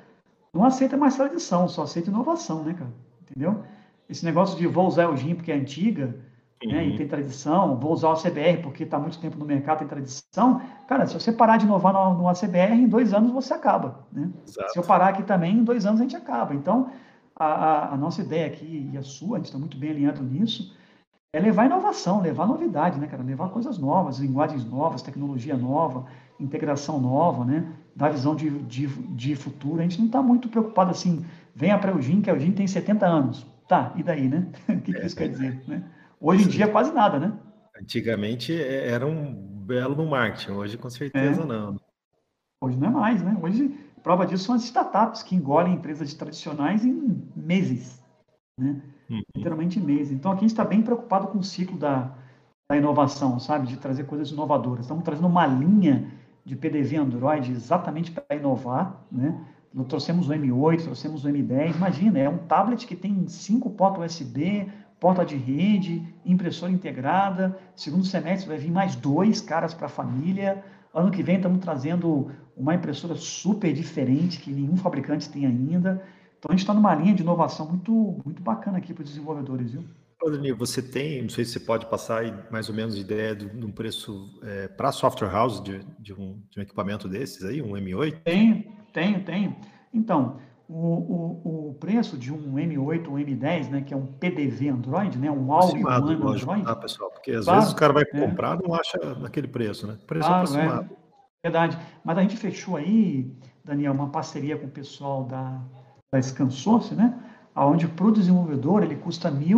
não 0.55 0.65
aceita 0.65 0.97
mais 0.97 1.17
tradição, 1.17 1.69
só 1.69 1.83
aceita 1.83 2.11
inovação, 2.11 2.63
né, 2.63 2.75
cara? 2.75 2.93
Entendeu? 3.23 3.63
Esse 4.09 4.25
negócio 4.25 4.59
de 4.59 4.67
vou 4.67 4.87
usar 4.87 5.03
a 5.03 5.11
Eugene 5.11 5.35
porque 5.35 5.53
é 5.53 5.57
antiga, 5.57 6.15
uhum. 6.67 6.73
né, 6.73 6.87
e 6.87 6.91
uhum. 6.91 6.97
tem 6.97 7.09
tradição, 7.09 7.77
vou 7.77 7.93
usar 7.93 8.09
o 8.09 8.13
ACBR 8.13 8.63
porque 8.63 8.85
está 8.85 8.99
muito 8.99 9.19
tempo 9.19 9.39
no 9.39 9.45
mercado, 9.45 9.79
tem 9.79 9.89
tradição. 9.89 10.61
Cara, 10.89 11.07
se 11.07 11.15
você 11.15 11.33
parar 11.33 11.57
de 11.57 11.65
inovar 11.65 11.93
no, 11.93 12.19
no 12.19 12.29
ACBR, 12.29 12.75
em 12.75 12.89
dois 12.89 13.13
anos 13.13 13.33
você 13.33 13.55
acaba. 13.55 14.07
Né? 14.13 14.31
Se 14.45 14.79
eu 14.79 14.83
parar 14.83 15.09
aqui 15.09 15.23
também, 15.23 15.57
em 15.57 15.65
dois 15.65 15.87
anos 15.87 16.01
a 16.01 16.05
gente 16.05 16.17
acaba. 16.17 16.55
Então, 16.55 16.91
a, 17.37 17.45
a, 17.45 17.95
a 17.95 17.97
nossa 17.97 18.23
ideia 18.23 18.47
aqui 18.47 18.91
e 18.93 18.97
a 18.97 19.03
sua, 19.03 19.37
a 19.37 19.39
gente 19.39 19.47
está 19.47 19.59
muito 19.59 19.77
bem 19.77 19.91
alinhado 19.91 20.23
nisso, 20.23 20.77
é 21.35 21.41
levar 21.41 21.65
inovação, 21.65 22.21
levar 22.21 22.47
novidade, 22.47 23.01
né, 23.01 23.07
cara? 23.07 23.23
Levar 23.23 23.49
coisas 23.49 23.79
novas, 23.79 24.19
linguagens 24.19 24.67
novas, 24.67 25.01
tecnologia 25.01 25.57
nova, 25.57 26.05
integração 26.39 27.01
nova, 27.01 27.45
né? 27.45 27.73
Dar 27.97 28.11
visão 28.11 28.37
de, 28.37 28.51
de, 28.51 28.87
de 28.87 29.35
futuro. 29.35 29.81
A 29.81 29.83
gente 29.83 29.99
não 29.99 30.07
está 30.07 30.21
muito 30.21 30.49
preocupado 30.49 30.91
assim, 30.91 31.25
venha 31.55 31.79
para 31.79 31.97
o 31.97 32.03
GIM, 32.03 32.21
que 32.21 32.31
o 32.31 32.39
GIM 32.39 32.53
tem 32.53 32.67
70 32.67 33.07
anos. 33.07 33.47
Tá, 33.67 33.93
e 33.97 34.03
daí, 34.03 34.29
né? 34.29 34.47
o 34.69 34.81
que, 34.83 34.93
que 34.93 35.07
isso 35.07 35.17
quer 35.17 35.29
dizer, 35.29 35.63
né? 35.67 35.83
Hoje 36.23 36.45
em 36.45 36.49
dia, 36.49 36.69
quase 36.69 36.93
nada, 36.93 37.19
né? 37.19 37.37
Antigamente 37.77 38.55
é, 38.55 38.89
era 38.89 39.05
um 39.05 39.35
belo 39.35 39.97
no 39.97 40.07
marketing, 40.09 40.53
hoje 40.53 40.79
com 40.79 40.89
certeza 40.89 41.43
é. 41.43 41.45
não. 41.45 41.81
Hoje 42.63 42.79
não 42.79 42.87
é 42.87 42.91
mais, 42.91 43.23
né? 43.23 43.37
Hoje, 43.43 43.77
prova 44.05 44.25
disso 44.25 44.45
são 44.45 44.55
as 44.55 44.63
startups 44.63 45.25
que 45.25 45.35
engolem 45.35 45.75
empresas 45.75 46.15
tradicionais 46.15 46.85
em 46.85 47.21
meses, 47.35 48.01
né? 48.57 48.81
Uhum. 49.11 49.23
Literalmente 49.37 49.81
meses. 49.81 50.13
Então, 50.13 50.31
aqui 50.31 50.41
a 50.41 50.43
gente 50.43 50.53
está 50.53 50.65
bem 50.65 50.81
preocupado 50.81 51.27
com 51.27 51.39
o 51.39 51.43
ciclo 51.43 51.77
da, 51.77 52.15
da 52.71 52.77
inovação, 52.77 53.41
sabe? 53.41 53.67
De 53.67 53.77
trazer 53.77 54.05
coisas 54.05 54.31
inovadoras. 54.31 54.85
Estamos 54.85 55.03
trazendo 55.03 55.27
uma 55.27 55.45
linha 55.45 56.09
de 56.45 56.55
PDV 56.55 56.97
Android 56.97 57.51
exatamente 57.51 58.13
para 58.13 58.37
inovar, 58.37 59.05
né? 59.11 59.45
Trouxemos 59.89 60.29
o 60.29 60.33
M8, 60.33 60.83
trouxemos 60.83 61.25
o 61.25 61.29
M10. 61.29 61.75
Imagina, 61.75 62.19
é 62.19 62.29
um 62.29 62.39
tablet 62.39 62.87
que 62.87 62.95
tem 62.95 63.27
cinco 63.27 63.71
portas 63.71 64.21
USB, 64.21 64.71
porta 65.03 65.25
de 65.25 65.35
rede, 65.35 66.01
impressora 66.25 66.71
integrada. 66.71 67.59
Segundo 67.75 68.05
semestre 68.05 68.49
vai 68.49 68.57
vir 68.57 68.71
mais 68.71 68.95
dois 68.95 69.41
caras 69.41 69.75
para 69.75 69.87
a 69.87 69.91
família. 69.91 70.65
Ano 70.95 71.11
que 71.11 71.25
vem 71.25 71.39
estamos 71.39 71.59
trazendo 71.59 72.31
uma 72.57 72.77
impressora 72.77 73.17
super 73.17 73.73
diferente 73.73 74.39
que 74.39 74.53
nenhum 74.53 74.77
fabricante 74.77 75.29
tem 75.29 75.45
ainda. 75.45 76.01
Então 76.39 76.51
a 76.51 76.53
gente 76.53 76.61
está 76.61 76.73
numa 76.73 76.95
linha 76.95 77.13
de 77.17 77.23
inovação 77.23 77.69
muito, 77.69 78.21
muito 78.25 78.41
bacana 78.41 78.79
aqui 78.79 78.95
para 78.95 79.03
os 79.03 79.09
desenvolvedores, 79.09 79.73
viu? 79.73 79.83
Rodrigo, 80.23 80.57
você 80.57 80.81
tem, 80.81 81.21
não 81.21 81.31
sei 81.31 81.45
se 81.45 81.55
você 81.55 81.61
pode 81.61 81.87
passar 81.87 82.23
mais 82.49 82.69
ou 82.69 82.75
menos 82.77 82.97
ideia 82.97 83.35
de 83.35 83.67
um 83.67 83.73
preço 83.73 84.39
é, 84.45 84.69
para 84.69 84.93
software 84.93 85.33
house 85.33 85.61
de, 85.61 85.81
de, 85.99 86.15
um, 86.15 86.41
de, 86.49 86.61
um, 86.61 86.63
equipamento 86.63 87.09
desses 87.09 87.43
aí, 87.43 87.61
um 87.61 87.73
M8? 87.73 88.21
Tenho, 88.23 88.65
tenho, 88.93 89.25
tenho. 89.25 89.57
Então, 89.93 90.39
o, 90.75 91.41
o, 91.45 91.69
o, 91.69 91.75
preço 91.75 92.17
de 92.17 92.33
um 92.33 92.55
M8 92.55 93.07
ou 93.07 93.15
um 93.15 93.19
M10, 93.19 93.69
né, 93.69 93.83
que 93.83 93.93
é 93.93 93.97
um 93.97 94.07
PDV 94.07 94.71
Android, 94.71 95.19
né, 95.19 95.31
um 95.31 95.53
all-in-one 95.53 96.15
Android. 96.15 96.65
Tá, 96.65 96.75
pessoal, 96.75 97.11
porque 97.11 97.33
às 97.33 97.45
claro, 97.45 97.61
vezes 97.61 97.75
o 97.75 97.77
cara 97.77 97.93
vai 97.93 98.05
é. 98.05 98.07
comprar 98.07 98.59
e 98.59 98.67
não 98.67 98.75
acha 98.75 98.99
naquele 99.21 99.47
preço, 99.47 99.87
né? 99.87 99.99
Preço 100.07 100.27
claro, 100.27 100.49
aproximado. 100.49 100.89
É. 100.91 100.97
Verdade. 101.45 101.79
Mas 102.03 102.17
a 102.17 102.23
gente 102.23 102.39
fechou 102.39 102.77
aí, 102.77 103.31
Daniel, 103.63 103.93
uma 103.93 104.09
parceria 104.09 104.57
com 104.57 104.67
o 104.67 104.71
pessoal 104.71 105.25
da, 105.25 105.61
da 106.11 106.23
ScanSource, 106.23 106.95
né, 106.95 107.19
onde 107.55 107.87
para 107.87 108.07
o 108.07 108.13
desenvolvedor 108.13 108.83
ele 108.83 108.97
custa 108.97 109.29
R$ 109.29 109.55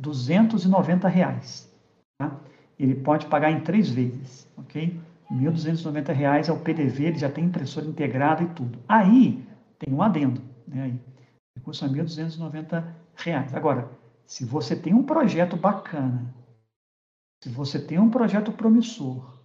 1.290. 0.00 1.68
Tá? 2.18 2.32
Ele 2.76 2.96
pode 2.96 3.26
pagar 3.26 3.52
em 3.52 3.60
três 3.60 3.88
vezes, 3.90 4.48
ok? 4.56 5.00
R$ 5.30 5.36
1.290 5.36 6.48
é 6.48 6.52
o 6.52 6.58
PDV, 6.58 7.04
ele 7.04 7.18
já 7.18 7.30
tem 7.30 7.44
impressora 7.44 7.86
integrada 7.86 8.42
e 8.42 8.48
tudo. 8.48 8.78
Aí, 8.88 9.46
tem 9.78 9.94
um 9.94 10.02
adendo, 10.02 10.42
né? 10.68 10.82
Aí, 10.82 11.00
custa 11.62 11.86
R$ 11.86 11.92
1.290. 11.92 12.94
Agora, 13.54 13.90
se 14.26 14.44
você 14.44 14.76
tem 14.76 14.94
um 14.94 15.02
projeto 15.02 15.56
bacana, 15.56 16.34
se 17.42 17.48
você 17.48 17.78
tem 17.78 17.98
um 17.98 18.10
projeto 18.10 18.52
promissor, 18.52 19.38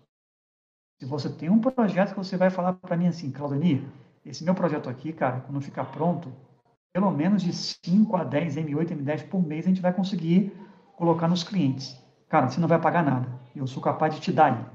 se 0.99 1.05
você 1.05 1.29
tem 1.29 1.49
um 1.49 1.59
projeto 1.59 2.11
que 2.11 2.17
você 2.17 2.37
vai 2.37 2.49
falar 2.49 2.73
para 2.73 2.97
mim 2.97 3.07
assim, 3.07 3.31
Claudemir, 3.31 3.83
esse 4.25 4.43
meu 4.43 4.55
projeto 4.55 4.89
aqui, 4.89 5.11
cara, 5.11 5.41
quando 5.41 5.59
ficar 5.61 5.85
pronto, 5.85 6.31
pelo 6.93 7.11
menos 7.11 7.41
de 7.41 7.51
5 7.51 8.15
a 8.15 8.23
10 8.23 8.57
M8, 8.57 8.89
M10 8.89 9.27
por 9.27 9.45
mês 9.45 9.65
a 9.65 9.69
gente 9.69 9.81
vai 9.81 9.93
conseguir 9.93 10.55
colocar 10.95 11.27
nos 11.27 11.43
clientes. 11.43 11.99
Cara, 12.29 12.49
você 12.49 12.59
não 12.59 12.67
vai 12.67 12.79
pagar 12.79 13.03
nada. 13.03 13.27
Eu 13.55 13.67
sou 13.67 13.81
capaz 13.81 14.15
de 14.15 14.21
te 14.21 14.31
dar 14.31 14.53
aí. 14.53 14.65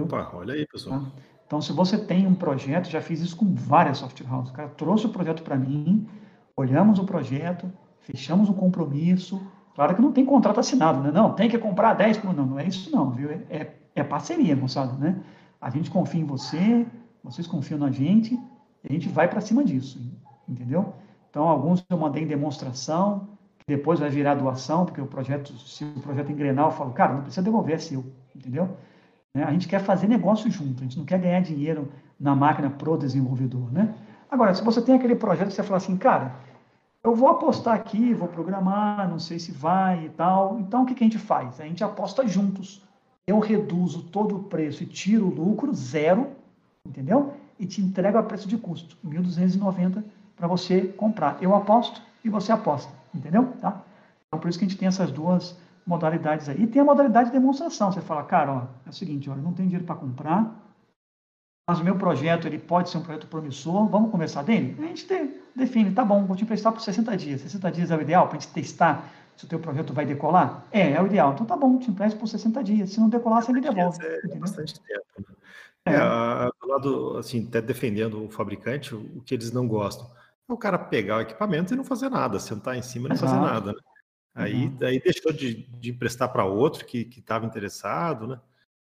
Opa, 0.00 0.30
olha 0.34 0.54
aí, 0.54 0.66
pessoal. 0.66 1.00
Tá? 1.00 1.12
Então, 1.52 1.60
se 1.60 1.70
você 1.70 1.98
tem 1.98 2.26
um 2.26 2.34
projeto, 2.34 2.88
já 2.88 3.02
fiz 3.02 3.20
isso 3.20 3.36
com 3.36 3.54
várias 3.54 3.98
software 3.98 4.26
houses. 4.26 4.50
O 4.50 4.54
cara 4.54 4.70
trouxe 4.70 5.04
o 5.04 5.10
projeto 5.10 5.42
para 5.42 5.54
mim, 5.54 6.08
olhamos 6.56 6.98
o 6.98 7.04
projeto, 7.04 7.70
fechamos 8.00 8.48
um 8.48 8.54
compromisso. 8.54 9.38
Claro 9.74 9.94
que 9.94 10.00
não 10.00 10.12
tem 10.12 10.24
contrato 10.24 10.60
assinado, 10.60 11.02
né? 11.02 11.10
Não, 11.12 11.34
tem 11.34 11.50
que 11.50 11.58
comprar 11.58 11.92
10 11.92 12.16
por 12.16 12.34
não, 12.34 12.46
não 12.46 12.58
é 12.58 12.66
isso 12.66 12.90
não, 12.90 13.10
viu? 13.10 13.30
É, 13.50 13.70
é 13.94 14.02
parceria, 14.02 14.56
moçada, 14.56 14.94
né? 14.94 15.20
A 15.60 15.68
gente 15.68 15.90
confia 15.90 16.22
em 16.22 16.24
você, 16.24 16.86
vocês 17.22 17.46
confiam 17.46 17.78
na 17.78 17.90
gente, 17.90 18.32
e 18.32 18.88
a 18.88 18.90
gente 18.90 19.10
vai 19.10 19.28
para 19.28 19.42
cima 19.42 19.62
disso, 19.62 20.00
entendeu? 20.48 20.94
Então, 21.28 21.50
alguns 21.50 21.84
eu 21.90 21.98
mandei 21.98 22.22
em 22.22 22.26
demonstração, 22.26 23.28
que 23.58 23.66
depois 23.66 24.00
vai 24.00 24.08
virar 24.08 24.36
doação, 24.36 24.86
porque 24.86 25.02
o 25.02 25.06
projeto, 25.06 25.52
se 25.58 25.84
o 25.84 26.00
projeto 26.00 26.32
engrenar, 26.32 26.68
eu 26.68 26.70
falo, 26.70 26.92
cara, 26.92 27.12
não 27.12 27.20
precisa 27.20 27.42
devolver, 27.42 27.74
é 27.74 27.78
seu, 27.78 28.06
entendeu? 28.34 28.74
Né? 29.34 29.44
A 29.44 29.52
gente 29.52 29.68
quer 29.68 29.80
fazer 29.80 30.06
negócio 30.06 30.50
junto, 30.50 30.80
a 30.80 30.82
gente 30.84 30.98
não 30.98 31.04
quer 31.04 31.18
ganhar 31.18 31.40
dinheiro 31.40 31.90
na 32.18 32.34
máquina 32.34 32.70
pro 32.70 32.96
desenvolvedor, 32.96 33.72
né? 33.72 33.94
Agora, 34.30 34.54
se 34.54 34.62
você 34.62 34.80
tem 34.80 34.94
aquele 34.94 35.14
projeto 35.14 35.48
que 35.48 35.54
você 35.54 35.62
fala 35.62 35.76
assim, 35.76 35.96
cara, 35.96 36.34
eu 37.04 37.14
vou 37.14 37.28
apostar 37.28 37.74
aqui, 37.74 38.14
vou 38.14 38.28
programar, 38.28 39.08
não 39.08 39.18
sei 39.18 39.38
se 39.38 39.52
vai 39.52 40.06
e 40.06 40.08
tal. 40.10 40.58
Então, 40.60 40.82
o 40.84 40.86
que, 40.86 40.94
que 40.94 41.02
a 41.02 41.06
gente 41.06 41.18
faz? 41.18 41.60
A 41.60 41.64
gente 41.64 41.82
aposta 41.82 42.26
juntos. 42.26 42.82
Eu 43.26 43.38
reduzo 43.40 44.04
todo 44.04 44.36
o 44.36 44.42
preço 44.44 44.82
e 44.82 44.86
tiro 44.86 45.26
o 45.26 45.34
lucro, 45.34 45.74
zero, 45.74 46.30
entendeu? 46.86 47.34
E 47.58 47.66
te 47.66 47.80
entrego 47.80 48.18
a 48.18 48.22
preço 48.22 48.48
de 48.48 48.56
custo, 48.56 48.96
1.290 49.04 50.02
para 50.36 50.46
você 50.46 50.82
comprar. 50.82 51.38
Eu 51.42 51.54
aposto 51.54 52.00
e 52.24 52.28
você 52.28 52.52
aposta, 52.52 52.92
entendeu? 53.14 53.52
Tá? 53.60 53.82
Então, 54.26 54.40
por 54.40 54.48
isso 54.48 54.58
que 54.58 54.64
a 54.64 54.68
gente 54.68 54.78
tem 54.78 54.88
essas 54.88 55.10
duas 55.10 55.58
modalidades 55.86 56.48
aí. 56.48 56.62
E 56.62 56.66
tem 56.66 56.82
a 56.82 56.84
modalidade 56.84 57.30
de 57.30 57.38
demonstração. 57.38 57.92
Você 57.92 58.00
fala, 58.00 58.22
cara, 58.24 58.52
ó, 58.52 58.62
é 58.86 58.90
o 58.90 58.92
seguinte, 58.92 59.28
ó, 59.28 59.34
eu 59.34 59.42
não 59.42 59.52
tenho 59.52 59.68
dinheiro 59.68 59.84
para 59.84 59.96
comprar, 59.96 60.62
mas 61.68 61.80
o 61.80 61.84
meu 61.84 61.96
projeto 61.96 62.46
ele 62.46 62.58
pode 62.58 62.90
ser 62.90 62.98
um 62.98 63.02
projeto 63.02 63.26
promissor, 63.26 63.86
vamos 63.88 64.10
conversar 64.10 64.42
dele? 64.42 64.76
A 64.78 64.86
gente 64.86 65.06
define, 65.54 65.92
tá 65.92 66.04
bom, 66.04 66.24
vou 66.24 66.36
te 66.36 66.44
emprestar 66.44 66.72
por 66.72 66.80
60 66.80 67.16
dias. 67.16 67.40
60 67.40 67.70
dias 67.70 67.90
é 67.90 67.96
o 67.96 68.00
ideal 68.00 68.26
para 68.28 68.36
a 68.36 68.40
gente 68.40 68.52
testar 68.52 69.08
se 69.36 69.44
o 69.44 69.48
teu 69.48 69.58
projeto 69.58 69.92
vai 69.92 70.04
decolar? 70.04 70.64
É, 70.70 70.92
é 70.92 71.02
o 71.02 71.06
ideal. 71.06 71.32
Então 71.32 71.46
tá 71.46 71.56
bom, 71.56 71.78
te 71.78 71.90
empresto 71.90 72.18
por 72.18 72.26
60 72.26 72.62
dias. 72.62 72.90
Se 72.90 73.00
não 73.00 73.08
decolar, 73.08 73.42
você 73.42 73.52
me 73.52 73.60
devolve. 73.60 73.98
É 74.04 74.38
bastante 74.38 74.80
tempo. 74.80 75.04
Né? 75.18 75.34
É, 75.86 75.94
é, 75.94 76.50
do 76.60 76.68
lado, 76.68 77.16
assim, 77.18 77.46
até 77.48 77.60
defendendo 77.60 78.24
o 78.24 78.28
fabricante, 78.28 78.94
o 78.94 79.20
que 79.24 79.34
eles 79.34 79.50
não 79.50 79.66
gostam 79.66 80.06
é 80.48 80.52
o 80.52 80.56
cara 80.56 80.78
pegar 80.78 81.18
o 81.18 81.20
equipamento 81.20 81.72
e 81.72 81.76
não 81.76 81.84
fazer 81.84 82.08
nada, 82.08 82.38
sentar 82.38 82.76
em 82.76 82.82
cima 82.82 83.06
e 83.06 83.08
não 83.10 83.16
Exato. 83.16 83.32
fazer 83.32 83.44
nada. 83.44 83.72
Né? 83.72 83.78
Aí, 84.34 84.66
uhum. 84.66 84.78
aí 84.82 85.00
deixou 85.00 85.32
de, 85.32 85.66
de 85.78 85.90
emprestar 85.90 86.32
para 86.32 86.44
outro 86.44 86.86
que 86.86 87.08
estava 87.16 87.44
interessado, 87.44 88.26
né? 88.26 88.40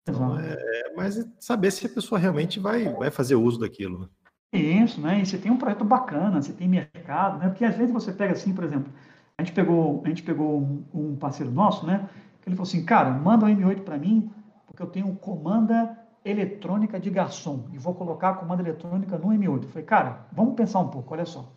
Então, 0.07 0.39
é, 0.39 0.93
mas 0.95 1.17
é 1.17 1.25
saber 1.39 1.71
se 1.71 1.85
a 1.85 1.89
pessoa 1.89 2.19
realmente 2.19 2.59
vai, 2.59 2.91
vai 2.93 3.11
fazer 3.11 3.35
uso 3.35 3.59
daquilo. 3.59 3.99
Né? 3.99 4.07
Isso, 4.51 4.99
né? 4.99 5.21
E 5.21 5.25
você 5.25 5.37
tem 5.37 5.51
um 5.51 5.57
projeto 5.57 5.85
bacana, 5.85 6.41
você 6.41 6.51
tem 6.51 6.67
mercado, 6.67 7.37
né? 7.37 7.47
Porque 7.47 7.63
às 7.63 7.75
vezes 7.75 7.93
você 7.93 8.11
pega 8.11 8.33
assim, 8.33 8.53
por 8.53 8.63
exemplo, 8.63 8.91
a 9.37 9.43
gente 9.43 9.53
pegou, 9.53 10.01
a 10.03 10.09
gente 10.09 10.23
pegou 10.23 10.59
um, 10.59 10.83
um 10.93 11.15
parceiro 11.15 11.51
nosso, 11.51 11.85
né? 11.85 12.09
Que 12.41 12.49
ele 12.49 12.55
falou 12.55 12.67
assim, 12.67 12.83
cara, 12.83 13.11
manda 13.11 13.45
o 13.45 13.49
M8 13.49 13.83
para 13.83 13.97
mim, 13.97 14.31
porque 14.65 14.81
eu 14.81 14.87
tenho 14.87 15.15
comanda 15.15 15.97
eletrônica 16.25 16.99
de 16.99 17.09
garçom 17.09 17.69
e 17.71 17.77
vou 17.77 17.93
colocar 17.93 18.31
a 18.31 18.33
comanda 18.33 18.61
eletrônica 18.61 19.17
no 19.17 19.27
M8. 19.27 19.63
Eu 19.63 19.69
falei, 19.69 19.85
cara, 19.85 20.25
vamos 20.31 20.55
pensar 20.55 20.79
um 20.79 20.89
pouco, 20.89 21.13
olha 21.13 21.25
só. 21.25 21.51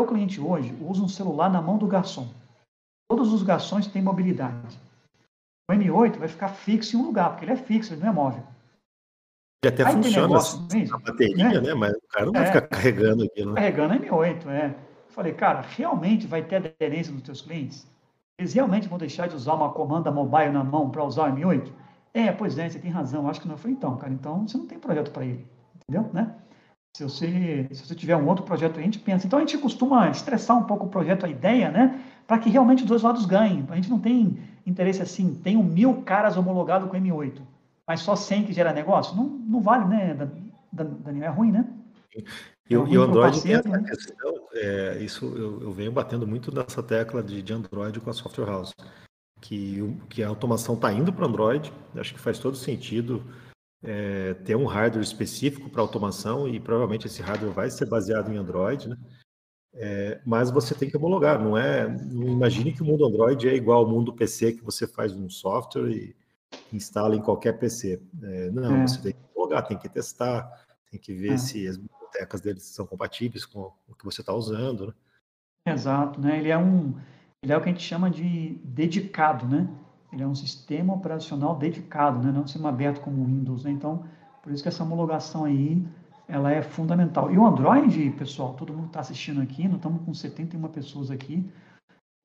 O 0.00 0.06
cliente 0.06 0.40
hoje 0.40 0.74
usa 0.80 1.02
um 1.02 1.08
celular 1.08 1.48
na 1.48 1.62
mão 1.62 1.78
do 1.78 1.86
garçom. 1.86 2.28
Todos 3.08 3.32
os 3.32 3.42
garçons 3.42 3.86
têm 3.86 4.02
mobilidade. 4.02 4.78
O 5.70 5.72
M8 5.72 6.18
vai 6.18 6.28
ficar 6.28 6.48
fixo 6.48 6.96
em 6.96 7.00
um 7.00 7.06
lugar, 7.06 7.30
porque 7.30 7.44
ele 7.44 7.52
é 7.52 7.56
fixo, 7.56 7.94
ele 7.94 8.02
não 8.02 8.08
é 8.08 8.12
móvel. 8.12 8.42
Ele 9.62 9.74
até 9.74 9.86
Aí 9.86 9.92
funciona 9.92 10.28
negócio, 10.28 10.66
assim, 10.66 10.92
a 10.92 10.98
bateria, 10.98 11.48
né? 11.48 11.60
né? 11.60 11.74
Mas 11.74 11.94
o 11.94 12.08
cara 12.08 12.26
não 12.26 12.34
é, 12.34 12.38
vai 12.38 12.46
ficar 12.46 12.62
carregando 12.68 13.24
aquilo. 13.24 13.52
Né? 13.52 13.60
Carregando 13.60 13.94
M8, 13.94 14.46
é. 14.48 14.74
falei, 15.08 15.32
cara, 15.32 15.60
realmente 15.62 16.26
vai 16.26 16.42
ter 16.42 16.56
aderência 16.56 17.12
nos 17.12 17.22
teus 17.22 17.40
clientes? 17.40 17.86
Eles 18.38 18.52
realmente 18.52 18.88
vão 18.88 18.98
deixar 18.98 19.28
de 19.28 19.36
usar 19.36 19.54
uma 19.54 19.72
comanda 19.72 20.10
mobile 20.10 20.50
na 20.50 20.64
mão 20.64 20.90
para 20.90 21.04
usar 21.04 21.30
o 21.30 21.36
M8? 21.36 21.72
É, 22.12 22.30
pois 22.30 22.58
é, 22.58 22.68
você 22.68 22.78
tem 22.78 22.90
razão, 22.90 23.28
acho 23.28 23.40
que 23.40 23.48
não. 23.48 23.56
Falei, 23.56 23.76
então, 23.76 23.96
cara, 23.96 24.12
então 24.12 24.46
você 24.46 24.56
não 24.56 24.66
tem 24.66 24.78
projeto 24.78 25.10
para 25.10 25.24
ele, 25.24 25.46
entendeu? 25.76 26.10
Né? 26.12 26.34
Se 26.96 27.02
você, 27.02 27.66
se 27.72 27.86
você 27.86 27.94
tiver 27.94 28.16
um 28.16 28.28
outro 28.28 28.44
projeto, 28.44 28.78
a 28.78 28.82
gente 28.82 29.00
pensa. 29.00 29.26
Então 29.26 29.38
a 29.38 29.42
gente 29.42 29.58
costuma 29.58 30.08
estressar 30.10 30.56
um 30.56 30.62
pouco 30.62 30.86
o 30.86 30.88
projeto, 30.88 31.26
a 31.26 31.28
ideia, 31.28 31.70
né? 31.70 32.00
Para 32.26 32.38
que 32.38 32.50
realmente 32.50 32.82
os 32.82 32.88
dois 32.88 33.02
lados 33.02 33.26
ganhem. 33.26 33.66
A 33.68 33.76
gente 33.76 33.90
não 33.90 33.98
tem 33.98 34.38
interesse 34.66 35.02
assim, 35.02 35.34
tenho 35.34 35.62
mil 35.62 36.02
caras 36.02 36.36
homologados 36.36 36.88
com 36.88 36.96
M8, 36.96 37.40
mas 37.86 38.00
só 38.00 38.16
100 38.16 38.44
que 38.44 38.52
gera 38.52 38.72
negócio? 38.72 39.14
Não, 39.14 39.24
não 39.24 39.60
vale, 39.60 39.84
né, 39.86 40.30
Daniel? 40.72 41.24
É 41.24 41.28
ruim, 41.28 41.52
né? 41.52 41.68
E, 42.68 42.74
é 42.74 42.78
o 42.78 43.02
Android 43.02 43.42
tem 43.42 43.54
essa 43.54 43.68
né? 43.68 43.82
questão, 43.82 44.34
é, 44.54 44.98
isso 45.02 45.26
eu, 45.36 45.60
eu, 45.62 45.72
venho 45.72 45.92
batendo 45.92 46.26
muito 46.26 46.54
nessa 46.54 46.82
tecla 46.82 47.22
de, 47.22 47.42
de 47.42 47.52
Android 47.52 48.00
com 48.00 48.08
a 48.08 48.14
software 48.14 48.46
house. 48.46 48.72
que, 49.40 49.98
que 50.08 50.22
a 50.22 50.28
automação 50.28 50.74
está 50.74 50.92
indo 50.92 51.12
para 51.12 51.26
Android. 51.26 51.72
Acho 51.96 52.14
que 52.14 52.20
faz 52.20 52.38
todo 52.38 52.56
sentido 52.56 53.22
é, 53.82 54.32
ter 54.32 54.56
um 54.56 54.64
hardware 54.64 55.04
específico 55.04 55.68
para 55.68 55.82
automação 55.82 56.48
e 56.48 56.58
provavelmente 56.58 57.06
esse 57.06 57.20
hardware 57.20 57.52
vai 57.52 57.70
ser 57.70 57.86
baseado 57.86 58.32
em 58.32 58.38
Android, 58.38 58.88
né? 58.88 58.96
É, 59.76 60.20
mas 60.24 60.50
você 60.50 60.74
tem 60.74 60.88
que 60.88 60.96
homologar, 60.96 61.42
não 61.42 61.58
é? 61.58 61.88
Não 61.88 62.28
imagine 62.28 62.72
que 62.72 62.82
o 62.82 62.84
mundo 62.84 63.04
Android 63.04 63.48
é 63.48 63.54
igual 63.54 63.80
ao 63.80 63.90
mundo 63.90 64.12
PC 64.12 64.52
que 64.52 64.64
você 64.64 64.86
faz 64.86 65.12
um 65.12 65.28
software 65.28 65.90
e 65.90 66.16
instala 66.72 67.16
em 67.16 67.20
qualquer 67.20 67.58
PC. 67.58 68.00
É, 68.22 68.50
não, 68.50 68.76
é. 68.76 68.86
você 68.86 69.02
tem 69.02 69.12
que 69.12 69.18
homologar, 69.34 69.66
tem 69.66 69.76
que 69.76 69.88
testar, 69.88 70.48
tem 70.90 71.00
que 71.00 71.12
ver 71.12 71.32
é. 71.32 71.38
se 71.38 71.66
as 71.66 71.76
bibliotecas 71.76 72.40
deles 72.40 72.62
são 72.62 72.86
compatíveis 72.86 73.44
com 73.44 73.72
o 73.88 73.94
que 73.94 74.04
você 74.04 74.20
está 74.20 74.32
usando, 74.32 74.86
né? 74.86 74.94
Exato, 75.66 76.20
né? 76.20 76.38
Ele 76.38 76.50
é 76.50 76.58
um, 76.58 76.94
ele 77.42 77.52
é 77.52 77.56
o 77.56 77.60
que 77.60 77.68
a 77.68 77.72
gente 77.72 77.82
chama 77.82 78.10
de 78.10 78.60
dedicado, 78.62 79.46
né? 79.46 79.68
Ele 80.12 80.22
é 80.22 80.26
um 80.26 80.34
sistema 80.34 80.94
operacional 80.94 81.56
dedicado, 81.56 82.24
né? 82.24 82.30
Não 82.30 82.42
um 82.42 82.46
sistema 82.46 82.68
aberto 82.68 83.00
como 83.00 83.22
o 83.22 83.26
Windows, 83.26 83.64
né? 83.64 83.72
Então, 83.72 84.04
por 84.42 84.52
isso 84.52 84.62
que 84.62 84.68
essa 84.68 84.84
homologação 84.84 85.44
aí, 85.44 85.84
ela 86.28 86.50
é 86.50 86.62
fundamental. 86.62 87.30
E 87.30 87.38
o 87.38 87.46
Android, 87.46 88.10
pessoal, 88.12 88.54
todo 88.54 88.72
mundo 88.72 88.86
está 88.86 89.00
assistindo 89.00 89.40
aqui, 89.40 89.66
nós 89.66 89.76
estamos 89.76 90.02
com 90.02 90.14
71 90.14 90.62
pessoas 90.68 91.10
aqui. 91.10 91.50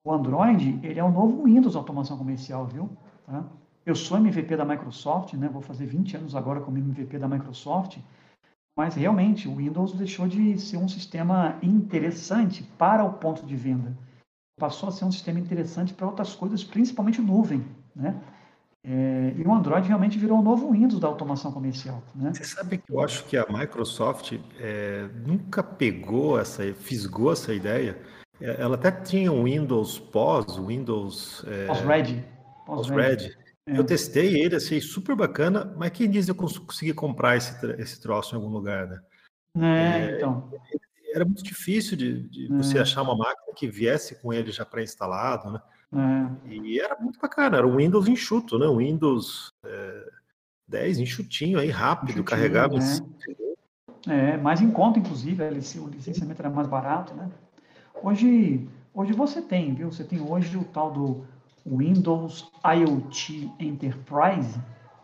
O 0.04 0.12
Android, 0.12 0.80
ele 0.82 0.98
é 0.98 1.04
o 1.04 1.10
novo 1.10 1.44
Windows 1.44 1.76
automação 1.76 2.16
comercial, 2.16 2.66
viu? 2.66 2.88
Tá? 3.26 3.44
Eu 3.84 3.94
sou 3.94 4.16
MVP 4.18 4.56
da 4.56 4.64
Microsoft, 4.64 5.34
né? 5.34 5.48
Vou 5.48 5.62
fazer 5.62 5.86
20 5.86 6.16
anos 6.16 6.34
agora 6.34 6.60
como 6.60 6.78
MVP 6.78 7.18
da 7.18 7.28
Microsoft. 7.28 7.98
Mas 8.76 8.94
realmente, 8.94 9.48
o 9.48 9.56
Windows 9.56 9.92
deixou 9.92 10.26
de 10.26 10.58
ser 10.58 10.78
um 10.78 10.88
sistema 10.88 11.58
interessante 11.62 12.62
para 12.78 13.04
o 13.04 13.14
ponto 13.14 13.44
de 13.44 13.56
venda. 13.56 13.96
Passou 14.58 14.88
a 14.88 14.92
ser 14.92 15.04
um 15.04 15.12
sistema 15.12 15.38
interessante 15.38 15.92
para 15.92 16.06
outras 16.06 16.34
coisas, 16.34 16.64
principalmente 16.64 17.20
nuvem, 17.20 17.64
né? 17.94 18.18
É, 18.82 19.34
e 19.36 19.42
o 19.42 19.52
Android 19.52 19.86
realmente 19.86 20.18
virou 20.18 20.38
o 20.38 20.42
novo 20.42 20.72
Windows 20.72 20.98
da 20.98 21.06
automação 21.06 21.52
comercial. 21.52 22.02
Né? 22.14 22.32
Você 22.32 22.44
sabe 22.44 22.78
que 22.78 22.90
eu 22.90 23.00
acho 23.00 23.24
que 23.24 23.36
a 23.36 23.46
Microsoft 23.48 24.38
é, 24.58 25.06
nunca 25.26 25.62
pegou 25.62 26.40
essa, 26.40 26.62
fisgou 26.74 27.32
essa 27.32 27.52
ideia. 27.52 28.00
É, 28.40 28.60
ela 28.60 28.76
até 28.76 28.90
tinha 28.90 29.30
um 29.30 29.44
Windows 29.44 29.98
pós, 29.98 30.56
Windows. 30.56 31.44
É, 31.46 31.66
Pós-Red. 31.66 32.24
Pós-Red. 32.64 33.36
É. 33.66 33.78
Eu 33.78 33.84
testei 33.84 34.40
ele, 34.40 34.56
achei 34.56 34.80
super 34.80 35.14
bacana, 35.14 35.74
mas 35.76 35.90
quem 35.90 36.10
diz 36.10 36.26
eu 36.26 36.34
consegui 36.34 36.94
comprar 36.94 37.36
esse, 37.36 37.54
esse 37.78 38.00
troço 38.00 38.34
em 38.34 38.38
algum 38.38 38.50
lugar, 38.50 38.86
né? 38.86 39.00
É, 39.58 40.16
então. 40.16 40.50
Era 41.12 41.24
muito 41.24 41.42
difícil 41.42 41.96
de, 41.96 42.28
de 42.28 42.46
você 42.48 42.78
achar 42.78 43.02
uma 43.02 43.16
máquina 43.16 43.52
que 43.56 43.68
viesse 43.68 44.14
com 44.22 44.32
ele 44.32 44.52
já 44.52 44.64
pré-instalado, 44.64 45.50
né? 45.50 45.60
É. 45.92 46.48
E 46.48 46.80
era 46.80 46.96
muito 47.00 47.18
bacana, 47.18 47.56
era 47.56 47.66
um 47.66 47.76
Windows 47.76 48.06
enxuto, 48.06 48.58
né? 48.58 48.66
Um 48.66 48.76
Windows 48.76 49.52
é, 49.64 50.10
10 50.68 51.00
enxutinho 51.00 51.58
aí, 51.58 51.68
rápido, 51.68 52.10
enxutinho, 52.10 52.24
carregável. 52.24 52.78
É. 54.06 54.34
é, 54.34 54.36
mais 54.36 54.60
em 54.60 54.70
conta, 54.70 54.98
inclusive, 54.98 55.42
o 55.42 55.88
licenciamento 55.88 56.40
era 56.40 56.50
mais 56.50 56.68
barato, 56.68 57.12
né? 57.14 57.28
Hoje, 58.02 58.68
hoje 58.94 59.12
você 59.12 59.42
tem, 59.42 59.74
viu? 59.74 59.90
Você 59.90 60.04
tem 60.04 60.20
hoje 60.20 60.56
o 60.56 60.64
tal 60.64 60.92
do 60.92 61.24
Windows 61.66 62.50
IoT 62.64 63.50
Enterprise, 63.58 64.58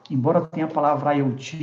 embora 0.08 0.46
tenha 0.46 0.66
a 0.66 0.70
palavra 0.70 1.14
IoT, 1.14 1.56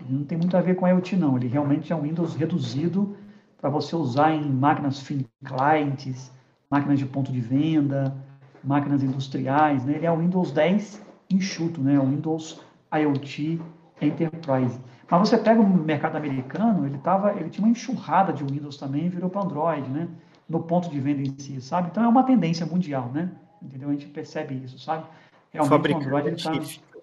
ele 0.00 0.18
não 0.18 0.24
tem 0.24 0.38
muito 0.38 0.56
a 0.56 0.60
ver 0.60 0.76
com 0.76 0.86
IoT, 0.86 1.16
não. 1.16 1.36
Ele 1.36 1.48
realmente 1.48 1.92
é 1.92 1.96
um 1.96 2.02
Windows 2.02 2.34
reduzido 2.34 3.16
para 3.60 3.68
você 3.68 3.94
usar 3.94 4.32
em 4.32 4.48
máquinas 4.50 5.00
fin 5.00 5.26
clients, 5.44 6.32
máquinas 6.70 6.98
de 6.98 7.06
ponto 7.06 7.30
de 7.30 7.40
venda, 7.40 8.16
máquinas 8.62 9.02
industriais, 9.02 9.84
né? 9.84 9.94
Ele 9.96 10.06
é 10.06 10.12
o 10.12 10.18
Windows 10.18 10.52
10 10.52 11.02
enxuto, 11.30 11.80
né? 11.80 11.98
O 11.98 12.06
Windows 12.06 12.60
IoT 12.92 13.60
Enterprise. 14.00 14.78
Mas 15.10 15.28
você 15.28 15.38
pega 15.38 15.60
o 15.60 15.66
mercado 15.66 16.16
americano, 16.16 16.86
ele 16.86 16.98
tava, 16.98 17.32
ele 17.38 17.50
tinha 17.50 17.64
uma 17.64 17.70
enxurrada 17.70 18.32
de 18.32 18.42
Windows 18.42 18.76
também, 18.76 19.08
virou 19.08 19.28
para 19.28 19.42
Android, 19.42 19.88
né? 19.90 20.08
No 20.48 20.60
ponto 20.60 20.88
de 20.88 20.98
venda 20.98 21.20
em 21.20 21.38
si, 21.38 21.60
sabe? 21.60 21.88
Então 21.90 22.02
é 22.02 22.08
uma 22.08 22.22
tendência 22.22 22.64
mundial, 22.66 23.10
né? 23.12 23.30
Entendeu? 23.60 23.90
A 23.90 23.92
gente 23.92 24.06
percebe 24.06 24.54
isso, 24.64 24.78
sabe? 24.78 25.04
Realmente 25.52 25.92
o 25.92 25.96
Android 25.96 26.42
tá... 26.42 26.52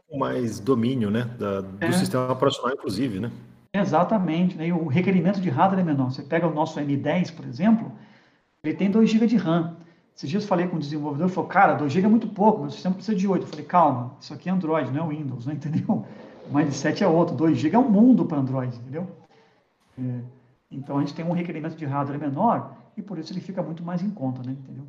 com 0.09 0.17
mais 0.17 0.59
domínio, 0.59 1.11
né? 1.11 1.29
Da, 1.37 1.61
do 1.61 1.85
é. 1.85 1.91
sistema 1.91 2.31
operacional, 2.31 2.73
inclusive, 2.73 3.19
né? 3.19 3.31
Exatamente, 3.73 4.57
né? 4.57 4.67
E 4.67 4.73
o 4.73 4.87
requerimento 4.87 5.39
de 5.39 5.49
hardware 5.49 5.81
é 5.81 5.83
menor. 5.83 6.11
Você 6.11 6.23
pega 6.23 6.47
o 6.47 6.53
nosso 6.53 6.79
M10, 6.79 7.35
por 7.35 7.45
exemplo, 7.45 7.91
ele 8.63 8.73
tem 8.73 8.89
2 8.89 9.09
GB 9.09 9.27
de 9.27 9.37
RAM. 9.37 9.77
Esses 10.19 10.29
dias 10.29 10.43
falei 10.43 10.67
com 10.67 10.75
o 10.75 10.79
desenvolvedor, 10.79 11.27
ele 11.27 11.33
falou, 11.33 11.49
cara, 11.49 11.75
2 11.75 11.93
GB 11.93 12.05
é 12.05 12.09
muito 12.09 12.27
pouco, 12.27 12.59
meu 12.59 12.69
sistema 12.69 12.93
precisa 12.93 13.17
de 13.17 13.25
8. 13.25 13.41
Eu 13.41 13.47
falei, 13.47 13.65
calma, 13.65 14.17
isso 14.19 14.33
aqui 14.33 14.49
é 14.49 14.51
Android, 14.51 14.91
não 14.91 15.05
é 15.05 15.15
Windows, 15.15 15.45
né? 15.45 15.53
entendeu? 15.55 16.05
O 16.45 16.53
Mindset 16.53 17.01
é 17.01 17.07
outro, 17.07 17.33
2 17.37 17.57
GB 17.57 17.77
é 17.77 17.79
um 17.79 17.89
mundo 17.89 18.25
para 18.25 18.37
Android, 18.37 18.75
entendeu? 18.75 19.07
É, 19.97 20.19
então 20.69 20.97
a 20.97 20.99
gente 20.99 21.13
tem 21.13 21.23
um 21.23 21.31
requerimento 21.31 21.77
de 21.77 21.85
hardware 21.85 22.19
menor 22.19 22.75
e 22.97 23.01
por 23.01 23.17
isso 23.17 23.31
ele 23.31 23.39
fica 23.39 23.63
muito 23.63 23.81
mais 23.81 24.01
em 24.01 24.09
conta, 24.09 24.43
né? 24.43 24.51
entendeu? 24.51 24.85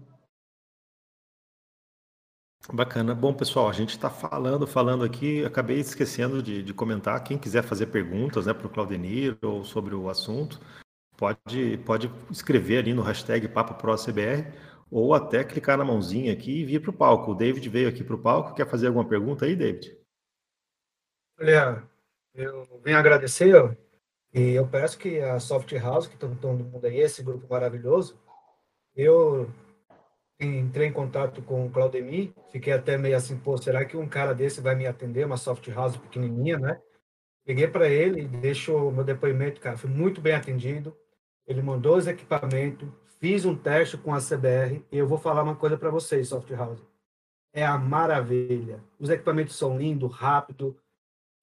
Bacana. 2.72 3.14
Bom, 3.14 3.33
pessoal, 3.33 3.68
a 3.68 3.72
gente 3.72 3.91
está 3.91 4.11
falando, 4.11 4.66
falando 4.66 5.05
aqui, 5.05 5.45
acabei 5.45 5.78
esquecendo 5.78 6.43
de, 6.43 6.61
de, 6.61 6.74
comentar. 6.74 7.22
Quem 7.22 7.39
quiser 7.39 7.62
fazer 7.62 7.87
perguntas 7.87 8.47
né, 8.47 8.53
para 8.53 8.66
o 8.66 8.70
Claudenir 8.70 9.39
ou 9.43 9.64
sobre 9.64 9.95
o 9.95 10.11
assunto, 10.11 10.61
pode, 11.16 11.78
pode 11.87 12.11
escrever 12.33 12.78
ali 12.78 12.93
no 12.93 13.03
hashtag 13.03 13.47
PapoProCBR 13.47 14.70
ou 14.91 15.14
até 15.14 15.45
clicar 15.45 15.78
na 15.78 15.84
mãozinha 15.84 16.32
aqui 16.32 16.61
e 16.61 16.64
vir 16.64 16.80
para 16.80 16.91
o 16.91 16.95
palco. 16.95 17.30
O 17.30 17.34
David 17.34 17.68
veio 17.68 17.88
aqui 17.88 18.03
para 18.03 18.16
o 18.16 18.20
palco. 18.20 18.55
Quer 18.55 18.68
fazer 18.68 18.88
alguma 18.88 19.09
pergunta 19.09 19.45
aí, 19.45 19.55
David? 19.55 19.97
Olha, 21.38 21.82
eu 22.34 22.80
venho 22.82 22.99
agradecer 22.99 23.78
e 24.32 24.51
eu 24.51 24.66
peço 24.66 24.99
que 24.99 25.20
a 25.20 25.41
Soft 25.41 25.72
House, 25.72 26.07
que 26.07 26.16
todo 26.16 26.64
mundo 26.64 26.84
aí, 26.84 27.01
esse 27.01 27.22
grupo 27.22 27.47
maravilhoso, 27.49 28.20
eu 28.95 29.51
entrei 30.38 30.86
em 30.86 30.93
contato 30.93 31.43
com 31.43 31.66
o 31.66 31.70
Claudemir, 31.70 32.32
fiquei 32.51 32.72
até 32.72 32.97
meio 32.97 33.16
assim, 33.16 33.36
pô, 33.36 33.57
será 33.59 33.84
que 33.84 33.97
um 33.97 34.09
cara 34.09 34.34
desse 34.34 34.61
vai 34.61 34.74
me 34.74 34.86
atender, 34.86 35.26
uma 35.26 35.36
soft 35.36 35.66
house 35.68 35.97
pequenininha, 35.97 36.59
né? 36.59 36.80
Liguei 37.47 37.66
para 37.66 37.88
ele, 37.88 38.28
deixou 38.28 38.93
meu 38.93 39.05
depoimento, 39.05 39.61
cara, 39.61 39.76
fui 39.76 39.91
muito 39.91 40.20
bem 40.20 40.34
atendido. 40.34 40.97
Ele 41.47 41.61
mandou 41.62 41.97
os 41.97 42.07
equipamentos, 42.07 42.88
fiz 43.21 43.45
um 43.45 43.55
teste 43.55 43.99
com 43.99 44.14
a 44.14 44.18
CBR 44.18 44.85
e 44.91 44.97
eu 44.99 45.07
vou 45.07 45.18
falar 45.18 45.43
uma 45.43 45.55
coisa 45.55 45.77
para 45.77 45.91
vocês, 45.91 46.29
soft 46.29 46.51
house. 46.51 46.83
É 47.53 47.64
a 47.64 47.77
maravilha. 47.77 48.83
Os 48.99 49.11
equipamentos 49.11 49.57
são 49.57 49.77
lindos, 49.77 50.12
rápido, 50.12 50.77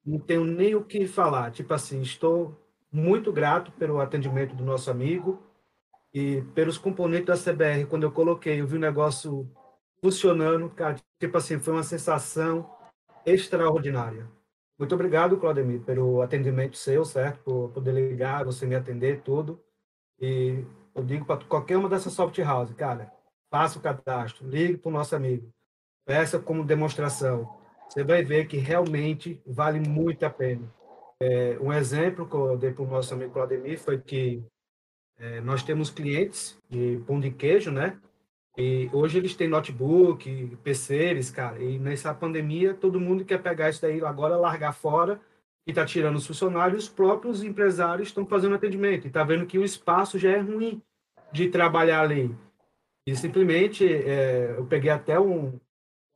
não 0.06 0.20
tenho 0.20 0.44
nem 0.44 0.74
o 0.74 0.84
que 0.84 1.06
falar. 1.06 1.52
Tipo 1.52 1.74
assim, 1.74 2.02
estou 2.02 2.58
muito 2.92 3.32
grato 3.32 3.72
pelo 3.74 4.00
atendimento 4.00 4.56
do 4.56 4.64
nosso 4.64 4.90
amigo 4.90 5.44
e 6.14 6.42
pelos 6.56 6.78
componentes 6.78 7.28
da 7.28 7.54
CBR, 7.54 7.86
quando 7.86 8.04
eu 8.04 8.12
coloquei, 8.12 8.60
eu 8.60 8.66
vi 8.66 8.78
o 8.78 8.80
negócio 8.80 9.48
funcionando, 10.02 10.70
cara, 10.70 10.96
tipo 11.20 11.38
assim, 11.38 11.60
foi 11.60 11.74
uma 11.74 11.84
sensação 11.84 12.74
extraordinária. 13.26 14.28
Muito 14.80 14.96
obrigado, 14.96 15.38
Claudemir, 15.38 15.82
pelo 15.82 16.22
atendimento 16.22 16.78
seu, 16.78 17.04
certo? 17.04 17.44
Por 17.44 17.72
poder 17.72 17.94
ligar, 17.94 18.46
você 18.46 18.66
me 18.66 18.76
atender, 18.76 19.22
tudo. 19.22 19.62
E 20.20 20.64
eu 20.98 21.04
digo 21.04 21.26
para 21.26 21.46
qualquer 21.46 21.78
uma 21.78 21.88
dessas 21.88 22.14
soft 22.14 22.38
house, 22.40 22.74
cara, 22.74 23.12
faça 23.52 23.78
o 23.78 23.82
cadastro, 23.82 24.50
ligue 24.50 24.78
para 24.78 24.90
o 24.90 24.92
nosso 24.92 25.16
amigo, 25.16 25.48
peça 26.06 26.40
como 26.40 26.66
demonstração. 26.66 27.56
Você 27.88 28.04
vai 28.04 28.24
ver 28.24 28.48
que 28.48 28.58
realmente 28.58 29.40
vale 29.46 29.80
muito 29.80 30.26
a 30.26 30.30
pena. 30.30 30.68
É, 31.22 31.58
um 31.62 31.72
exemplo 31.72 32.28
que 32.28 32.36
eu 32.36 32.58
dei 32.58 32.72
para 32.74 32.84
o 32.84 32.88
nosso 32.88 33.14
amigo 33.14 33.32
Claudemir 33.32 33.80
foi 33.80 34.00
que 34.00 34.44
é, 35.20 35.40
nós 35.42 35.64
temos 35.64 35.90
clientes 35.90 36.58
de 36.70 37.02
pão 37.06 37.20
de 37.20 37.32
queijo, 37.32 37.72
né? 37.72 38.00
E 38.58 38.90
hoje 38.92 39.20
eles 39.20 39.36
têm 39.36 39.48
notebook, 39.48 40.58
PCs, 40.64 41.30
cara. 41.30 41.62
E 41.62 41.78
nessa 41.78 42.14
pandemia, 42.14 42.74
todo 42.74 43.00
mundo 43.00 43.24
quer 43.24 43.42
pegar 43.42 43.70
isso 43.70 43.82
daí 43.82 44.04
agora, 44.04 44.36
largar 44.36 44.74
fora 44.74 45.22
e 45.66 45.72
tá 45.72 45.86
tirando 45.86 46.16
os 46.16 46.26
funcionários. 46.26 46.86
Os 46.86 46.90
próprios 46.90 47.44
empresários 47.44 48.10
estão 48.10 48.26
fazendo 48.26 48.56
atendimento 48.56 49.08
e 49.08 49.12
tá 49.12 49.24
vendo 49.24 49.46
que 49.46 49.60
o 49.60 49.64
espaço 49.64 50.18
já 50.18 50.32
é 50.32 50.40
ruim 50.40 50.82
de 51.32 51.50
trabalhar 51.50 52.02
ali. 52.02 52.36
E 53.06 53.16
simplesmente 53.16 53.86
é, 53.86 54.56
eu 54.58 54.66
peguei 54.66 54.90
até 54.90 55.20
um 55.20 55.60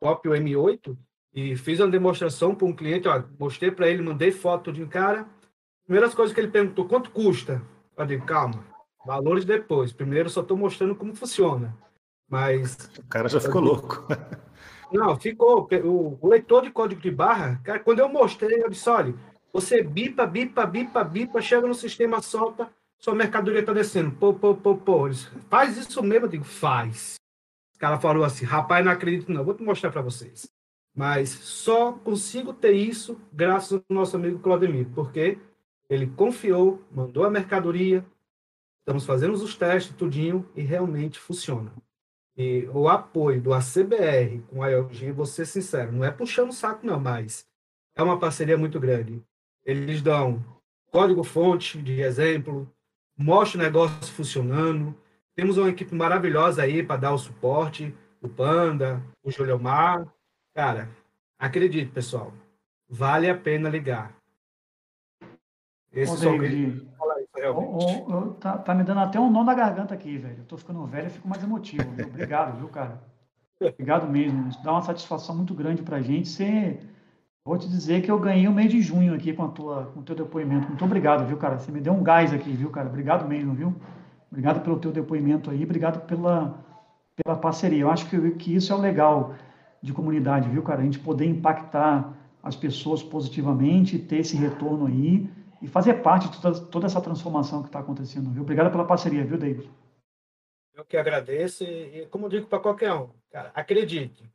Opel 0.02 0.34
M8 0.34 0.98
e 1.34 1.56
fiz 1.56 1.80
uma 1.80 1.90
demonstração 1.90 2.54
para 2.54 2.68
um 2.68 2.76
cliente. 2.76 3.08
Ó, 3.08 3.24
mostrei 3.40 3.72
para 3.72 3.90
ele, 3.90 4.02
mandei 4.02 4.32
foto 4.32 4.72
de 4.72 4.84
um 4.84 4.88
cara. 4.88 5.26
Primeiras 5.86 6.14
coisas 6.14 6.34
que 6.34 6.40
ele 6.40 6.52
perguntou: 6.52 6.88
quanto 6.88 7.12
custa? 7.12 7.62
Eu 7.98 8.06
digo, 8.06 8.26
calma, 8.26 8.66
Valores 9.06 9.46
depois. 9.46 9.92
Primeiro 9.92 10.30
só 10.30 10.42
estou 10.42 10.56
mostrando 10.56 10.96
como 10.96 11.16
funciona. 11.16 11.76
Mas. 12.30 12.90
O 12.98 13.08
cara 13.08 13.28
já 13.28 13.40
ficou 13.40 13.62
louco. 13.62 14.06
Não, 14.92 15.18
ficou. 15.18 15.68
O, 15.84 16.18
o, 16.22 16.28
leitor 16.30 16.64
de 16.64 16.72
código 16.72 17.02
de 17.02 17.10
barra, 17.10 17.60
cara, 17.64 17.80
quando 17.80 18.00
eu 18.00 18.10
mostrei, 18.10 18.64
eu 18.64 18.70
disse: 18.70 18.90
olha, 18.90 19.14
você 19.52 19.82
bipa, 19.82 20.26
bipa, 20.26 20.66
bipa, 20.66 21.04
bipa, 21.04 21.42
chega 21.42 21.68
no 21.68 21.74
sistema, 21.74 22.22
solta, 22.22 22.70
sua 23.04 23.16
mercadoria 23.16 23.62
está 23.62 23.74
descendo. 23.74 24.12
Pô, 24.12 24.34
pô, 24.34 24.56
pô, 24.56 24.78
pô. 24.78 25.12
Faz 25.50 25.76
isso 25.76 26.02
mesmo? 26.04 26.28
Eu 26.28 26.30
digo: 26.30 26.44
faz. 26.44 27.16
cara 27.80 28.00
falou 28.00 28.24
assim, 28.24 28.46
rapaz, 28.46 28.86
não 28.86 28.92
acredito 28.92 29.32
não, 29.32 29.44
vou 29.44 29.56
te 29.56 29.64
mostrar 29.64 29.92
para 29.92 30.02
vocês. 30.02 30.48
Mas 30.96 31.30
só 31.30 31.94
consigo 31.94 32.54
ter 32.54 32.74
isso 32.74 33.20
graças 33.34 33.74
ao 33.74 33.84
nosso 33.90 34.16
amigo 34.16 34.40
Claudemir, 34.40 34.88
porque 34.94 35.40
ele 35.90 36.06
confiou, 36.06 36.82
mandou 36.92 37.24
a 37.24 37.32
mercadoria, 37.32 38.06
estamos 38.80 39.06
fazendo 39.06 39.34
os 39.34 39.56
testes, 39.56 39.96
tudinho, 39.96 40.48
e 40.56 40.62
realmente 40.62 41.18
funciona. 41.18 41.74
E 42.38 42.68
o 42.74 42.88
apoio 42.88 43.42
do 43.42 43.54
ACBR 43.54 44.42
com 44.50 44.62
a 44.62 44.70
LG, 44.70 45.12
vou 45.12 45.26
ser 45.26 45.46
sincero, 45.46 45.92
não 45.92 46.04
é 46.04 46.12
puxando 46.12 46.50
o 46.50 46.54
saco 46.54 46.86
não, 46.86 47.00
mas 47.00 47.46
é 47.96 48.04
uma 48.04 48.20
parceria 48.20 48.58
muito 48.58 48.80
grande. 48.80 49.24
Eles 49.66 50.02
dão 50.02 50.44
código-fonte 50.92 51.82
de 51.82 52.02
exemplo, 52.02 52.72
mostra 53.22 53.60
o 53.60 53.64
negócio 53.64 54.14
funcionando, 54.14 54.96
temos 55.36 55.58
uma 55.58 55.70
equipe 55.70 55.94
maravilhosa 55.96 56.64
aí 56.64 56.84
para 56.84 57.02
dar 57.02 57.14
o 57.14 57.18
suporte, 57.18 57.96
o 58.22 58.28
Panda, 58.28 59.02
o 59.24 59.32
Juliomar. 59.32 60.06
Cara, 60.54 60.90
acredite, 61.40 61.92
pessoal, 61.92 62.34
vale 62.90 63.30
a 63.30 63.38
pena 63.38 63.70
ligar. 63.70 64.14
Esse 65.94 66.26
Ô, 66.26 66.32
David, 66.32 66.78
isso, 66.78 68.34
tá, 68.40 68.58
tá, 68.58 68.74
me 68.74 68.84
dando 68.84 69.02
até 69.02 69.20
um 69.20 69.30
nó 69.30 69.44
na 69.44 69.54
garganta 69.54 69.94
aqui, 69.94 70.18
velho. 70.18 70.40
Eu 70.40 70.46
tô 70.46 70.58
ficando 70.58 70.86
velho 70.86 71.08
e 71.08 71.12
fico 71.12 71.28
mais 71.28 71.44
emotivo. 71.44 71.90
Viu? 71.92 72.08
Obrigado, 72.08 72.58
viu, 72.58 72.70
cara? 72.70 73.02
Obrigado 73.60 74.08
mesmo. 74.08 74.48
Isso 74.48 74.64
dá 74.64 74.72
uma 74.72 74.82
satisfação 74.82 75.36
muito 75.36 75.54
grande 75.54 75.84
pra 75.84 76.02
gente. 76.02 76.30
Você, 76.30 76.80
vou 77.46 77.58
te 77.58 77.68
dizer 77.68 78.02
que 78.02 78.12
eu 78.12 78.20
ganhei 78.20 78.48
o 78.48 78.54
mês 78.54 78.72
de 78.72 78.82
junho 78.82 79.14
aqui 79.14 79.34
com, 79.34 79.44
a 79.44 79.48
tua, 79.50 79.86
com 79.88 80.00
o 80.00 80.04
teu 80.04 80.16
depoimento. 80.16 80.68
Muito 80.68 80.86
obrigado, 80.86 81.28
viu, 81.28 81.38
cara? 81.38 81.58
Você 81.58 81.72
me 81.72 81.82
deu 81.82 81.94
um 81.94 82.04
gás 82.04 82.34
aqui, 82.34 82.52
viu, 82.52 82.70
cara? 82.70 82.88
Obrigado 82.88 83.28
mesmo, 83.28 83.54
viu? 83.54 83.76
Obrigado 84.32 84.62
pelo 84.62 84.80
teu 84.80 84.92
depoimento 84.92 85.50
aí, 85.50 85.64
obrigado 85.64 86.06
pela, 86.06 86.64
pela 87.16 87.36
parceria. 87.36 87.82
Eu 87.82 87.92
acho 87.92 88.10
que, 88.10 88.32
que 88.32 88.56
isso 88.56 88.72
é 88.72 88.76
o 88.76 88.80
legal 88.80 89.36
de 89.82 89.92
comunidade, 89.92 90.50
viu, 90.50 90.64
cara? 90.64 90.82
A 90.82 90.84
gente 90.84 91.00
poder 91.00 91.26
impactar 91.26 92.14
as 92.42 92.56
pessoas 92.56 93.04
positivamente, 93.04 94.00
ter 94.00 94.18
esse 94.18 94.38
retorno 94.38 94.88
aí 94.88 95.30
e 95.62 95.68
fazer 95.68 95.96
parte 95.96 96.30
de 96.30 96.42
toda, 96.42 96.60
toda 96.60 96.86
essa 96.88 97.02
transformação 97.02 97.62
que 97.62 97.68
está 97.70 97.80
acontecendo, 97.80 98.32
viu? 98.32 98.42
Obrigado 98.42 98.72
pela 98.72 98.86
parceria, 98.86 99.26
viu, 99.26 99.38
David? 99.38 99.70
Eu 100.74 100.86
que 100.86 100.98
agradeço 100.98 101.64
e, 101.64 102.08
como 102.10 102.30
digo 102.30 102.48
para 102.48 102.60
qualquer 102.60 102.94
um, 102.94 103.10
cara, 103.30 103.52
acredite. 103.54 104.32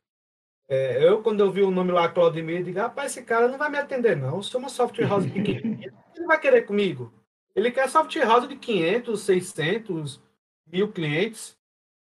É, 0.68 1.06
eu, 1.06 1.22
quando 1.22 1.40
eu 1.40 1.50
vi 1.50 1.62
o 1.62 1.70
nome 1.70 1.92
lá, 1.92 2.08
Claudemir, 2.08 2.64
digo, 2.64 2.78
rapaz, 2.78 3.12
esse 3.12 3.22
cara 3.22 3.48
não 3.48 3.58
vai 3.58 3.70
me 3.70 3.78
atender, 3.78 4.16
não. 4.16 4.36
Eu 4.36 4.42
sou 4.42 4.60
uma 4.60 4.68
software 4.68 5.06
house 5.06 5.26
pequena. 5.26 5.78
Ele 6.14 6.26
vai 6.26 6.40
querer 6.40 6.62
comigo? 6.62 7.12
Ele 7.54 7.70
quer 7.70 7.88
software 7.88 8.26
house 8.26 8.48
de 8.48 8.56
500, 8.56 9.20
600, 9.20 10.20
mil 10.66 10.88
clientes. 10.90 11.56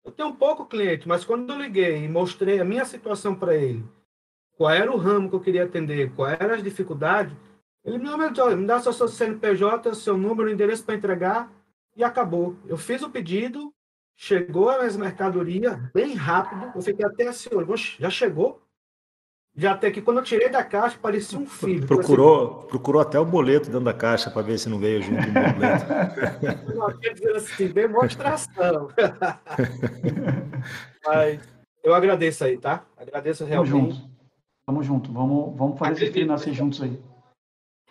Eu 0.04 0.12
tenho 0.12 0.30
um 0.30 0.36
pouco 0.36 0.66
cliente, 0.66 1.08
mas 1.08 1.24
quando 1.24 1.52
eu 1.52 1.60
liguei 1.60 2.04
e 2.04 2.10
mostrei 2.10 2.60
a 2.60 2.66
minha 2.66 2.86
situação 2.86 3.36
para 3.36 3.56
ele, 3.56 3.84
qual 4.58 4.72
era 4.72 4.92
o 4.92 4.98
ramo 4.98 5.30
que 5.30 5.36
eu 5.36 5.40
queria 5.40 5.64
atender, 5.64 6.12
quais 6.14 6.40
eram 6.40 6.56
as 6.56 6.64
dificuldades, 6.64 7.34
ele 7.84 7.98
me, 7.98 8.10
me 8.10 8.66
dá 8.66 8.80
seu 8.80 9.08
CNPJ, 9.08 9.94
seu 9.94 10.18
número, 10.18 10.50
endereço 10.50 10.84
para 10.84 10.96
entregar 10.96 11.52
e 11.96 12.04
acabou. 12.04 12.56
Eu 12.66 12.78
fiz 12.78 13.02
o 13.02 13.10
pedido, 13.10 13.74
chegou 14.16 14.70
a 14.70 14.84
minha 14.84 14.98
mercadoria 14.98 15.92
bem 15.94 16.14
rápido. 16.14 16.72
Eu 16.76 16.82
fiquei 16.82 17.06
até 17.06 17.28
assim, 17.28 17.50
já 18.00 18.10
chegou? 18.10 18.62
Já 19.56 19.74
até 19.74 19.92
que 19.92 20.02
quando 20.02 20.18
eu 20.18 20.24
tirei 20.24 20.50
da 20.50 20.64
caixa, 20.64 20.98
parecia 21.00 21.38
um 21.38 21.46
filho. 21.46 21.86
Procurou, 21.86 22.58
assim, 22.58 22.68
procurou 22.70 23.02
até 23.02 23.20
o 23.20 23.26
boleto 23.26 23.68
dentro 23.68 23.86
da 23.86 23.94
caixa 23.94 24.32
para 24.32 24.42
ver 24.42 24.58
se 24.58 24.68
não 24.68 24.80
veio 24.80 25.04
junto 25.04 25.22
o 25.22 25.32
boleto. 25.32 25.86
não, 26.76 26.98
quer 26.98 27.14
dizer 27.14 27.36
assim, 27.36 27.68
demonstração. 27.68 28.90
Mas 31.06 31.40
eu 31.84 31.94
agradeço 31.94 32.44
aí, 32.44 32.58
tá? 32.58 32.84
Agradeço 32.98 33.46
realmente. 33.46 33.72
Tamo 33.72 33.92
junto. 33.92 34.10
Tamo 34.66 34.84
junto. 34.84 35.14
Vamos, 35.14 35.56
vamos 35.56 35.78
fazer 35.78 35.92
Acredito, 35.92 36.08
esse 36.08 36.14
treinar 36.14 36.40
juntos 36.40 36.82
aí. 36.82 37.00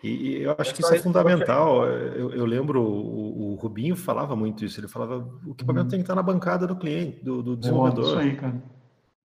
E, 0.02 0.42
eu 0.42 0.54
acho 0.58 0.74
que 0.74 0.82
isso 0.82 0.92
é 0.92 0.98
fundamental. 0.98 1.86
Eu, 1.86 2.32
eu 2.32 2.44
lembro, 2.44 2.82
o, 2.82 3.52
o, 3.52 3.54
Rubinho 3.54 3.94
falava 3.94 4.34
muito 4.34 4.64
isso. 4.64 4.80
Ele 4.80 4.88
falava 4.88 5.18
o 5.46 5.52
equipamento 5.52 5.84
uhum. 5.84 5.90
tem 5.90 5.98
que 6.00 6.04
estar 6.04 6.14
na 6.14 6.22
bancada 6.22 6.66
do 6.66 6.74
cliente, 6.74 7.24
do, 7.24 7.42
do 7.42 7.56
desenvolvedor. 7.56 8.04
Boa, 8.04 8.16
isso 8.16 8.18
aí, 8.18 8.36
cara. 8.36 8.62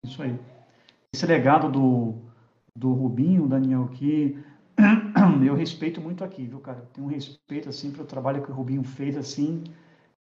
Isso 0.05 0.23
aí. 0.23 0.39
Esse 1.15 1.25
legado 1.25 1.71
do, 1.71 2.15
do 2.75 2.93
Rubinho, 2.93 3.49
Daniel, 3.49 3.89
que 3.89 4.39
eu 5.47 5.55
respeito 5.55 6.01
muito 6.01 6.23
aqui, 6.23 6.47
viu, 6.47 6.61
cara? 6.61 6.87
Tenho 6.93 7.07
um 7.07 7.11
respeito, 7.11 7.71
assim, 7.71 7.91
para 7.91 8.03
o 8.03 8.07
trabalho 8.07 8.43
que 8.43 8.51
o 8.51 8.55
Rubinho 8.55 8.85
fez, 8.85 9.17
assim, 9.17 9.65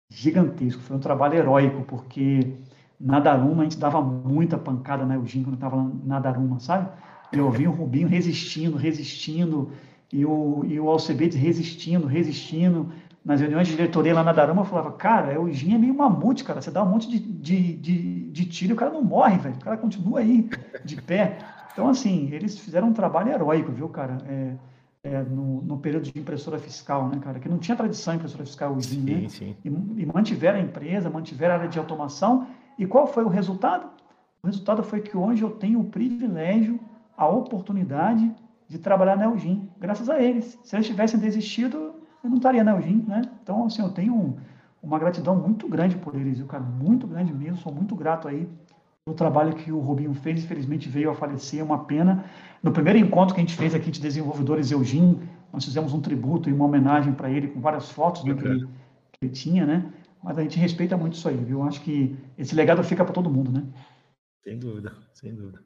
gigantesco. 0.09 0.81
Foi 0.83 0.95
um 0.95 0.99
trabalho 0.99 1.33
heróico, 1.33 1.83
porque 1.85 2.53
na 2.99 3.19
Daruma 3.19 3.61
a 3.61 3.63
gente 3.63 3.79
dava 3.79 3.99
muita 3.99 4.59
pancada 4.59 5.05
na 5.05 5.15
Eugênio 5.15 5.47
quando 5.47 5.55
estava 5.55 5.91
na 6.03 6.19
Daruma, 6.19 6.59
sabe? 6.59 6.89
Eu 7.31 7.49
vi 7.49 7.67
o 7.67 7.71
Rubinho 7.71 8.07
resistindo, 8.07 8.77
resistindo, 8.77 9.71
e 10.11 10.25
o, 10.25 10.63
e 10.65 10.79
o 10.79 10.89
Alcebedes 10.89 11.37
resistindo, 11.37 12.07
resistindo. 12.07 12.91
Nas 13.23 13.41
reuniões 13.41 13.67
de 13.67 13.75
diretoria 13.75 14.13
lá 14.13 14.23
na 14.23 14.31
Daruma, 14.31 14.61
eu 14.61 14.65
falava, 14.65 14.91
cara, 14.91 15.31
é 15.31 15.39
o 15.39 15.47
Eugênio 15.47 15.75
é 15.75 15.79
meio 15.79 15.95
mamute, 15.95 16.43
cara. 16.43 16.61
Você 16.61 16.69
dá 16.69 16.83
um 16.83 16.89
monte 16.89 17.09
de, 17.09 17.19
de, 17.19 17.73
de, 17.75 18.29
de 18.29 18.45
tiro 18.45 18.73
e 18.73 18.75
o 18.75 18.77
cara 18.77 18.91
não 18.91 19.03
morre, 19.03 19.37
velho. 19.39 19.55
O 19.55 19.63
cara 19.63 19.77
continua 19.77 20.19
aí, 20.19 20.47
de 20.85 21.01
pé. 21.01 21.39
Então, 21.73 21.89
assim, 21.89 22.29
eles 22.31 22.57
fizeram 22.59 22.89
um 22.89 22.93
trabalho 22.93 23.31
heróico, 23.31 23.71
viu, 23.71 23.89
cara? 23.89 24.19
É, 24.27 24.53
é, 25.03 25.23
no, 25.23 25.61
no, 25.63 25.77
período 25.77 26.03
de 26.03 26.19
impressora 26.19 26.59
fiscal, 26.59 27.09
né, 27.09 27.19
cara? 27.19 27.39
Que 27.39 27.49
não 27.49 27.57
tinha 27.57 27.75
tradição 27.75 28.13
em 28.13 28.17
impressora 28.17 28.45
fiscal 28.45 28.73
hoje, 28.73 28.99
né? 28.99 29.27
Sim. 29.27 29.55
E, 29.65 29.67
e 29.69 30.05
mantiveram 30.05 30.59
a 30.59 30.61
empresa, 30.61 31.09
mantiveram 31.09 31.55
a 31.55 31.57
área 31.57 31.69
de 31.69 31.79
automação. 31.79 32.47
E 32.77 32.85
qual 32.85 33.07
foi 33.07 33.23
o 33.23 33.27
resultado? 33.27 33.89
O 34.43 34.47
resultado 34.47 34.83
foi 34.83 35.01
que 35.01 35.17
hoje 35.17 35.41
eu 35.41 35.49
tenho 35.49 35.79
o 35.79 35.85
privilégio, 35.85 36.79
a 37.17 37.27
oportunidade 37.27 38.31
de 38.67 38.79
trabalhar 38.79 39.15
na 39.15 39.25
Elgin, 39.25 39.69
graças 39.79 40.09
a 40.09 40.19
eles. 40.19 40.59
Se 40.63 40.75
eles 40.75 40.87
tivessem 40.87 41.19
desistido, 41.19 41.95
eu 42.23 42.29
não 42.29 42.37
estaria 42.37 42.63
na 42.63 42.71
Elgin, 42.71 43.05
né? 43.07 43.21
Então, 43.41 43.65
assim, 43.65 43.81
eu 43.81 43.89
tenho 43.89 44.13
um, 44.13 44.35
uma 44.81 44.97
gratidão 44.97 45.35
muito 45.35 45.67
grande 45.67 45.95
por 45.95 46.15
eles, 46.15 46.37
viu, 46.37 46.47
cara? 46.47 46.63
Muito 46.63 47.05
grande 47.07 47.33
mesmo, 47.33 47.57
sou 47.57 47.73
muito 47.73 47.95
grato 47.95 48.27
aí 48.27 48.47
pelo 49.05 49.15
trabalho 49.15 49.53
que 49.55 49.71
o 49.71 49.79
Rubinho 49.79 50.15
fez, 50.15 50.43
infelizmente 50.43 50.89
veio 50.89 51.11
a 51.11 51.13
falecer, 51.13 51.59
é 51.59 51.63
uma 51.63 51.85
pena. 51.85 52.25
No 52.63 52.71
primeiro 52.71 52.97
encontro 52.97 53.35
que 53.35 53.39
a 53.39 53.43
gente 53.43 53.55
fez 53.55 53.75
aqui 53.75 53.91
de 53.91 54.01
desenvolvedores 54.01 54.71
Eugin, 54.71 55.19
nós 55.53 55.63
fizemos 55.63 55.93
um 55.93 56.01
tributo 56.01 56.49
e 56.49 56.53
uma 56.53 56.65
homenagem 56.65 57.13
para 57.13 57.29
ele 57.29 57.49
com 57.49 57.61
várias 57.61 57.91
fotos 57.91 58.23
né, 58.23 58.33
que, 58.33 58.47
ele, 58.47 58.65
que 58.65 59.19
ele 59.21 59.31
tinha, 59.31 59.63
né? 59.63 59.93
Mas 60.23 60.39
a 60.39 60.41
gente 60.41 60.57
respeita 60.57 60.97
muito 60.97 61.13
isso 61.13 61.29
aí, 61.29 61.37
viu? 61.37 61.61
Acho 61.61 61.81
que 61.81 62.17
esse 62.35 62.55
legado 62.55 62.83
fica 62.83 63.05
para 63.05 63.13
todo 63.13 63.29
mundo, 63.29 63.51
né? 63.51 63.63
Sem 64.43 64.57
dúvida, 64.57 64.91
sem 65.13 65.35
dúvida. 65.35 65.61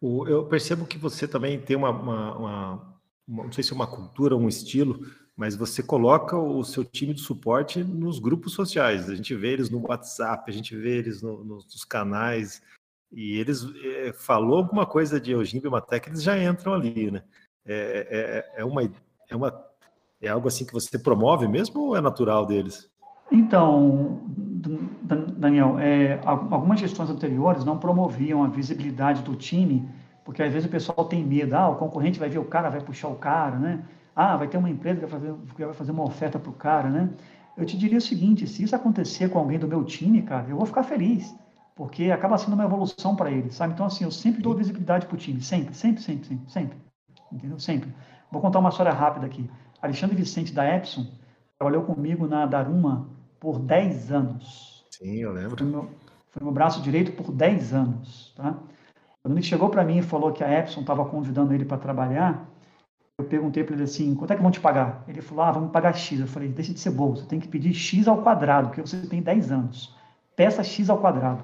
O, 0.00 0.26
eu 0.26 0.46
percebo 0.46 0.86
que 0.86 0.98
você 0.98 1.26
também 1.26 1.60
tem 1.60 1.76
uma, 1.76 1.90
uma, 1.90 2.36
uma, 2.36 2.98
uma, 3.26 3.44
não 3.44 3.52
sei 3.52 3.64
se 3.64 3.72
é 3.72 3.74
uma 3.74 3.86
cultura, 3.86 4.36
um 4.36 4.48
estilo, 4.48 5.00
mas 5.36 5.54
você 5.56 5.82
coloca 5.82 6.36
o 6.36 6.64
seu 6.64 6.84
time 6.84 7.12
de 7.12 7.20
suporte 7.20 7.82
nos 7.82 8.18
grupos 8.18 8.52
sociais. 8.52 9.08
A 9.08 9.14
gente 9.14 9.34
vê 9.34 9.52
eles 9.52 9.70
no 9.70 9.86
WhatsApp, 9.86 10.50
a 10.50 10.54
gente 10.54 10.76
vê 10.76 10.98
eles 10.98 11.22
no, 11.22 11.44
nos 11.44 11.84
canais, 11.84 12.62
e 13.12 13.38
eles 13.38 13.64
é, 13.82 14.12
falou 14.12 14.58
alguma 14.58 14.86
coisa 14.86 15.20
de 15.20 15.32
Eugênio 15.32 15.62
Bimatec, 15.62 16.08
eles 16.08 16.22
já 16.22 16.42
entram 16.42 16.74
ali, 16.74 17.10
né? 17.10 17.22
É, 17.64 18.44
é, 18.54 18.60
é, 18.60 18.64
uma, 18.64 18.82
é, 19.28 19.36
uma, 19.36 19.66
é 20.20 20.28
algo 20.28 20.48
assim 20.48 20.64
que 20.64 20.72
você 20.72 20.98
promove 20.98 21.48
mesmo 21.48 21.80
ou 21.80 21.96
é 21.96 22.00
natural 22.00 22.46
deles? 22.46 22.90
Então, 23.30 24.20
Daniel, 25.36 25.78
é, 25.78 26.20
algumas 26.24 26.80
gestões 26.80 27.10
anteriores 27.10 27.64
não 27.64 27.78
promoviam 27.78 28.44
a 28.44 28.48
visibilidade 28.48 29.22
do 29.22 29.34
time, 29.34 29.88
porque 30.24 30.42
às 30.42 30.52
vezes 30.52 30.68
o 30.68 30.70
pessoal 30.70 31.06
tem 31.06 31.24
medo, 31.24 31.54
ah, 31.54 31.68
o 31.68 31.76
concorrente 31.76 32.18
vai 32.18 32.28
ver 32.28 32.38
o 32.38 32.44
cara, 32.44 32.68
vai 32.70 32.80
puxar 32.80 33.08
o 33.08 33.16
cara, 33.16 33.58
né? 33.58 33.84
Ah, 34.14 34.36
vai 34.36 34.48
ter 34.48 34.56
uma 34.56 34.70
empresa 34.70 35.00
que 35.00 35.06
vai 35.06 35.20
fazer, 35.20 35.34
que 35.54 35.64
vai 35.64 35.74
fazer 35.74 35.92
uma 35.92 36.04
oferta 36.04 36.38
para 36.38 36.50
o 36.50 36.54
cara, 36.54 36.88
né? 36.88 37.10
Eu 37.56 37.64
te 37.64 37.76
diria 37.76 37.98
o 37.98 38.00
seguinte, 38.00 38.46
se 38.46 38.62
isso 38.62 38.74
acontecer 38.74 39.28
com 39.30 39.38
alguém 39.38 39.58
do 39.58 39.68
meu 39.68 39.84
time, 39.84 40.22
cara, 40.22 40.46
eu 40.48 40.56
vou 40.56 40.66
ficar 40.66 40.82
feliz, 40.82 41.34
porque 41.74 42.10
acaba 42.10 42.38
sendo 42.38 42.54
uma 42.54 42.64
evolução 42.64 43.14
para 43.14 43.30
ele, 43.30 43.50
sabe? 43.50 43.74
Então, 43.74 43.86
assim, 43.86 44.04
eu 44.04 44.10
sempre 44.10 44.42
dou 44.42 44.54
visibilidade 44.54 45.06
para 45.06 45.14
o 45.14 45.18
time, 45.18 45.40
sempre, 45.40 45.74
sempre, 45.74 46.02
sempre, 46.02 46.26
sempre, 46.26 46.50
sempre, 46.50 46.78
entendeu? 47.32 47.58
Sempre. 47.58 47.94
Vou 48.30 48.42
contar 48.42 48.58
uma 48.58 48.68
história 48.70 48.92
rápida 48.92 49.26
aqui. 49.26 49.48
Alexandre 49.80 50.16
Vicente, 50.16 50.52
da 50.52 50.66
Epson, 50.66 51.06
trabalhou 51.58 51.84
comigo 51.84 52.26
na 52.26 52.46
Daruma 52.46 53.15
por 53.40 53.58
10 53.58 54.12
anos. 54.12 54.84
Sim, 54.90 55.16
eu 55.16 55.32
lembro. 55.32 55.56
Foi 55.56 55.66
meu, 55.66 55.90
foi 56.30 56.42
meu 56.42 56.52
braço 56.52 56.82
direito 56.82 57.12
por 57.12 57.32
10 57.32 57.72
anos. 57.72 58.34
Tá? 58.36 58.56
Quando 59.22 59.34
ele 59.34 59.42
chegou 59.42 59.68
para 59.68 59.84
mim 59.84 59.98
e 59.98 60.02
falou 60.02 60.32
que 60.32 60.44
a 60.44 60.58
Epson 60.58 60.80
estava 60.80 61.04
convidando 61.04 61.52
ele 61.52 61.64
para 61.64 61.78
trabalhar, 61.78 62.48
eu 63.18 63.24
perguntei 63.24 63.64
para 63.64 63.74
ele 63.74 63.84
assim, 63.84 64.14
quanto 64.14 64.32
é 64.32 64.36
que 64.36 64.42
vão 64.42 64.50
te 64.50 64.60
pagar? 64.60 65.02
Ele 65.08 65.22
falou, 65.22 65.44
ah, 65.44 65.52
vamos 65.52 65.72
pagar 65.72 65.94
X. 65.94 66.20
Eu 66.20 66.26
falei, 66.26 66.48
deixa 66.48 66.72
de 66.72 66.78
ser 66.80 66.90
bobo, 66.90 67.16
você 67.16 67.26
tem 67.26 67.40
que 67.40 67.48
pedir 67.48 67.72
X 67.74 68.06
ao 68.06 68.22
quadrado, 68.22 68.68
porque 68.68 68.82
você 68.82 69.06
tem 69.06 69.22
10 69.22 69.52
anos. 69.52 69.94
Peça 70.36 70.62
X 70.62 70.90
ao 70.90 70.98
quadrado. 70.98 71.42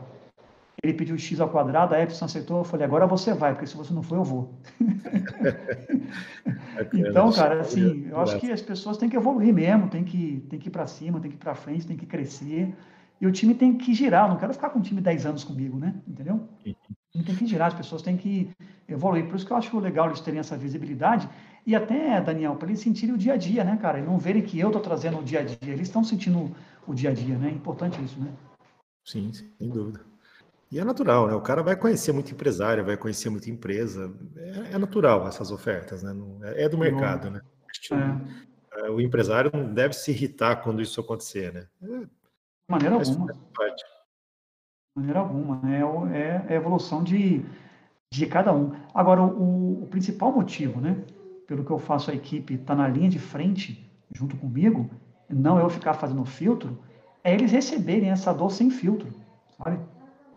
Ele 0.83 0.95
pediu 0.95 1.17
X 1.17 1.41
ao 1.41 1.49
quadrado, 1.49 1.95
a 1.95 2.01
Epson 2.01 2.25
aceitou, 2.25 2.59
eu 2.59 2.65
falei, 2.65 2.85
agora 2.85 3.07
você 3.07 3.33
vai, 3.33 3.53
porque 3.53 3.69
se 3.69 3.77
você 3.77 3.95
não 3.95 4.03
for, 4.03 4.17
eu 4.17 4.25
vou. 4.25 4.59
então, 6.93 7.33
cara, 7.33 7.61
assim, 7.61 8.09
eu 8.11 8.21
acho 8.21 8.37
que 8.41 8.51
as 8.51 8.61
pessoas 8.61 8.97
têm 8.97 9.09
que 9.09 9.17
evoluir 9.17 9.55
mesmo, 9.55 9.89
tem 9.89 10.03
que, 10.03 10.45
tem 10.51 10.59
que 10.59 10.69
ir 10.69 10.73
para 10.73 10.89
cima, 10.89 11.21
tem 11.21 11.31
que 11.31 11.37
ir 11.37 11.41
para 11.41 11.55
frente, 11.55 11.87
tem 11.87 11.97
que 11.97 12.05
crescer. 12.05 12.75
E 13.21 13.27
o 13.29 13.31
time 13.31 13.55
tem 13.55 13.79
que 13.79 13.95
girar, 13.95 14.25
eu 14.25 14.31
não 14.31 14.37
quero 14.37 14.53
ficar 14.53 14.71
com 14.71 14.81
um 14.81 14.83
time 14.83 15.01
10 15.01 15.27
anos 15.27 15.45
comigo, 15.45 15.79
né? 15.79 15.95
Entendeu? 16.09 16.49
Uhum. 16.67 17.23
Tem 17.25 17.37
que 17.37 17.47
girar, 17.47 17.69
as 17.69 17.75
pessoas 17.75 18.03
têm 18.03 18.17
que 18.17 18.51
evoluir. 18.89 19.29
Por 19.29 19.37
isso 19.37 19.47
que 19.47 19.53
eu 19.53 19.57
acho 19.57 19.79
legal 19.79 20.07
eles 20.07 20.21
terem 20.21 20.41
essa 20.41 20.57
visibilidade. 20.57 21.29
E 21.65 21.77
até, 21.77 22.21
Daniel, 22.21 22.57
para 22.57 22.67
eles 22.67 22.81
sentirem 22.81 23.15
o 23.15 23.19
dia 23.19 23.35
a 23.35 23.37
dia, 23.37 23.63
né, 23.63 23.79
cara? 23.81 24.01
E 24.01 24.03
não 24.03 24.19
verem 24.19 24.43
que 24.43 24.59
eu 24.59 24.67
estou 24.67 24.83
trazendo 24.83 25.21
o 25.21 25.23
dia 25.23 25.39
a 25.39 25.45
dia. 25.45 25.59
Eles 25.63 25.87
estão 25.87 26.03
sentindo 26.03 26.51
o 26.85 26.93
dia 26.93 27.11
a 27.11 27.15
dia, 27.15 27.39
né? 27.39 27.51
É 27.51 27.53
importante 27.53 28.03
isso, 28.03 28.19
né? 28.19 28.33
Sim, 29.05 29.33
sem 29.33 29.69
dúvida. 29.69 30.12
E 30.73 30.81
é 30.81 30.85
natural, 30.85 31.27
né? 31.29 31.35
O 31.35 31.41
cara 31.43 31.63
vai 31.63 31.77
conhecer 31.77 32.13
muito 32.13 32.33
empresário, 32.33 32.83
vai 32.83 32.97
conhecer 32.97 33.29
muita 33.29 33.51
empresa. 33.51 34.11
É, 34.35 34.73
é 34.73 34.79
natural 34.79 35.29
essas 35.29 35.51
ofertas, 35.51 36.03
né? 36.03 36.15
É, 36.45 36.65
é 36.65 36.69
do 36.69 36.79
mercado, 36.79 37.31
né? 37.31 37.43
É. 37.93 38.91
O 38.91 38.99
empresário 38.99 39.51
não 39.53 39.71
deve 39.71 39.93
se 39.93 40.11
irritar 40.11 40.63
quando 40.63 40.81
isso 40.81 40.99
acontecer, 40.99 41.53
né? 41.53 41.67
É, 41.83 41.87
de 41.87 42.09
maneira 42.71 42.95
alguma. 42.95 43.33
De 43.35 43.41
maneira 44.97 45.19
alguma. 45.19 45.61
Né? 45.61 45.79
É, 45.79 46.19
é, 46.19 46.47
é 46.49 46.53
a 46.55 46.57
evolução 46.57 47.05
de, 47.05 47.45
de 48.11 48.27
cada 48.27 48.51
um. 48.55 48.73
Agora, 48.95 49.23
o, 49.23 49.83
o 49.83 49.87
principal 49.89 50.33
motivo, 50.33 50.81
né? 50.81 51.05
Pelo 51.47 51.67
que 51.67 51.71
eu 51.71 51.79
faço 51.79 52.11
a 52.11 52.15
equipe 52.15 52.55
estar 52.55 52.75
tá 52.75 52.83
na 52.83 52.89
linha 52.89 53.11
de 53.11 53.19
frente 53.19 53.93
junto 54.11 54.39
comigo, 54.39 54.91
não 55.29 55.59
eu 55.59 55.69
ficar 55.69 55.93
fazendo 55.93 56.25
filtro, 56.25 56.83
é 57.23 57.35
eles 57.35 57.53
receberem 57.53 58.09
essa 58.09 58.33
dor 58.33 58.51
sem 58.51 58.71
filtro, 58.71 59.13
sabe? 59.59 59.79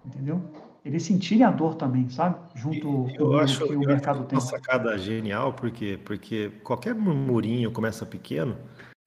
Entendeu? 0.06 0.42
Eles 0.84 1.04
sentirem 1.04 1.44
a 1.44 1.50
dor 1.50 1.76
também, 1.76 2.08
sabe? 2.10 2.38
Junto 2.54 3.08
eu 3.18 3.30
com 3.30 3.38
acho, 3.38 3.66
que 3.66 3.76
o 3.76 3.80
mercado 3.80 4.24
tem. 4.26 4.38
Uma 4.38 4.46
sacada 4.46 4.96
genial, 5.00 5.52
porque 5.54 6.00
porque 6.06 6.52
qualquer 6.64 6.94
murmurinho 6.94 7.72
começa 7.72 8.06
pequeno 8.06 8.56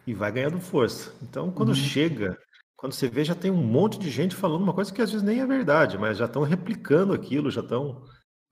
e 0.05 0.13
vai 0.13 0.33
ganhando 0.33 0.61
força. 0.61 1.15
Então, 1.23 1.53
quando 1.53 1.69
uhum. 1.69 1.75
chega, 1.75 2.37
quando 2.77 2.95
você 2.95 3.09
vê, 3.09 3.25
já 3.25 3.35
tem 3.35 3.51
um 3.51 3.63
monte 3.63 3.99
de 3.99 4.11
gente 4.11 4.35
falando 4.35 4.63
uma 4.63 4.75
coisa 4.75 4.93
que 4.93 5.01
às 5.01 5.13
vezes 5.13 5.25
nem 5.25 5.41
é 5.41 5.47
verdade, 5.47 5.97
mas 5.97 6.19
já 6.19 6.25
estão 6.25 6.43
replicando 6.43 7.13
aquilo, 7.13 7.51
já 7.51 7.61
estão 7.61 8.03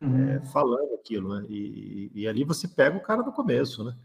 uhum. 0.00 0.28
é, 0.28 0.40
falando 0.46 0.94
aquilo, 0.94 1.34
né? 1.34 1.46
E, 1.48 2.12
e, 2.14 2.28
ali 2.28 2.44
você 2.44 2.68
pega 2.68 2.96
o 2.96 3.02
cara 3.02 3.22
no 3.22 3.32
começo, 3.32 3.82
né? 3.82 3.96